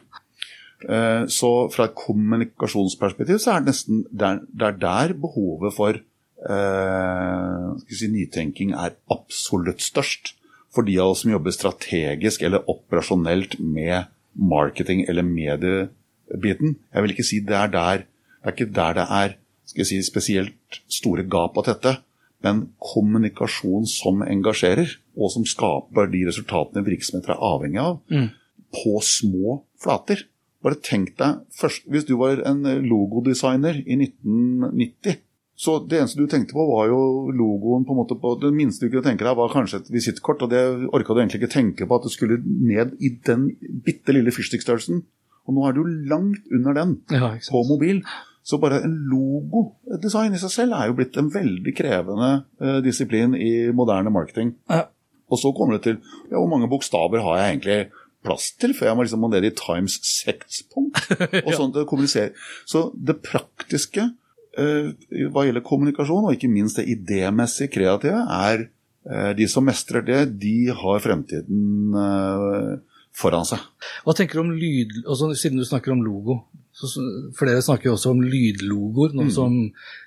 Eh, 0.82 1.24
så 1.30 1.50
fra 1.72 1.86
et 1.88 1.96
kommunikasjonsperspektiv 1.98 3.38
så 3.42 3.54
er 3.54 3.62
det 3.62 3.70
nesten 3.70 4.02
det 4.10 4.66
er 4.66 4.78
der 4.82 5.14
behovet 5.18 5.74
for 5.76 5.98
eh, 5.98 7.66
si, 7.86 8.08
nytenking 8.10 8.74
er 8.74 8.96
absolutt 9.12 9.84
størst. 9.84 10.34
For 10.72 10.86
de 10.88 10.96
av 11.02 11.12
oss 11.12 11.22
som 11.24 11.34
jobber 11.34 11.52
strategisk 11.54 12.42
eller 12.46 12.64
operasjonelt 12.70 13.58
med 13.60 14.08
marketing 14.32 15.04
eller 15.08 15.26
mediebiten. 15.26 16.78
Jeg 16.94 17.04
vil 17.04 17.12
ikke 17.12 17.28
si 17.28 17.42
det 17.44 17.58
er 17.58 17.72
der 17.74 18.06
det 18.42 18.50
er 18.50 18.56
ikke 18.56 18.74
der 18.74 18.98
det 18.98 19.06
er 19.06 19.38
skal 19.72 19.84
jeg 19.84 19.88
si, 19.88 20.00
spesielt 20.04 20.80
store 20.90 21.24
gap 21.30 21.56
av 21.60 21.68
dette, 21.70 21.94
men 22.42 22.64
kommunikasjon 22.82 23.86
som 23.88 24.24
engasjerer, 24.26 24.90
og 25.14 25.30
som 25.32 25.46
skaper 25.46 26.10
de 26.12 26.24
resultatene 26.26 26.84
virksomheter 26.86 27.36
er 27.36 27.44
avhengig 27.46 27.80
av, 27.82 28.00
mm. 28.10 28.28
på 28.74 28.94
små 29.06 29.60
flater. 29.82 30.26
Bare 30.62 30.78
tenk 30.78 31.16
deg 31.18 31.42
først, 31.58 31.88
Hvis 31.90 32.04
du 32.06 32.16
var 32.20 32.42
en 32.46 32.62
logodesigner 32.86 33.80
i 33.82 33.96
1990 33.98 35.22
så 35.62 35.76
Det 35.78 35.98
eneste 35.98 36.18
du 36.18 36.26
tenkte 36.26 36.56
på, 36.56 36.64
var 36.66 36.88
jo 36.90 37.30
logoen 37.30 37.84
på 37.86 37.94
en 37.94 37.98
måte 38.00 38.16
på, 38.18 38.34
Det 38.40 38.50
minste 38.54 38.86
du 38.86 38.90
kunne 38.90 39.04
tenke 39.04 39.22
deg, 39.22 39.36
var 39.36 39.52
kanskje 39.52 39.82
et 39.82 39.90
visittkort. 39.94 40.42
Og 40.42 40.50
det 40.50 40.62
orka 40.90 41.14
du 41.14 41.20
egentlig 41.20 41.42
ikke 41.42 41.52
tenke 41.54 41.86
på 41.86 41.98
at 41.98 42.06
det 42.06 42.14
skulle 42.14 42.40
ned 42.42 42.96
i 42.98 43.12
den 43.26 43.50
bitte 43.84 44.16
lille 44.16 44.32
fyrstikkstørrelsen. 44.34 45.04
Og 45.46 45.54
nå 45.54 45.66
er 45.68 45.76
du 45.76 45.84
langt 46.10 46.50
under 46.50 46.74
den 46.78 46.96
ja, 47.12 47.34
på 47.50 47.62
mobil. 47.68 48.02
Så 48.42 48.58
bare 48.62 48.80
en 48.82 48.94
logodesign 49.10 50.34
i 50.34 50.40
seg 50.42 50.50
selv 50.50 50.76
er 50.76 50.90
jo 50.90 50.96
blitt 50.98 51.16
en 51.20 51.30
veldig 51.30 51.74
krevende 51.78 52.30
eh, 52.62 52.80
disiplin 52.82 53.36
i 53.38 53.70
moderne 53.74 54.10
marketing. 54.14 54.56
Ja. 54.70 54.88
Og 55.32 55.40
så 55.40 55.52
kommer 55.56 55.78
det 55.78 55.84
til 55.86 55.98
ja, 56.00 56.36
hvor 56.36 56.50
mange 56.50 56.68
bokstaver 56.70 57.22
har 57.22 57.38
jeg 57.38 57.52
egentlig 57.52 57.78
plass 58.22 58.50
til 58.58 58.74
før 58.74 58.90
jeg 58.90 58.98
må 58.98 59.06
liksom 59.06 59.28
ned 59.30 59.46
i 59.46 59.54
Times 59.58 59.98
Sex-punkt. 60.06 60.98
og 61.46 61.52
sånn 61.54 61.74
det 61.74 61.86
kommuniserer. 61.90 62.34
Så 62.68 62.88
det 62.94 63.20
praktiske 63.24 64.08
eh, 64.58 64.90
hva 65.30 65.46
gjelder 65.46 65.66
kommunikasjon, 65.66 66.26
og 66.26 66.36
ikke 66.36 66.50
minst 66.50 66.80
det 66.80 66.88
idémessig 66.90 67.70
kreative, 67.74 68.24
er 68.26 68.66
eh, 68.66 69.30
de 69.38 69.46
som 69.50 69.66
mestrer 69.66 70.02
det, 70.06 70.24
de 70.42 70.56
har 70.82 71.02
fremtiden 71.04 71.94
foran 73.14 73.46
seg. 73.46 73.62
Hva 74.02 74.14
tenker 74.18 74.38
du 74.40 74.44
om 74.46 74.52
lyd, 74.56 75.02
altså, 75.06 75.30
siden 75.38 75.62
du 75.62 75.66
snakker 75.68 75.94
om 75.94 76.02
logo? 76.04 76.42
Så, 76.90 77.02
flere 77.38 77.60
snakker 77.62 77.86
jo 77.90 77.94
også 77.94 78.10
om 78.10 78.22
lydlogoer, 78.26 79.12
noe 79.14 79.30
som 79.30 79.54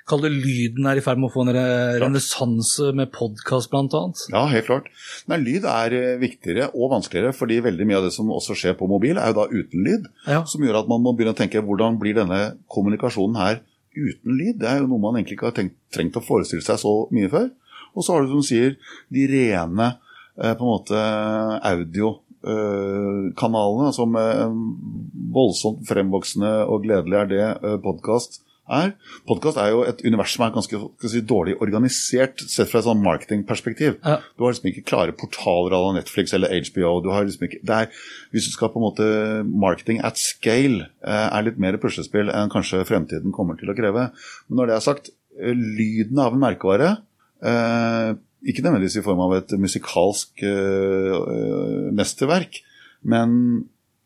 kaller 0.10 0.34
lyden 0.34 0.86
er 0.92 1.00
i 1.00 1.04
ferd 1.06 1.18
med 1.22 1.30
å 1.30 1.34
få 1.34 1.46
en 1.46 1.54
re- 1.56 2.00
renessanse 2.04 2.90
med 2.98 3.14
podkast 3.16 3.72
bl.a. 3.72 4.02
Ja, 4.34 4.44
helt 4.52 4.68
klart. 4.68 4.90
Men 5.32 5.46
lyd 5.48 5.64
er 5.72 5.96
eh, 5.96 6.18
viktigere 6.22 6.68
og 6.76 6.92
vanskeligere, 6.94 7.32
fordi 7.38 7.62
veldig 7.66 7.88
mye 7.90 8.02
av 8.02 8.08
det 8.10 8.14
som 8.18 8.30
også 8.36 8.58
skjer 8.60 8.76
på 8.80 8.90
mobil, 8.92 9.18
er 9.18 9.32
jo 9.32 9.40
da 9.40 9.48
uten 9.54 9.86
lyd. 9.88 10.10
Ja. 10.28 10.44
Som 10.50 10.66
gjør 10.68 10.82
at 10.84 10.92
man 10.92 11.02
må 11.06 11.16
begynne 11.16 11.34
å 11.36 11.40
tenke 11.40 11.64
hvordan 11.64 11.98
blir 12.02 12.18
denne 12.20 12.42
kommunikasjonen 12.72 13.40
her 13.40 13.62
uten 13.96 14.36
lyd? 14.36 14.60
Det 14.62 14.68
er 14.74 14.82
jo 14.84 14.90
noe 14.92 15.00
man 15.08 15.16
egentlig 15.22 15.40
ikke 15.40 15.50
har 15.54 15.58
tenkt, 15.62 15.78
trengt 15.96 16.20
å 16.20 16.26
forestille 16.28 16.66
seg 16.66 16.82
så 16.84 16.96
mye 17.16 17.32
før. 17.32 17.50
Og 17.96 18.04
så 18.04 18.12
har 18.18 18.26
du 18.28 18.34
som 18.36 18.44
sier 18.44 18.76
de 19.16 19.28
rene 19.32 19.94
eh, 20.36 20.52
på 20.52 20.60
en 20.60 20.74
måte 20.76 21.06
audiokanalene, 22.46 23.94
som 23.96 24.16
eh, 24.20 24.48
voldsomt 25.36 25.86
fremvoksende 25.90 26.58
og 26.70 26.86
gledelig 26.86 27.22
er 27.22 27.32
det 27.32 27.46
eh, 27.46 27.78
podkast 27.84 28.42
er. 28.66 28.94
Podkast 29.30 29.60
er 29.62 29.72
jo 29.74 29.84
et 29.86 30.02
univers 30.06 30.34
som 30.34 30.46
er 30.46 30.54
ganske 30.56 30.80
si, 31.06 31.22
dårlig 31.22 31.56
organisert 31.62 32.42
sett 32.50 32.72
fra 32.72 32.82
et 32.82 32.88
sånn 32.88 33.04
marketingperspektiv. 33.06 34.00
Ja. 34.02 34.18
Du 34.36 34.46
har 34.46 34.56
liksom 34.56 34.70
ikke 34.72 34.86
klare 34.90 35.16
portaler 35.18 35.76
à 35.78 35.82
Netflix 36.00 36.34
eller 36.34 36.54
HBO. 36.70 36.98
Du 37.06 37.12
har 37.14 37.28
liksom 37.28 37.46
ikke, 37.48 37.62
det 37.66 37.82
er, 37.84 38.06
hvis 38.34 38.50
du 38.50 38.56
skal 38.56 38.72
på 38.74 38.82
en 38.82 38.88
måte 38.88 39.10
Marketing 39.46 40.02
at 40.06 40.22
scale 40.22 40.90
eh, 41.06 41.28
er 41.28 41.46
litt 41.46 41.62
mer 41.62 41.78
puslespill 41.82 42.32
enn 42.34 42.54
kanskje 42.54 42.86
fremtiden 42.90 43.36
kommer 43.36 43.60
til 43.60 43.72
å 43.72 43.78
kreve. 43.78 44.10
Men 44.48 44.62
når 44.62 44.72
det 44.72 44.78
er 44.78 44.88
sagt, 44.88 45.14
eh, 45.38 45.54
lyden 45.54 46.22
av 46.22 46.34
en 46.34 46.46
merkevare 46.48 46.96
eh, 47.46 48.16
ikke 48.46 48.64
nødvendigvis 48.66 49.00
i 49.00 49.06
form 49.06 49.24
av 49.26 49.38
et 49.40 49.56
musikalsk 49.60 50.44
eh, 50.46 51.92
mesterverk, 51.96 52.62
men 53.06 53.38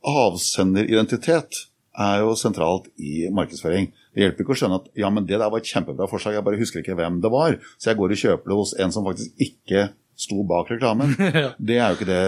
avsenderidentitet 0.07 1.65
er 1.99 2.21
jo 2.23 2.35
sentralt 2.39 2.87
i 2.95 3.27
markedsføring. 3.35 3.89
Det 4.15 4.23
hjelper 4.23 4.45
ikke 4.45 4.55
å 4.55 4.59
skjønne 4.61 4.79
at 4.79 4.87
ja, 4.97 5.09
men 5.11 5.25
det 5.27 5.37
der 5.37 5.51
var 5.51 5.59
et 5.59 5.69
kjempebra 5.69 6.07
forslag, 6.09 6.37
jeg 6.37 6.45
bare 6.45 6.59
husker 6.61 6.83
ikke 6.83 6.95
hvem 6.99 7.19
det 7.23 7.31
var, 7.33 7.57
så 7.77 7.91
jeg 7.91 7.99
går 7.99 8.15
og 8.15 8.21
kjøper 8.23 8.51
det 8.51 8.59
hos 8.61 8.77
en 8.79 8.95
som 8.95 9.07
faktisk 9.07 9.43
ikke 9.49 9.89
sto 10.19 10.43
bak 10.47 10.71
reklamen. 10.73 11.13
Det 11.67 11.77
er 11.79 11.91
jo 11.91 11.99
ikke 11.99 12.09
det 12.09 12.23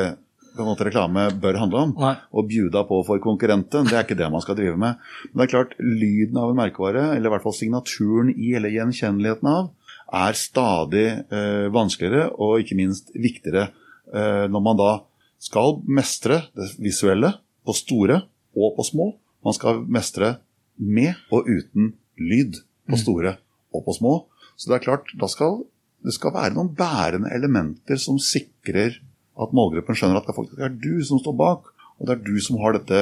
på 0.52 0.64
en 0.64 0.68
måte 0.68 0.84
reklame 0.84 1.30
bør 1.40 1.60
handle 1.62 1.82
om. 1.86 1.92
Nei. 2.00 2.14
Å 2.20 2.44
bjuda 2.44 2.84
på 2.88 2.98
for 3.08 3.22
konkurrenten, 3.24 3.88
det 3.88 3.96
er 3.96 4.04
ikke 4.04 4.18
det 4.20 4.28
man 4.34 4.44
skal 4.44 4.58
drive 4.60 4.76
med. 4.80 5.00
Men 5.32 5.40
det 5.40 5.46
er 5.46 5.52
klart, 5.54 5.76
lyden 5.80 6.40
av 6.42 6.52
en 6.52 6.60
merkevare, 6.60 7.06
eller 7.16 7.30
i 7.30 7.34
hvert 7.36 7.46
fall 7.46 7.56
signaturen 7.56 8.34
i 8.36 8.52
eller 8.60 8.74
gjenkjenneligheten 8.76 9.48
av, 9.52 9.70
er 10.12 10.38
stadig 10.38 11.06
eh, 11.32 11.68
vanskeligere 11.74 12.32
og 12.36 12.62
ikke 12.62 12.78
minst 12.80 13.12
viktigere 13.16 13.70
eh, 14.14 14.48
når 14.52 14.64
man 14.66 14.80
da 14.80 14.92
skal 15.42 15.80
mestre 15.88 16.44
det 16.58 16.70
visuelle 16.82 17.34
på 17.66 17.76
store 17.78 18.22
og 18.58 18.76
på 18.78 18.86
små. 18.86 19.08
Man 19.46 19.56
skal 19.58 19.82
mestre 19.88 20.36
med 20.78 21.16
og 21.34 21.48
uten 21.50 21.94
lyd 22.20 22.60
på 22.90 23.00
store 23.00 23.38
og 23.74 23.86
på 23.88 23.96
små. 23.96 24.14
Så 24.60 24.70
det 24.70 24.78
er 24.78 24.86
klart, 24.90 25.10
da 25.18 25.30
skal 25.32 25.64
det 26.02 26.16
skal 26.16 26.34
være 26.34 26.56
noen 26.56 26.72
bærende 26.74 27.30
elementer 27.34 28.00
som 28.02 28.18
sikrer 28.22 28.96
at 29.42 29.54
målgruppen 29.56 29.98
skjønner 29.98 30.18
at 30.18 30.30
det 30.30 30.36
faktisk 30.38 30.62
er 30.62 30.74
du 30.74 31.04
som 31.06 31.22
står 31.22 31.36
bak, 31.38 31.68
og 32.00 32.08
det 32.08 32.16
er 32.16 32.24
du 32.26 32.40
som 32.42 32.58
har 32.62 32.74
dette 32.74 33.02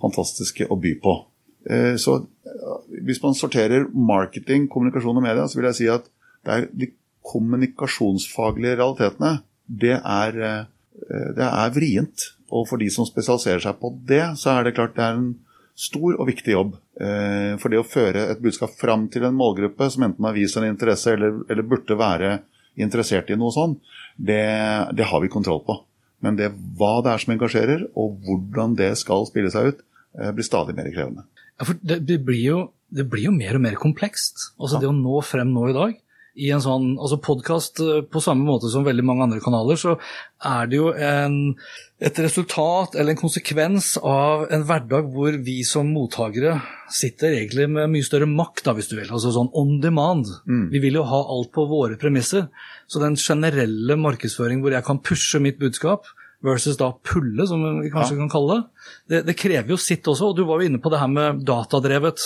fantastiske 0.00 0.64
å 0.72 0.78
by 0.80 0.94
på. 1.02 1.14
Eh, 1.68 1.96
Så 2.00 2.22
hvis 3.04 3.20
man 3.22 3.36
sorterer 3.36 3.88
marketing, 3.92 4.68
kommunikasjon 4.72 5.20
og 5.20 5.22
media, 5.22 5.44
så 5.46 5.60
vil 5.60 5.68
jeg 5.68 5.78
si 5.78 5.88
at 5.92 6.08
det 6.46 6.56
er 6.56 6.68
de 6.72 6.90
kommunikasjonsfaglige 7.30 8.78
realitetene, 8.80 9.40
det 9.68 9.96
er, 9.98 10.40
eh, 10.40 11.30
det 11.36 11.46
er 11.46 11.74
vrient. 11.74 12.30
Og 12.50 12.66
for 12.68 12.82
de 12.82 12.88
som 12.90 13.06
spesialiserer 13.06 13.62
seg 13.62 13.78
på 13.80 13.92
det, 14.08 14.24
så 14.40 14.56
er 14.56 14.64
det 14.66 14.74
klart 14.74 14.96
det 14.96 15.04
er 15.06 15.18
en 15.18 15.30
stor 15.80 16.16
og 16.18 16.26
viktig 16.28 16.52
jobb. 16.52 16.74
Eh, 17.00 17.56
For 17.60 17.72
det 17.72 17.80
å 17.80 17.86
føre 17.86 18.26
et 18.32 18.42
budskap 18.42 18.74
fram 18.76 19.08
til 19.08 19.24
en 19.24 19.36
målgruppe 19.36 19.88
som 19.90 20.04
enten 20.04 20.26
har 20.26 20.36
vist 20.36 20.58
en 20.58 20.68
interesse 20.68 21.14
eller, 21.14 21.44
eller 21.48 21.66
burde 21.66 21.96
være 21.96 22.40
interessert 22.80 23.30
i 23.30 23.38
noe 23.38 23.52
sånn, 23.54 23.78
det, 24.16 24.42
det 24.96 25.08
har 25.08 25.22
vi 25.22 25.32
kontroll 25.32 25.62
på. 25.64 25.78
Men 26.20 26.36
det 26.36 26.50
hva 26.76 27.00
det 27.04 27.14
er 27.14 27.22
som 27.22 27.32
engasjerer, 27.32 27.86
og 27.96 28.20
hvordan 28.26 28.76
det 28.76 28.92
skal 29.00 29.24
spille 29.28 29.52
seg 29.52 29.72
ut, 29.72 29.80
eh, 30.18 30.32
blir 30.36 30.46
stadig 30.46 30.76
mer 30.76 30.90
krevende. 30.92 31.24
Ja, 31.56 31.64
for 31.68 31.80
det, 31.80 32.02
det, 32.08 32.20
blir 32.26 32.42
jo, 32.42 32.60
det 32.92 33.06
blir 33.08 33.30
jo 33.30 33.34
mer 33.36 33.56
og 33.56 33.64
mer 33.64 33.80
komplekst. 33.80 34.50
Altså 34.60 34.80
Det 34.82 34.90
å 34.90 34.96
nå 34.96 35.22
frem 35.24 35.52
nå 35.54 35.70
i 35.70 35.76
dag 35.76 35.96
i 36.38 36.50
en 36.54 36.62
sånn 36.62 36.92
altså 36.94 37.18
podkast 37.22 37.80
på 38.12 38.22
samme 38.22 38.46
måte 38.46 38.70
som 38.70 38.84
veldig 38.86 39.04
mange 39.06 39.26
andre 39.26 39.40
kanaler, 39.42 39.78
så 39.80 39.96
er 40.46 40.68
det 40.70 40.78
jo 40.78 40.92
en, 40.94 41.38
et 41.98 42.20
resultat 42.22 42.94
eller 42.94 43.14
en 43.14 43.20
konsekvens 43.20 43.96
av 43.98 44.46
en 44.54 44.62
hverdag 44.68 45.10
hvor 45.14 45.40
vi 45.42 45.60
som 45.66 45.90
mottakere 45.90 46.58
sitter 46.90 47.34
egentlig 47.40 47.66
med 47.70 47.90
mye 47.92 48.06
større 48.06 48.30
makt, 48.30 48.64
da, 48.66 48.76
hvis 48.78 48.90
du 48.90 48.96
vil. 48.98 49.10
Altså 49.10 49.34
sånn 49.34 49.50
on 49.58 49.76
demand. 49.82 50.30
Vi 50.72 50.82
vil 50.82 51.00
jo 51.00 51.08
ha 51.10 51.20
alt 51.34 51.52
på 51.54 51.66
våre 51.70 51.98
premisser. 52.00 52.48
Så 52.90 53.02
den 53.02 53.18
generelle 53.20 53.98
markedsføring 54.00 54.62
hvor 54.62 54.74
jeg 54.74 54.86
kan 54.86 55.02
pushe 55.02 55.42
mitt 55.42 55.60
budskap, 55.60 56.08
versus 56.44 56.78
da 56.80 56.92
pulle, 57.04 57.46
som 57.46 57.62
vi 57.82 57.90
kanskje 57.92 58.16
kan 58.16 58.30
kalle 58.32 58.54
det, 58.54 58.62
det, 59.12 59.18
det 59.28 59.36
krever 59.38 59.74
jo 59.74 59.80
sitt 59.80 60.06
også. 60.08 60.30
Og 60.30 60.38
du 60.38 60.46
var 60.48 60.60
jo 60.60 60.70
inne 60.70 60.80
på 60.82 60.92
det 60.92 61.00
her 61.02 61.10
med 61.12 61.42
datadrevet. 61.48 62.24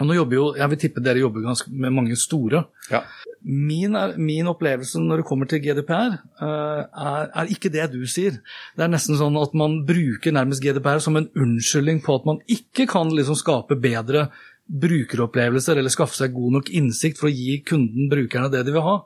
Og 0.00 0.08
nå 0.08 0.14
jobber 0.16 0.34
jo, 0.34 0.44
Jeg 0.58 0.68
vil 0.72 0.78
tippe 0.82 1.02
dere 1.04 1.20
jobber 1.22 1.44
ganske 1.44 1.70
med 1.70 1.92
mange 1.94 2.16
store. 2.18 2.64
Ja. 2.90 3.02
Min, 3.44 3.94
er, 3.94 4.16
min 4.18 4.48
opplevelse 4.50 4.98
når 4.98 5.20
det 5.20 5.26
kommer 5.28 5.46
til 5.46 5.60
GDPR, 5.62 6.16
eh, 6.42 6.80
er, 6.82 7.28
er 7.30 7.52
ikke 7.52 7.70
det 7.70 7.90
du 7.92 8.00
sier. 8.10 8.40
Det 8.74 8.82
er 8.86 8.90
nesten 8.90 9.18
sånn 9.20 9.36
at 9.38 9.54
man 9.54 9.82
bruker 9.86 10.32
nærmest 10.34 10.64
GDPR 10.64 10.98
som 11.04 11.16
en 11.20 11.28
unnskyldning 11.38 12.00
på 12.02 12.16
at 12.18 12.26
man 12.26 12.40
ikke 12.50 12.88
kan 12.90 13.12
liksom 13.14 13.38
skape 13.38 13.76
bedre 13.78 14.30
brukeropplevelser 14.84 15.78
eller 15.78 15.92
skaffe 15.92 16.16
seg 16.16 16.32
god 16.34 16.58
nok 16.58 16.70
innsikt 16.74 17.20
for 17.20 17.28
å 17.30 17.34
gi 17.34 17.58
kunden, 17.68 18.08
brukerne, 18.10 18.50
det 18.52 18.64
de 18.66 18.74
vil 18.74 18.84
ha. 18.86 18.96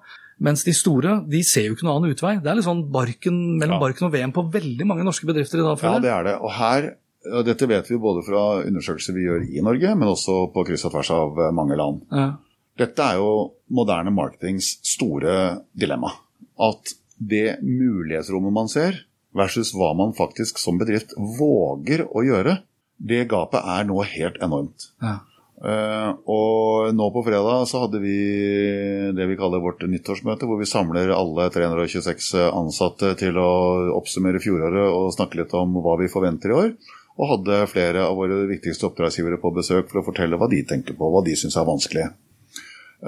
Mens 0.46 0.62
de 0.62 0.72
store 0.76 1.16
de 1.26 1.40
ser 1.42 1.66
jo 1.66 1.74
ikke 1.74 1.84
noen 1.88 1.96
annen 1.98 2.14
utvei. 2.14 2.36
Det 2.38 2.46
er 2.52 2.60
litt 2.60 2.66
sånn 2.68 2.84
barken 2.94 3.38
mellom 3.58 3.80
Ja. 3.80 3.82
barken 3.88 4.06
og 4.06 4.12
veden 4.14 4.32
på 4.32 4.46
veldig 4.54 4.86
mange 4.86 5.04
norske 5.04 5.26
bedrifter 5.26 5.58
i 5.58 5.66
dag. 5.66 5.82
Ja, 5.82 5.98
det 5.98 6.12
er 6.14 6.22
det. 6.28 6.36
Og 6.40 6.52
her, 6.54 6.92
og 7.26 7.46
dette 7.46 7.66
vet 7.66 7.88
vi 7.90 7.98
både 8.00 8.22
fra 8.26 8.42
undersøkelser 8.62 9.16
vi 9.16 9.26
gjør 9.26 9.48
i 9.50 9.64
Norge, 9.64 9.94
men 9.98 10.12
også 10.12 10.46
på 10.54 10.64
kryss 10.68 10.86
og 10.86 10.94
tvers 10.94 11.10
av 11.14 11.40
eh, 11.42 11.54
mange 11.54 11.78
land. 11.78 12.04
Ja. 12.14 12.30
Dette 12.78 13.04
er 13.10 13.18
jo 13.18 13.30
moderne 13.74 14.12
marketings 14.14 14.76
store 14.86 15.64
dilemma. 15.74 16.12
At 16.62 16.94
det 17.18 17.58
mulighetsrommet 17.66 18.54
man 18.54 18.70
ser, 18.70 19.02
versus 19.34 19.74
hva 19.76 19.90
man 19.98 20.14
faktisk 20.16 20.60
som 20.62 20.78
bedrift 20.80 21.14
våger 21.18 22.06
å 22.06 22.22
gjøre, 22.24 22.60
det 22.98 23.26
gapet 23.30 23.66
er 23.66 23.88
nå 23.88 23.98
helt 24.06 24.38
enormt. 24.42 24.92
Ja. 25.02 25.18
Uh, 25.58 26.14
og 26.30 26.92
nå 26.94 27.08
på 27.10 27.24
fredag 27.26 27.64
så 27.66 27.80
hadde 27.82 27.98
vi 27.98 28.14
det 29.10 29.24
vi 29.26 29.36
kaller 29.38 29.62
vårt 29.62 29.82
nyttårsmøte, 29.90 30.46
hvor 30.46 30.60
vi 30.60 30.68
samler 30.70 31.10
alle 31.10 31.48
326 31.50 32.30
ansatte 32.46 33.16
til 33.18 33.40
å 33.42 33.50
oppsummere 33.98 34.38
fjoråret 34.42 34.86
og 34.86 35.10
snakke 35.16 35.40
litt 35.40 35.56
om 35.58 35.74
hva 35.82 35.96
vi 35.98 36.10
forventer 36.12 36.54
i 36.54 36.58
år. 36.60 36.70
Og 37.18 37.32
hadde 37.32 37.64
flere 37.70 38.04
av 38.06 38.14
våre 38.18 38.44
viktigste 38.50 38.86
oppdragsgivere 38.88 39.40
på 39.42 39.52
besøk 39.56 39.90
for 39.90 40.00
å 40.00 40.06
fortelle 40.06 40.38
hva 40.38 40.50
de 40.50 40.62
tenker 40.66 40.94
på, 40.98 41.10
hva 41.10 41.24
de 41.26 41.34
syns 41.38 41.58
er 41.58 41.66
vanskelig. 41.66 42.06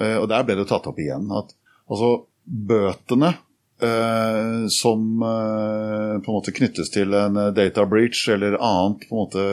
Eh, 0.00 0.16
og 0.18 0.26
der 0.32 0.46
ble 0.46 0.58
det 0.58 0.66
tatt 0.70 0.88
opp 0.90 0.98
igjen 1.02 1.30
at 1.34 1.54
altså, 1.90 2.10
bøtene 2.44 3.34
eh, 3.82 4.66
som 4.70 5.22
eh, 5.22 6.16
på 6.18 6.26
en 6.26 6.40
måte 6.40 6.54
knyttes 6.56 6.90
til 6.94 7.14
en 7.14 7.38
data 7.54 7.86
breach 7.86 8.26
eller 8.34 8.58
annet 8.58 9.06
på 9.06 9.14
en 9.14 9.24
måte 9.24 9.46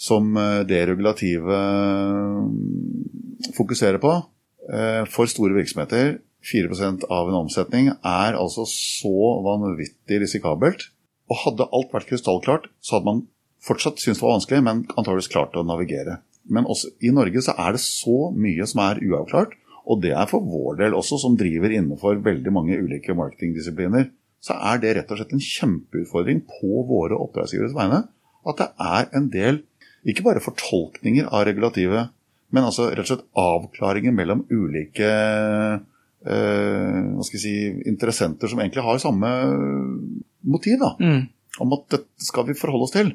som 0.00 0.32
eh, 0.36 0.60
det 0.68 0.86
regulativet 0.88 1.52
eh, 1.52 2.44
fokuserer 3.56 3.98
på 4.00 4.12
eh, 4.72 5.04
for 5.10 5.26
store 5.28 5.54
virksomheter, 5.58 6.18
4% 6.40 7.04
av 7.12 7.28
en 7.28 7.36
omsetning, 7.42 7.90
er 7.92 8.38
altså 8.38 8.64
så 8.68 9.42
vanvittig 9.44 10.20
risikabelt. 10.22 10.80
Og 11.30 11.36
hadde 11.44 11.68
alt 11.76 11.92
vært 11.92 12.08
krystallklart, 12.08 12.64
så 12.80 12.96
hadde 12.96 13.08
man 13.10 13.20
fortsatt 13.64 14.00
syntes 14.00 14.20
det 14.20 14.26
var 14.26 14.36
vanskelig, 14.38 14.62
men 14.66 14.84
antageligvis 14.96 15.32
klart 15.32 15.56
å 15.58 15.66
navigere. 15.66 16.20
Men 16.50 16.68
også 16.70 16.92
i 17.04 17.12
Norge 17.14 17.42
så 17.44 17.54
er 17.60 17.76
det 17.76 17.82
så 17.84 18.30
mye 18.34 18.66
som 18.68 18.82
er 18.86 19.02
uavklart, 19.04 19.56
og 19.90 20.02
det 20.04 20.12
er 20.14 20.28
for 20.30 20.44
vår 20.44 20.78
del 20.80 20.96
også, 20.96 21.18
som 21.22 21.36
driver 21.40 21.72
innenfor 21.72 22.20
veldig 22.24 22.52
mange 22.54 22.78
ulike 22.78 23.16
marketingdisipliner, 23.16 24.10
så 24.40 24.56
er 24.72 24.80
det 24.80 24.94
rett 24.96 25.10
og 25.12 25.20
slett 25.20 25.34
en 25.36 25.44
kjempeutfordring 25.44 26.40
på 26.48 26.84
våre 26.88 27.18
oppdragsgiveres 27.20 27.76
vegne 27.76 28.06
at 28.48 28.60
det 28.60 28.68
er 28.80 29.10
en 29.18 29.26
del, 29.32 29.60
ikke 30.08 30.24
bare 30.24 30.40
fortolkninger 30.40 31.28
av 31.28 31.44
regulativet, 31.48 32.12
men 32.50 32.66
altså 32.66 32.88
rett 32.88 33.04
og 33.04 33.10
slett 33.10 33.26
avklaringer 33.38 34.14
mellom 34.16 34.46
ulike 34.48 35.10
eh, 35.10 35.82
jeg 37.20 37.42
si, 37.42 37.52
interessenter 37.88 38.50
som 38.50 38.62
egentlig 38.62 38.84
har 38.86 39.02
samme 39.02 39.28
motiv. 40.40 40.80
da, 40.80 40.94
Mm. 40.98 41.28
Om 41.60 41.72
at 41.76 41.84
dette 41.92 42.24
skal 42.24 42.46
vi 42.46 42.54
forholde 42.56 42.86
oss 42.86 42.94
til. 42.94 43.10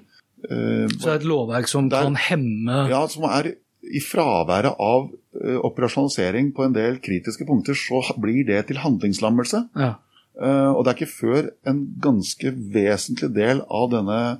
Eh, 0.46 0.88
Så 0.92 1.02
det 1.02 1.12
er 1.12 1.20
et 1.22 1.28
lovverk 1.30 1.68
som 1.68 1.90
Det 1.90 1.98
er- 1.98 2.04
kan 2.04 2.16
hemme 2.16 2.90
ja, 2.90 3.06
som 3.08 3.24
er 3.24 3.54
i 3.86 4.00
fraværet 4.02 4.76
av 4.80 5.12
uh, 5.12 5.60
operasjonalisering 5.62 6.54
på 6.56 6.66
en 6.66 6.74
del 6.74 6.98
kritiske 6.98 7.46
punkter, 7.46 7.74
så 7.78 8.02
blir 8.20 8.46
det 8.46 8.68
til 8.68 8.78
handlingslammelse. 8.78 9.70
ja. 9.76 9.96
Uh, 10.36 10.74
og 10.76 10.84
det 10.84 10.92
er 10.92 11.06
ikke 11.06 11.16
før 11.22 11.50
en 11.66 11.96
ganske 12.02 12.52
vesentlig 12.74 13.34
del 13.34 13.62
av 13.72 13.90
denne 13.92 14.40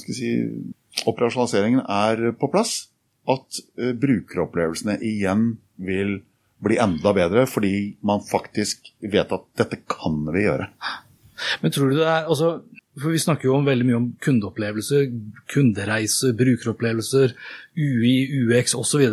si, 0.00 0.30
operasjonaliseringen 1.04 1.82
er 1.84 2.32
på 2.32 2.48
plass, 2.50 2.88
at 3.28 3.58
brukeropplevelsene 3.76 4.96
igjen 5.04 5.58
vil 5.76 6.22
bli 6.64 6.78
enda 6.80 7.12
bedre, 7.12 7.44
fordi 7.46 7.96
man 8.06 8.22
faktisk 8.24 8.88
vet 9.02 9.32
at 9.34 9.44
dette 9.58 9.82
kan 9.90 10.22
vi 10.32 10.46
gjøre. 10.46 10.70
Men 11.60 11.74
tror 11.74 11.90
du 11.92 11.98
det 11.98 12.06
er 12.08 12.24
altså, 12.30 12.62
for 12.96 13.12
Vi 13.12 13.20
snakker 13.20 13.50
jo 13.50 13.58
om 13.58 13.66
veldig 13.66 13.84
mye 13.84 13.98
om 13.98 14.08
kundeopplevelser, 14.24 15.08
kundereiser, 15.52 16.32
brukeropplevelser, 16.38 17.34
UI, 17.76 18.14
UX 18.46 18.72
osv. 18.78 19.04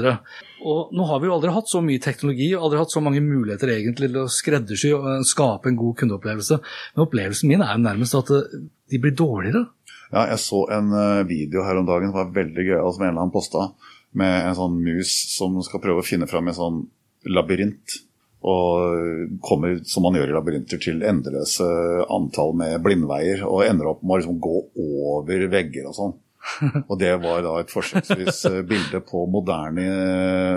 Og 0.64 0.94
nå 0.96 1.08
har 1.10 1.20
vi 1.20 1.28
jo 1.28 1.36
aldri 1.36 1.52
hatt 1.52 1.68
så 1.68 1.82
mye 1.84 2.02
teknologi 2.04 2.48
og 2.56 2.70
aldri 2.70 2.80
hatt 2.80 2.94
så 2.96 3.04
mange 3.04 3.24
muligheter 3.24 3.74
egentlig 3.74 4.08
til 4.08 4.22
å 4.22 4.30
skreddersy 4.32 4.94
og 4.96 5.10
eh, 5.12 5.26
skape 5.28 5.72
en 5.72 5.80
god 5.80 5.98
kundeopplevelse. 6.00 6.60
Men 6.94 7.04
opplevelsen 7.04 7.52
min 7.52 7.66
er 7.66 7.76
jo 7.76 7.84
nærmest 7.84 8.16
at 8.22 8.32
eh, 8.38 8.62
de 8.94 9.02
blir 9.04 9.18
dårligere. 9.20 9.66
Ja, 10.14 10.30
jeg 10.32 10.40
så 10.46 10.64
en 10.72 10.96
eh, 10.96 11.26
video 11.28 11.66
her 11.68 11.82
om 11.82 11.90
dagen 11.90 12.14
som 12.14 12.22
var 12.22 12.32
veldig 12.40 12.68
gøy, 12.70 12.80
som 12.80 13.04
en 13.04 13.12
eller 13.12 13.26
annen 13.26 13.36
posta, 13.36 13.68
med 14.16 14.48
en 14.48 14.58
sånn 14.62 14.80
mus 14.86 15.12
som 15.34 15.60
skal 15.66 15.84
prøve 15.84 16.04
å 16.04 16.08
finne 16.08 16.30
fram 16.32 16.48
en 16.48 16.60
sånn 16.60 16.82
labyrint. 17.28 18.00
Og 18.44 19.40
kommer, 19.44 19.78
som 19.88 20.04
man 20.04 20.18
gjør 20.18 20.34
i 20.34 20.36
labyrinter, 20.36 20.82
til 20.84 21.04
endeløse 21.08 21.68
antall 22.12 22.52
med 22.60 22.82
blindveier. 22.84 23.46
Og 23.48 23.64
ender 23.68 23.94
opp 23.94 24.04
med 24.04 24.18
å 24.18 24.20
liksom 24.20 24.42
gå 24.44 24.58
over 24.84 25.48
vegger 25.54 25.88
og 25.92 25.98
sånn. 26.00 26.18
Og 26.90 26.98
det 27.00 27.14
var 27.24 27.40
da 27.46 27.54
et 27.62 27.72
forsøksvis 27.72 28.42
eh, 28.50 28.60
bilde 28.68 29.00
på 29.08 29.24
moderne 29.32 29.86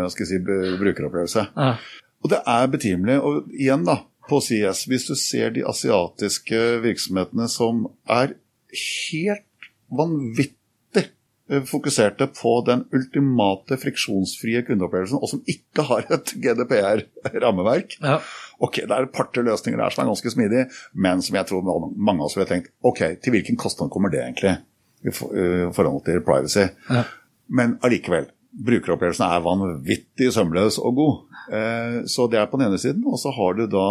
eh, 0.02 0.18
si, 0.18 0.40
brukeropplevelse. 0.42 1.46
Ja. 1.54 1.76
Og 2.24 2.32
det 2.32 2.42
er 2.50 2.72
betimelig. 2.72 3.20
Og 3.22 3.54
igjen, 3.54 3.86
da, 3.86 4.00
på 4.26 4.40
CS, 4.42 4.86
hvis 4.90 5.06
du 5.06 5.14
ser 5.18 5.54
de 5.54 5.62
asiatiske 5.68 6.62
virksomhetene 6.82 7.46
som 7.52 7.86
er 8.10 8.34
helt 8.74 9.70
vanvittig 9.94 10.55
fokuserte 11.70 12.26
på 12.34 12.52
den 12.66 12.84
ultimate 12.94 13.76
friksjonsfrie 13.78 14.64
kundeopplevelsen, 14.66 15.20
og 15.22 15.30
som 15.30 15.42
ikke 15.46 15.84
har 15.86 16.06
et 16.16 16.32
GDPR-rammeverk. 16.42 17.98
Ja. 18.02 18.16
Ok, 18.58 18.80
det 18.82 18.90
er 18.90 19.06
et 19.06 19.12
par-tre 19.14 19.44
løsninger 19.46 19.78
der 19.78 19.94
som 19.94 20.02
er 20.04 20.10
ganske 20.10 20.32
smidige, 20.32 20.64
men 20.94 21.22
som 21.22 21.36
jeg 21.38 21.46
tror 21.50 21.62
mange 21.94 22.18
av 22.18 22.26
oss 22.26 22.36
ville 22.38 22.48
tenkt 22.50 22.72
ok, 22.82 23.02
til 23.22 23.36
hvilken 23.36 23.58
kostnad 23.60 23.92
kommer 23.94 24.10
det 24.10 24.24
egentlig 24.24 24.56
i 25.06 25.12
eh, 25.12 25.68
forhold 25.76 26.02
til 26.08 26.22
privacy? 26.26 26.66
Ja. 26.90 27.04
Men 27.46 27.76
allikevel, 27.86 28.26
brukeropplevelsen 28.66 29.26
er 29.28 29.44
vanvittig 29.44 30.32
sømløs 30.34 30.80
og 30.82 30.96
god. 30.98 31.38
Eh, 31.52 31.98
Så 32.10 32.26
det 32.32 32.40
er 32.40 32.50
på 32.50 32.58
den 32.58 32.70
ene 32.70 32.80
siden, 32.80 33.04
og 33.06 33.20
så 33.22 33.30
har 33.36 33.54
du 33.54 33.66
da 33.70 33.86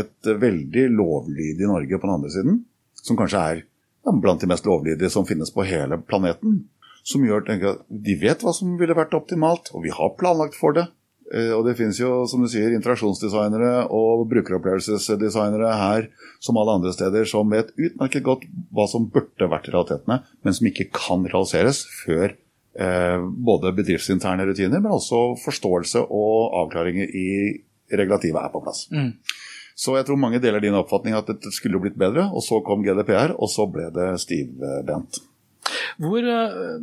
et 0.00 0.32
veldig 0.40 0.88
lovlydig 0.94 1.68
Norge 1.68 1.98
på 1.98 2.06
den 2.06 2.14
andre 2.16 2.32
siden, 2.32 2.62
som 3.02 3.18
kanskje 3.18 3.42
er 3.50 3.64
blant 4.04 4.40
de 4.40 4.48
mest 4.48 4.66
lovlydige 4.68 5.10
som 5.10 5.26
finnes 5.26 5.50
på 5.52 5.64
hele 5.64 5.98
planeten. 5.98 6.62
Som 7.04 7.24
gjør 7.26 7.44
at 7.52 7.80
de 7.88 8.14
vet 8.20 8.40
hva 8.40 8.52
som 8.56 8.76
ville 8.80 8.96
vært 8.96 9.12
optimalt, 9.16 9.68
og 9.76 9.82
vi 9.84 9.90
har 9.92 10.14
planlagt 10.18 10.56
for 10.56 10.72
det. 10.72 10.86
Eh, 11.34 11.52
Og 11.52 11.64
det 11.66 11.76
finnes 11.76 11.98
jo, 12.00 12.24
som 12.28 12.40
du 12.40 12.48
sier, 12.48 12.72
interaksjonsdesignere 12.76 13.86
og 13.92 14.24
brukeropplevelsesdesignere 14.32 15.72
her 15.76 16.08
som 16.40 16.56
alle 16.60 16.78
andre 16.78 16.92
steder, 16.92 17.24
som 17.28 17.50
vet 17.52 17.72
utmerket 17.76 18.24
godt 18.24 18.44
hva 18.72 18.86
som 18.90 19.06
burde 19.12 19.48
vært 19.50 19.68
realitetene, 19.72 20.22
men 20.44 20.56
som 20.56 20.68
ikke 20.68 20.88
kan 20.96 21.24
realiseres 21.28 21.84
før 22.04 22.34
eh, 22.78 23.20
både 23.20 23.72
bedriftsinterne 23.76 24.46
rutiner, 24.48 24.80
men 24.80 24.92
også 24.92 25.36
forståelse 25.44 26.04
og 26.08 26.56
avklaringer 26.64 27.08
i 27.08 27.28
regulativet 27.92 28.40
er 28.40 28.52
på 28.52 28.62
plass. 28.64 28.86
Så 29.76 29.96
jeg 29.98 30.06
tror 30.06 30.16
mange 30.20 30.38
deler 30.40 30.62
din 30.62 30.76
oppfatning 30.78 31.16
at 31.18 31.26
dette 31.26 31.50
skulle 31.52 31.80
blitt 31.82 31.96
bedre, 31.98 32.28
og 32.30 32.42
så 32.46 32.60
kom 32.64 32.84
GDPR, 32.86 33.34
og 33.36 33.48
så 33.50 33.66
ble 33.66 33.88
det 33.94 34.12
stivbent. 34.22 35.18
Hvor, 36.02 36.26
eh, 36.26 36.76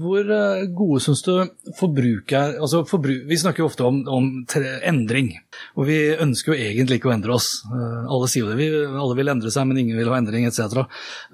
hvor 0.00 0.30
eh, 0.36 0.64
gode 0.76 1.00
syns 1.04 1.22
du 1.26 1.32
forbruker 1.78 2.58
altså 2.58 2.82
forbru, 2.88 3.14
Vi 3.28 3.38
snakker 3.40 3.64
jo 3.64 3.68
ofte 3.68 3.86
om, 3.86 4.00
om 4.08 4.28
tre, 4.50 4.78
endring, 4.88 5.32
og 5.78 5.88
vi 5.88 5.98
ønsker 6.12 6.52
jo 6.52 6.58
egentlig 6.70 7.00
ikke 7.00 7.10
å 7.10 7.14
endre 7.14 7.36
oss. 7.36 7.48
Eh, 7.68 8.04
Alle 8.04 8.30
sier 8.30 8.44
jo 8.44 8.50
det, 8.52 8.58
vi, 8.60 8.68
alle 8.88 9.18
vil 9.18 9.32
endre 9.32 9.52
seg, 9.54 9.68
men 9.68 9.80
ingen 9.82 9.98
vil 10.00 10.10
ha 10.12 10.18
endring 10.20 10.48
etc. 10.48 10.84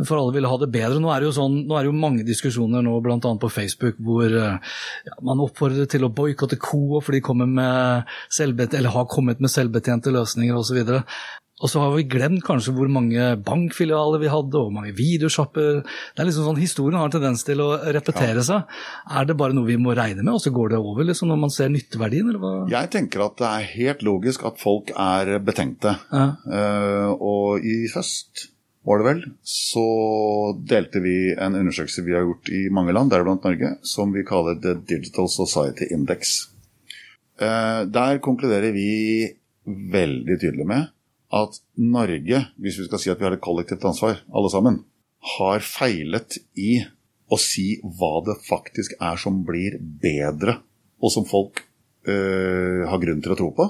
For 0.03 0.19
alle 0.19 0.37
vil 0.37 0.49
ha 0.51 0.61
det 0.61 0.71
bedre. 0.75 1.01
Nå 1.03 1.13
er 1.13 1.23
det 1.23 1.31
jo, 1.31 1.37
sånn, 1.41 1.61
nå 1.69 1.77
er 1.77 1.87
det 1.87 1.93
jo 1.93 1.99
mange 2.01 2.27
diskusjoner 2.29 2.85
nå, 2.87 2.97
bl.a. 3.05 3.19
på 3.21 3.53
Facebook, 3.53 4.01
hvor 4.05 4.31
ja, 4.31 5.19
man 5.27 5.45
oppfordrer 5.45 5.89
til 5.91 6.07
å 6.07 6.13
boikotte 6.15 6.59
Coop 6.61 7.05
for 7.07 7.15
de 7.15 7.47
med 7.47 8.11
selvbet, 8.33 8.75
eller 8.75 8.93
har 8.95 9.07
kommet 9.11 9.41
med 9.41 9.53
selvbetjente 9.53 10.13
løsninger 10.15 10.57
osv. 10.59 10.83
Og 11.61 11.69
så 11.69 11.83
har 11.83 11.93
vi 11.93 12.07
glemt 12.09 12.43
kanskje 12.45 12.73
hvor 12.77 12.89
mange 12.93 13.25
bankfilialer 13.45 14.23
vi 14.23 14.31
hadde, 14.33 14.57
og 14.57 14.69
hvor 14.69 14.77
mange 14.79 14.95
videoshopper. 14.97 15.83
Det 15.85 16.23
er 16.23 16.29
liksom 16.29 16.47
sånn, 16.49 16.61
Historien 16.61 16.99
har 16.99 17.11
en 17.11 17.15
tendens 17.15 17.45
til 17.47 17.61
å 17.65 17.71
repetere 17.93 18.45
seg. 18.47 18.79
Er 19.13 19.29
det 19.29 19.37
bare 19.41 19.57
noe 19.57 19.69
vi 19.69 19.79
må 19.81 19.95
regne 19.97 20.25
med, 20.25 20.33
og 20.33 20.41
så 20.43 20.53
går 20.55 20.73
det 20.73 20.81
over 20.81 21.09
liksom, 21.09 21.29
når 21.31 21.43
man 21.45 21.53
ser 21.55 21.73
nytteverdien? 21.73 22.31
eller 22.31 22.41
hva? 22.41 22.53
Jeg 22.73 22.93
tenker 22.95 23.27
at 23.27 23.37
det 23.41 23.51
er 23.51 23.69
helt 23.75 24.05
logisk 24.07 24.47
at 24.49 24.61
folk 24.61 24.93
er 24.97 25.37
betenkte. 25.45 25.97
Ja. 26.13 26.31
Uh, 26.49 27.11
og 27.17 27.67
i 27.67 27.83
høst, 27.93 28.47
var 28.89 29.03
det 29.03 29.07
vel, 29.11 29.21
så 29.45 29.85
delte 30.69 31.03
vi 31.05 31.35
en 31.37 31.59
undersøkelse 31.59 32.05
vi 32.07 32.15
har 32.17 32.25
gjort 32.25 32.49
i 32.57 32.63
mange 32.73 32.95
land, 32.97 33.13
deriblant 33.13 33.45
Norge, 33.45 33.75
som 33.85 34.15
vi 34.17 34.25
kaller 34.29 34.57
The 34.63 34.79
Digital 34.89 35.29
Society 35.29 35.91
Index. 35.93 36.47
Uh, 37.41 37.85
der 37.89 38.23
konkluderer 38.25 38.73
vi 38.73 38.89
veldig 39.69 40.39
tydelig 40.41 40.67
med 40.67 40.89
at 41.31 41.61
Norge, 41.79 42.45
hvis 42.59 42.79
vi 42.81 42.87
skal 42.89 43.03
si 43.03 43.11
at 43.13 43.21
vi 43.21 43.27
har 43.29 43.37
et 43.37 43.45
kollektivt 43.45 43.85
ansvar, 43.87 44.23
alle 44.35 44.51
sammen, 44.53 44.81
har 45.37 45.63
feilet 45.65 46.41
i 46.59 46.81
å 47.31 47.39
si 47.39 47.79
hva 47.85 48.19
det 48.27 48.37
faktisk 48.49 48.97
er 48.99 49.21
som 49.21 49.43
blir 49.47 49.79
bedre, 49.79 50.59
og 51.01 51.13
som 51.15 51.27
folk 51.29 51.63
øh, 52.09 52.87
har 52.91 53.03
grunn 53.03 53.23
til 53.23 53.35
å 53.35 53.39
tro 53.39 53.51
på, 53.57 53.69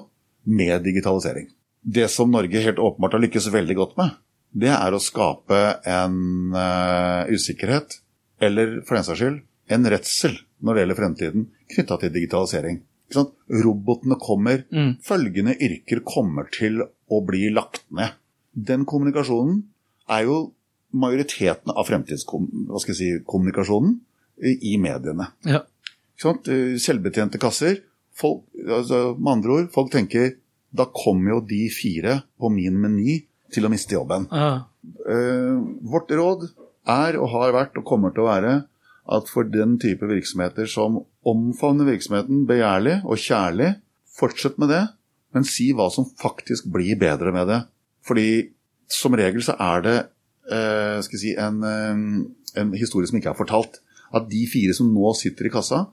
med 0.48 0.80
digitalisering. 0.86 1.50
Det 1.80 2.08
som 2.12 2.32
Norge 2.32 2.64
helt 2.64 2.80
åpenbart 2.80 3.16
har 3.16 3.24
lykkes 3.24 3.50
veldig 3.52 3.76
godt 3.76 3.96
med, 4.00 4.16
det 4.50 4.72
er 4.72 4.94
å 4.96 5.02
skape 5.02 5.60
en 5.86 6.56
øh, 6.56 7.30
usikkerhet, 7.34 8.00
eller 8.40 8.80
for 8.86 8.96
den 8.96 9.06
saks 9.06 9.20
skyld, 9.20 9.42
en 9.70 9.90
redsel 9.92 10.38
når 10.64 10.76
det 10.76 10.82
gjelder 10.82 10.98
fremtiden, 10.98 11.50
knytta 11.74 12.00
til 12.00 12.14
digitalisering. 12.16 12.80
Robotene 13.50 14.16
kommer, 14.22 14.64
følgende 15.02 15.56
yrker 15.58 16.02
kommer 16.06 16.46
til 16.54 16.78
å 17.10 17.20
blir 17.26 17.52
lagt 17.54 17.84
ned. 17.94 18.16
Den 18.54 18.86
kommunikasjonen 18.88 19.62
er 20.10 20.26
jo 20.26 20.38
majoriteten 20.90 21.70
av 21.70 21.86
fremtidskommunikasjonen 21.86 23.98
i 24.42 24.56
i 24.72 24.76
mediene. 24.80 25.30
Ja. 25.46 25.62
Eh, 26.24 26.76
Selvbetjente 26.80 27.38
kasser. 27.40 27.82
Folk, 28.16 28.44
altså, 28.66 29.14
med 29.16 29.38
andre 29.38 29.58
ord, 29.58 29.68
folk 29.74 29.92
tenker 29.92 30.34
da 30.70 30.86
kommer 30.94 31.36
jo 31.36 31.44
de 31.50 31.64
fire 31.74 32.20
på 32.38 32.50
min 32.52 32.76
meny 32.78 33.20
til 33.50 33.66
å 33.66 33.70
miste 33.72 33.96
jobben. 33.96 34.28
Ja. 34.30 34.66
Eh, 35.10 35.56
vårt 35.90 36.12
råd 36.14 36.46
er 36.90 37.18
og 37.20 37.32
har 37.34 37.54
vært 37.56 37.78
og 37.80 37.86
kommer 37.88 38.14
til 38.14 38.24
å 38.24 38.30
være 38.30 38.54
at 39.10 39.30
for 39.30 39.48
den 39.48 39.76
type 39.82 40.06
virksomheter 40.06 40.68
som 40.70 41.00
omfavner 41.26 41.88
virksomheten 41.88 42.44
begjærlig 42.48 43.00
og 43.02 43.18
kjærlig, 43.18 43.72
fortsett 44.14 44.60
med 44.60 44.70
det, 44.70 44.84
men 45.34 45.46
si 45.46 45.70
hva 45.76 45.88
som 45.92 46.08
faktisk 46.20 46.68
blir 46.72 46.98
bedre 47.00 47.32
med 47.34 47.48
det. 47.50 47.60
Fordi 48.06 48.50
som 48.90 49.14
regel 49.18 49.44
så 49.46 49.54
er 49.60 49.84
det 49.86 49.96
eh, 50.50 50.98
si, 51.06 51.34
en, 51.38 51.62
eh, 51.66 52.60
en 52.60 52.74
historie 52.78 53.10
som 53.10 53.20
ikke 53.20 53.32
er 53.34 53.38
fortalt. 53.38 53.80
At 54.14 54.26
de 54.30 54.42
fire 54.50 54.74
som 54.74 54.90
nå 54.90 55.12
sitter 55.18 55.46
i 55.46 55.52
kassa, 55.54 55.84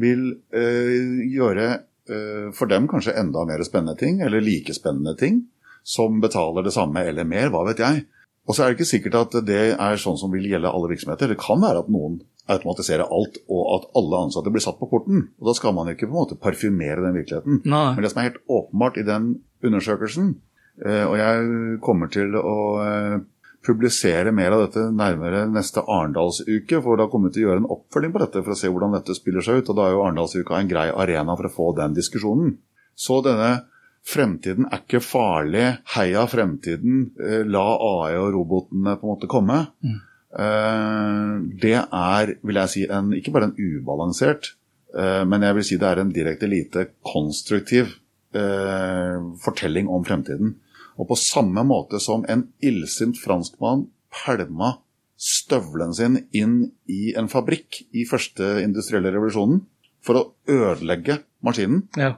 vil 0.00 0.28
eh, 0.56 1.24
gjøre 1.32 1.66
eh, 1.72 2.48
for 2.56 2.70
dem 2.70 2.88
kanskje 2.88 3.16
enda 3.20 3.44
mer 3.48 3.64
spennende 3.66 3.96
ting, 4.00 4.22
eller 4.24 4.44
like 4.44 4.74
spennende 4.76 5.16
ting, 5.18 5.42
som 5.86 6.20
betaler 6.22 6.66
det 6.66 6.74
samme 6.74 7.04
eller 7.06 7.28
mer, 7.28 7.50
hva 7.52 7.66
vet 7.68 7.82
jeg. 7.84 8.06
Og 8.46 8.54
så 8.54 8.62
er 8.62 8.72
det 8.72 8.78
ikke 8.78 8.92
sikkert 8.92 9.20
at 9.20 9.36
det 9.46 9.62
er 9.74 10.00
sånn 10.00 10.18
som 10.20 10.32
vil 10.32 10.46
gjelde 10.48 10.70
alle 10.70 10.90
virksomheter. 10.92 11.32
Det 11.32 11.40
kan 11.40 11.60
være 11.62 11.82
at 11.82 11.90
noen 11.92 12.20
automatiserer 12.52 13.06
alt, 13.10 13.40
og 13.50 13.62
at 13.76 13.86
alle 13.98 14.22
ansatte 14.26 14.52
blir 14.54 14.64
satt 14.64 14.78
på 14.80 14.88
porten. 14.90 15.28
Og 15.40 15.50
Da 15.50 15.54
skal 15.58 15.74
man 15.74 15.90
ikke 15.90 16.06
på 16.06 16.14
en 16.14 16.20
måte 16.20 16.40
parfymere 16.40 17.02
den 17.02 17.16
virkeligheten. 17.18 17.62
Nei. 17.64 17.94
Men 17.94 18.02
det 18.04 18.12
som 18.12 18.22
er 18.22 18.30
helt 18.30 18.44
åpenbart 18.48 19.00
i 19.00 19.06
den 19.06 19.30
undersøkelsen, 19.64 20.36
eh, 20.84 21.04
og 21.04 21.16
jeg 21.18 21.80
kommer 21.82 22.12
til 22.12 22.36
å 22.38 22.58
eh, 22.84 23.18
publisere 23.66 24.32
mer 24.32 24.54
av 24.54 24.66
dette 24.66 24.84
nærmere 24.94 25.46
neste 25.50 25.82
Arendalsuke, 25.82 26.80
for 26.82 27.00
da 27.00 27.08
kommer 27.10 27.30
vi 27.30 27.38
til 27.38 27.46
å 27.46 27.50
gjøre 27.50 27.64
en 27.64 27.72
oppfølging 27.76 28.14
på 28.14 28.22
dette 28.22 28.42
for 28.42 28.54
å 28.54 28.58
se 28.58 28.70
hvordan 28.70 28.94
dette 28.94 29.16
spiller 29.18 29.42
seg 29.42 29.62
ut. 29.62 29.70
og 29.70 29.78
Da 29.78 29.86
er 29.86 29.96
jo 29.96 30.04
Arendalsuka 30.04 30.60
en 30.60 30.70
grei 30.70 30.88
arena 30.92 31.36
for 31.36 31.48
å 31.48 31.54
få 31.56 31.70
den 31.80 31.96
diskusjonen. 31.96 32.58
Så 32.94 33.20
denne 33.26 33.66
fremtiden 34.06 34.68
er 34.70 34.84
ikke 34.84 35.02
farlig, 35.02 35.64
heia 35.96 36.26
fremtiden, 36.30 37.10
eh, 37.18 37.42
la 37.42 37.66
AI 37.74 38.14
og 38.20 38.30
robotene 38.36 38.94
på 38.96 39.06
en 39.06 39.14
måte 39.16 39.30
komme. 39.30 39.66
Mm. 39.82 39.98
Det 40.36 41.74
er, 41.80 42.32
vil 42.44 42.58
jeg 42.60 42.72
si, 42.72 42.82
en, 42.92 43.12
ikke 43.16 43.32
bare 43.32 43.48
en 43.48 43.54
ubalansert, 43.56 44.50
eh, 44.92 45.22
men 45.24 45.46
jeg 45.46 45.56
vil 45.56 45.64
si 45.64 45.78
det 45.80 45.88
er 45.88 46.02
en 46.02 46.12
direkte 46.12 46.50
lite 46.50 46.90
konstruktiv 47.06 47.94
fortelling 49.40 49.86
om 49.88 50.02
fremtiden. 50.04 50.50
Og 51.00 51.06
på 51.08 51.16
samme 51.16 51.62
måte 51.64 51.96
som 52.04 52.26
en 52.28 52.42
illsint 52.60 53.16
franskmann 53.16 53.86
pælma 54.12 54.74
støvelen 55.16 55.94
sin 55.96 56.18
inn 56.36 56.56
i 56.92 57.14
en 57.16 57.30
fabrikk 57.32 57.80
i 57.96 58.04
første 58.08 58.58
industrielle 58.60 59.12
revolusjonen 59.14 59.62
for 60.04 60.20
å 60.20 60.24
ødelegge 60.52 61.20
maskinen. 61.44 61.86
Ja. 61.96 62.16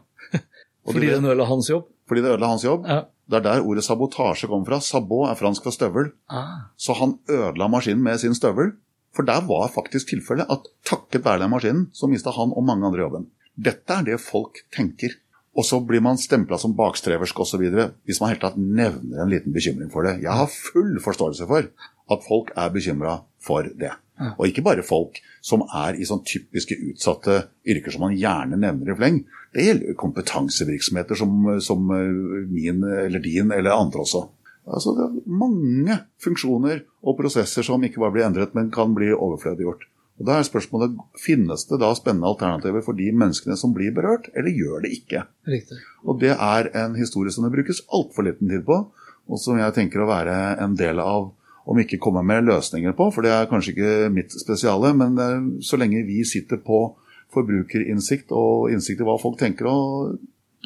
Fordi 0.89 1.12
det 1.12 1.21
ødela 1.21 1.47
hans 1.49 1.71
jobb? 1.71 1.89
Fordi 2.09 2.25
det 2.25 2.35
ødela 2.35 2.53
hans 2.53 2.66
jobb. 2.66 2.87
Ja. 2.89 3.05
Det 3.29 3.39
er 3.39 3.45
der 3.45 3.64
ordet 3.64 3.85
sabotasje 3.85 4.49
kommer 4.49 4.66
fra. 4.70 4.81
Sabot 4.81 5.29
er 5.29 5.37
fransk 5.37 5.66
for 5.66 5.74
støvel. 5.74 6.12
Ah. 6.33 6.68
Så 6.81 6.97
han 6.97 7.18
ødela 7.29 7.68
maskinen 7.68 8.03
med 8.03 8.20
sin 8.22 8.37
støvel. 8.37 8.72
For 9.16 9.26
der 9.26 9.45
var 9.49 9.70
faktisk 9.72 10.12
tilfellet 10.12 10.49
at 10.53 10.68
takket 10.87 11.24
være 11.24 11.43
den 11.43 11.53
maskinen, 11.53 11.87
så 11.93 12.09
mista 12.09 12.31
han 12.31 12.53
og 12.55 12.64
mange 12.64 12.87
andre 12.87 13.03
jobben. 13.03 13.26
Dette 13.57 13.95
er 13.95 14.05
det 14.07 14.20
folk 14.22 14.62
tenker. 14.74 15.16
Og 15.59 15.66
så 15.66 15.81
blir 15.83 16.01
man 16.05 16.20
stempla 16.20 16.59
som 16.61 16.76
bakstreversk 16.79 17.41
osv. 17.43 17.64
hvis 18.07 18.20
man 18.20 18.31
helt 18.31 18.45
tatt 18.45 18.59
nevner 18.59 19.24
en 19.24 19.33
liten 19.33 19.53
bekymring 19.53 19.91
for 19.91 20.07
det. 20.07 20.20
Jeg 20.22 20.33
har 20.33 20.47
full 20.47 21.01
forståelse 21.03 21.49
for 21.51 21.66
at 22.12 22.29
folk 22.29 22.53
er 22.57 22.70
bekymra 22.70 23.16
for 23.43 23.66
det. 23.66 23.97
Og 24.37 24.49
ikke 24.49 24.64
bare 24.66 24.87
folk 24.87 25.21
som 25.45 25.62
er 25.66 25.99
i 25.99 26.07
sånn 26.09 26.25
typiske 26.27 26.77
utsatte 26.91 27.41
yrker 27.69 27.95
som 27.95 28.07
man 28.07 28.16
gjerne 28.19 28.59
nevner 28.59 28.93
i 28.93 28.97
fleng. 28.99 29.21
Det 29.55 29.66
gjelder 29.66 29.99
kompetansevirksomheter 30.01 31.19
som, 31.19 31.45
som 31.64 31.93
eh, 31.95 32.49
min 32.51 32.83
eller 32.85 33.23
din 33.25 33.55
eller 33.55 33.77
andre 33.77 34.03
også. 34.05 34.27
Altså, 34.69 34.93
det 34.97 35.05
er 35.07 35.37
mange 35.41 36.01
funksjoner 36.21 36.83
og 37.01 37.16
prosesser 37.21 37.64
som 37.64 37.85
ikke 37.87 38.03
bare 38.03 38.16
blir 38.16 38.27
endret, 38.27 38.53
men 38.57 38.73
kan 38.75 38.93
bli 38.97 39.09
overflødiggjort. 39.14 39.87
Og 40.19 40.27
Da 40.27 40.39
er 40.39 40.47
spørsmålet 40.47 40.97
finnes 41.23 41.64
det 41.71 41.79
da 41.81 41.93
spennende 41.95 42.27
alternativer 42.27 42.83
for 42.85 42.99
de 42.99 43.07
menneskene 43.14 43.57
som 43.57 43.73
blir 43.75 43.95
berørt, 43.95 44.27
eller 44.35 44.51
gjør 44.51 44.83
det 44.85 44.93
ikke? 44.99 45.25
Riktig. 45.47 45.79
Og 46.05 46.21
Det 46.21 46.35
er 46.35 46.71
en 46.75 46.99
historie 46.99 47.31
som 47.31 47.47
det 47.47 47.55
brukes 47.55 47.85
altfor 47.87 48.27
liten 48.27 48.51
tid 48.51 48.66
på, 48.66 48.81
og 49.29 49.39
som 49.39 49.59
jeg 49.61 49.77
tenker 49.77 50.03
å 50.03 50.11
være 50.11 50.59
en 50.59 50.75
del 50.75 50.99
av 50.99 51.31
om 51.69 51.83
ikke 51.83 52.01
komme 52.01 52.23
med 52.25 52.47
løsninger 52.49 52.97
på, 52.97 53.11
for 53.12 53.27
det 53.27 53.35
er 53.35 53.51
kanskje 53.51 53.75
ikke 53.75 54.09
mitt 54.14 54.33
spesiale. 54.33 54.95
Men 54.97 55.21
eh, 55.21 55.37
så 55.64 55.81
lenge 55.81 56.07
vi 56.09 56.23
sitter 56.29 56.61
på 56.64 56.87
forbrukerinnsikt 57.35 58.33
og 58.33 58.73
innsikt 58.73 59.03
i 59.05 59.07
hva 59.07 59.19
folk 59.21 59.37
tenker 59.41 59.69
og 59.69 60.16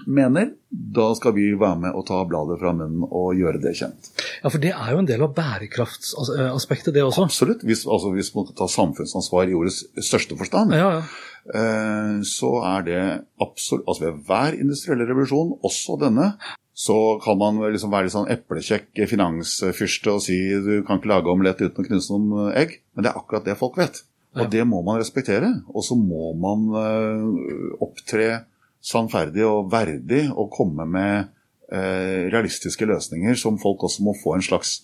mener, 0.07 0.53
da 0.71 1.11
skal 1.15 1.35
vi 1.37 1.51
være 1.59 1.79
med 1.85 1.97
og 1.99 2.07
ta 2.09 2.23
bladet 2.27 2.59
fra 2.61 2.73
munnen 2.75 3.05
og 3.07 3.37
gjøre 3.39 3.61
det 3.63 3.75
kjent. 3.79 4.09
Ja, 4.43 4.49
For 4.49 4.63
det 4.63 4.73
er 4.73 4.95
jo 4.95 5.03
en 5.03 5.09
del 5.09 5.23
av 5.27 5.35
bærekraftsaspektet, 5.37 6.95
det 6.97 7.05
også? 7.05 7.27
Absolutt. 7.29 7.67
Hvis, 7.67 7.85
altså, 7.87 8.11
hvis 8.15 8.33
man 8.35 8.49
tar 8.57 8.71
samfunnsansvar 8.73 9.51
i 9.51 9.59
ordets 9.59 9.85
største 10.01 10.39
forstand, 10.39 10.75
ja, 10.79 10.97
ja. 10.99 11.05
Eh, 11.51 12.21
så 12.29 12.51
er 12.63 12.85
det 12.87 13.01
absolutt 13.43 13.89
Altså 13.91 14.05
ved 14.05 14.21
hver 14.29 14.55
industrielle 14.55 15.09
revolusjon, 15.09 15.57
også 15.67 15.97
denne, 15.99 16.29
så 16.73 17.19
kan 17.25 17.37
man 17.41 17.59
liksom 17.75 17.91
være 17.93 18.07
litt 18.07 18.15
sånn 18.15 18.31
eplekjekk 18.33 19.03
finansfyrste 19.11 20.15
og 20.15 20.23
si 20.25 20.39
du 20.63 20.79
kan 20.87 21.01
ikke 21.01 21.11
lage 21.11 21.33
omelett 21.33 21.61
uten 21.61 21.83
å 21.83 21.89
knuse 21.89 22.15
noen 22.17 22.55
egg. 22.57 22.79
Men 22.95 23.05
det 23.05 23.13
er 23.13 23.21
akkurat 23.21 23.49
det 23.49 23.59
folk 23.61 23.77
vet. 23.81 24.05
Og 24.39 24.49
det 24.49 24.63
må 24.65 24.81
man 24.87 24.97
respektere. 24.97 25.51
Og 25.75 25.85
så 25.85 25.99
må 25.99 26.31
man 26.41 26.71
uh, 26.73 27.83
opptre 27.85 28.47
sannferdig 28.83 29.45
og 29.47 29.71
verdig 29.73 30.25
og 30.31 30.51
komme 30.55 30.87
med 30.91 31.29
eh, 31.73 32.29
realistiske 32.33 32.87
løsninger 32.89 33.39
som 33.39 33.61
folk 33.63 33.85
også 33.87 34.03
må 34.03 34.15
få 34.19 34.37
en 34.37 34.45
slags 34.45 34.75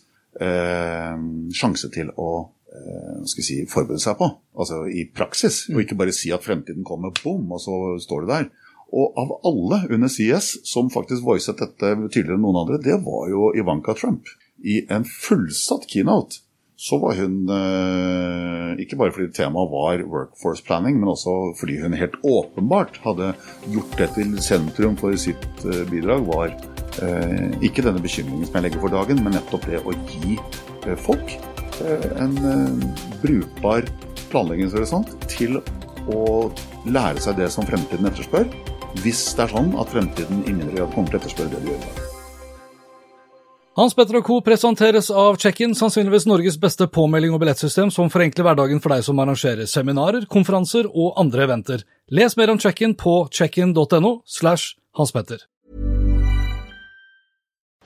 eh, 0.40 1.16
sjanse 1.59 1.90
til 1.94 2.12
å 2.14 2.30
eh, 2.38 2.52
si, 3.29 3.62
forberede 3.70 4.03
seg 4.03 4.18
på. 4.20 4.31
Altså 4.59 4.85
i 4.91 5.07
praksis. 5.14 5.66
Og 5.72 5.83
ikke 5.83 5.99
bare 5.99 6.14
si 6.16 6.33
at 6.35 6.45
fremtiden 6.45 6.87
kommer, 6.87 7.14
bom, 7.22 7.47
og 7.53 7.62
så 7.62 7.76
står 8.03 8.26
det 8.26 8.35
der. 8.35 8.51
Og 8.89 9.18
av 9.20 9.33
alle 9.45 9.83
under 9.93 10.09
CS 10.09 10.55
som 10.68 10.89
faktisk 10.93 11.26
voicet 11.26 11.61
dette 11.61 11.95
tydeligere 12.09 12.39
enn 12.39 12.45
noen 12.47 12.62
andre, 12.62 12.81
det 12.81 12.97
var 13.05 13.29
jo 13.29 13.51
Ivanka 13.53 13.95
Trump. 13.99 14.31
I 14.64 14.81
en 14.91 15.05
fullsatt 15.05 15.85
keynote 15.91 16.41
så 16.79 16.95
var 17.03 17.16
hun 17.18 17.49
eh, 17.51 18.83
Ikke 18.83 18.97
bare 19.01 19.11
fordi 19.11 19.33
temaet 19.35 19.70
var 19.72 20.05
workforce 20.07 20.62
planning, 20.62 21.01
men 21.01 21.11
også 21.11 21.35
fordi 21.59 21.81
hun 21.83 21.97
helt 21.99 22.14
åpenbart 22.22 23.01
hadde 23.03 23.33
gjort 23.74 23.97
det 23.99 24.09
til 24.14 24.37
sentrum 24.43 24.95
for 25.01 25.16
sitt 25.18 25.64
eh, 25.66 25.83
bidrag, 25.91 26.22
var 26.31 26.55
eh, 27.03 27.51
ikke 27.66 27.83
denne 27.83 28.03
bekymringen 28.03 28.47
som 28.47 28.61
jeg 28.61 28.68
legger 28.68 28.85
for 28.85 28.95
dagen, 28.95 29.24
men 29.24 29.35
nettopp 29.35 29.66
det 29.66 29.83
å 29.83 29.97
gi 30.14 30.39
folk 31.03 31.35
en 31.81 32.35
brukbar 33.22 33.87
planleggingshorisont 34.33 35.14
til 35.31 35.61
å 36.09 36.49
lære 36.89 37.22
seg 37.22 37.39
det 37.41 37.49
som 37.53 37.66
fremtiden 37.68 38.09
etterspør, 38.11 38.49
hvis 39.03 39.24
det 39.37 39.47
er 39.47 39.55
sånn 39.55 39.74
at 39.79 39.91
fremtiden 39.93 40.45
i 40.45 40.55
mindre 40.55 40.79
grad 40.79 40.95
kommer 40.95 41.12
til 41.12 41.18
å 41.18 41.22
etterspørre 41.22 41.57
det 41.57 41.64
de 41.64 41.74
gjør. 41.74 42.07
Hans 43.79 43.95
Petter 43.95 44.16
og 44.18 44.24
Co. 44.26 44.41
presenteres 44.43 45.07
av 45.14 45.37
Check-in, 45.39 45.76
sannsynligvis 45.79 46.24
Norges 46.26 46.57
beste 46.59 46.89
påmelding 46.91 47.37
og 47.37 47.39
billettsystem 47.45 47.93
som 47.95 48.09
forenkler 48.11 48.49
hverdagen 48.49 48.81
for 48.83 48.91
deg 48.91 49.05
som 49.07 49.20
arrangerer 49.22 49.70
seminarer, 49.70 50.26
konferanser 50.26 50.89
og 50.91 51.12
andre 51.22 51.45
eventer. 51.47 51.85
Les 52.11 52.35
mer 52.41 52.51
om 52.51 52.59
Check-in 52.59 52.97
på 52.99 53.20
checkin.no 53.31 54.16
slash 54.26 54.74
Hans 54.99 55.14
Petter. 55.14 55.47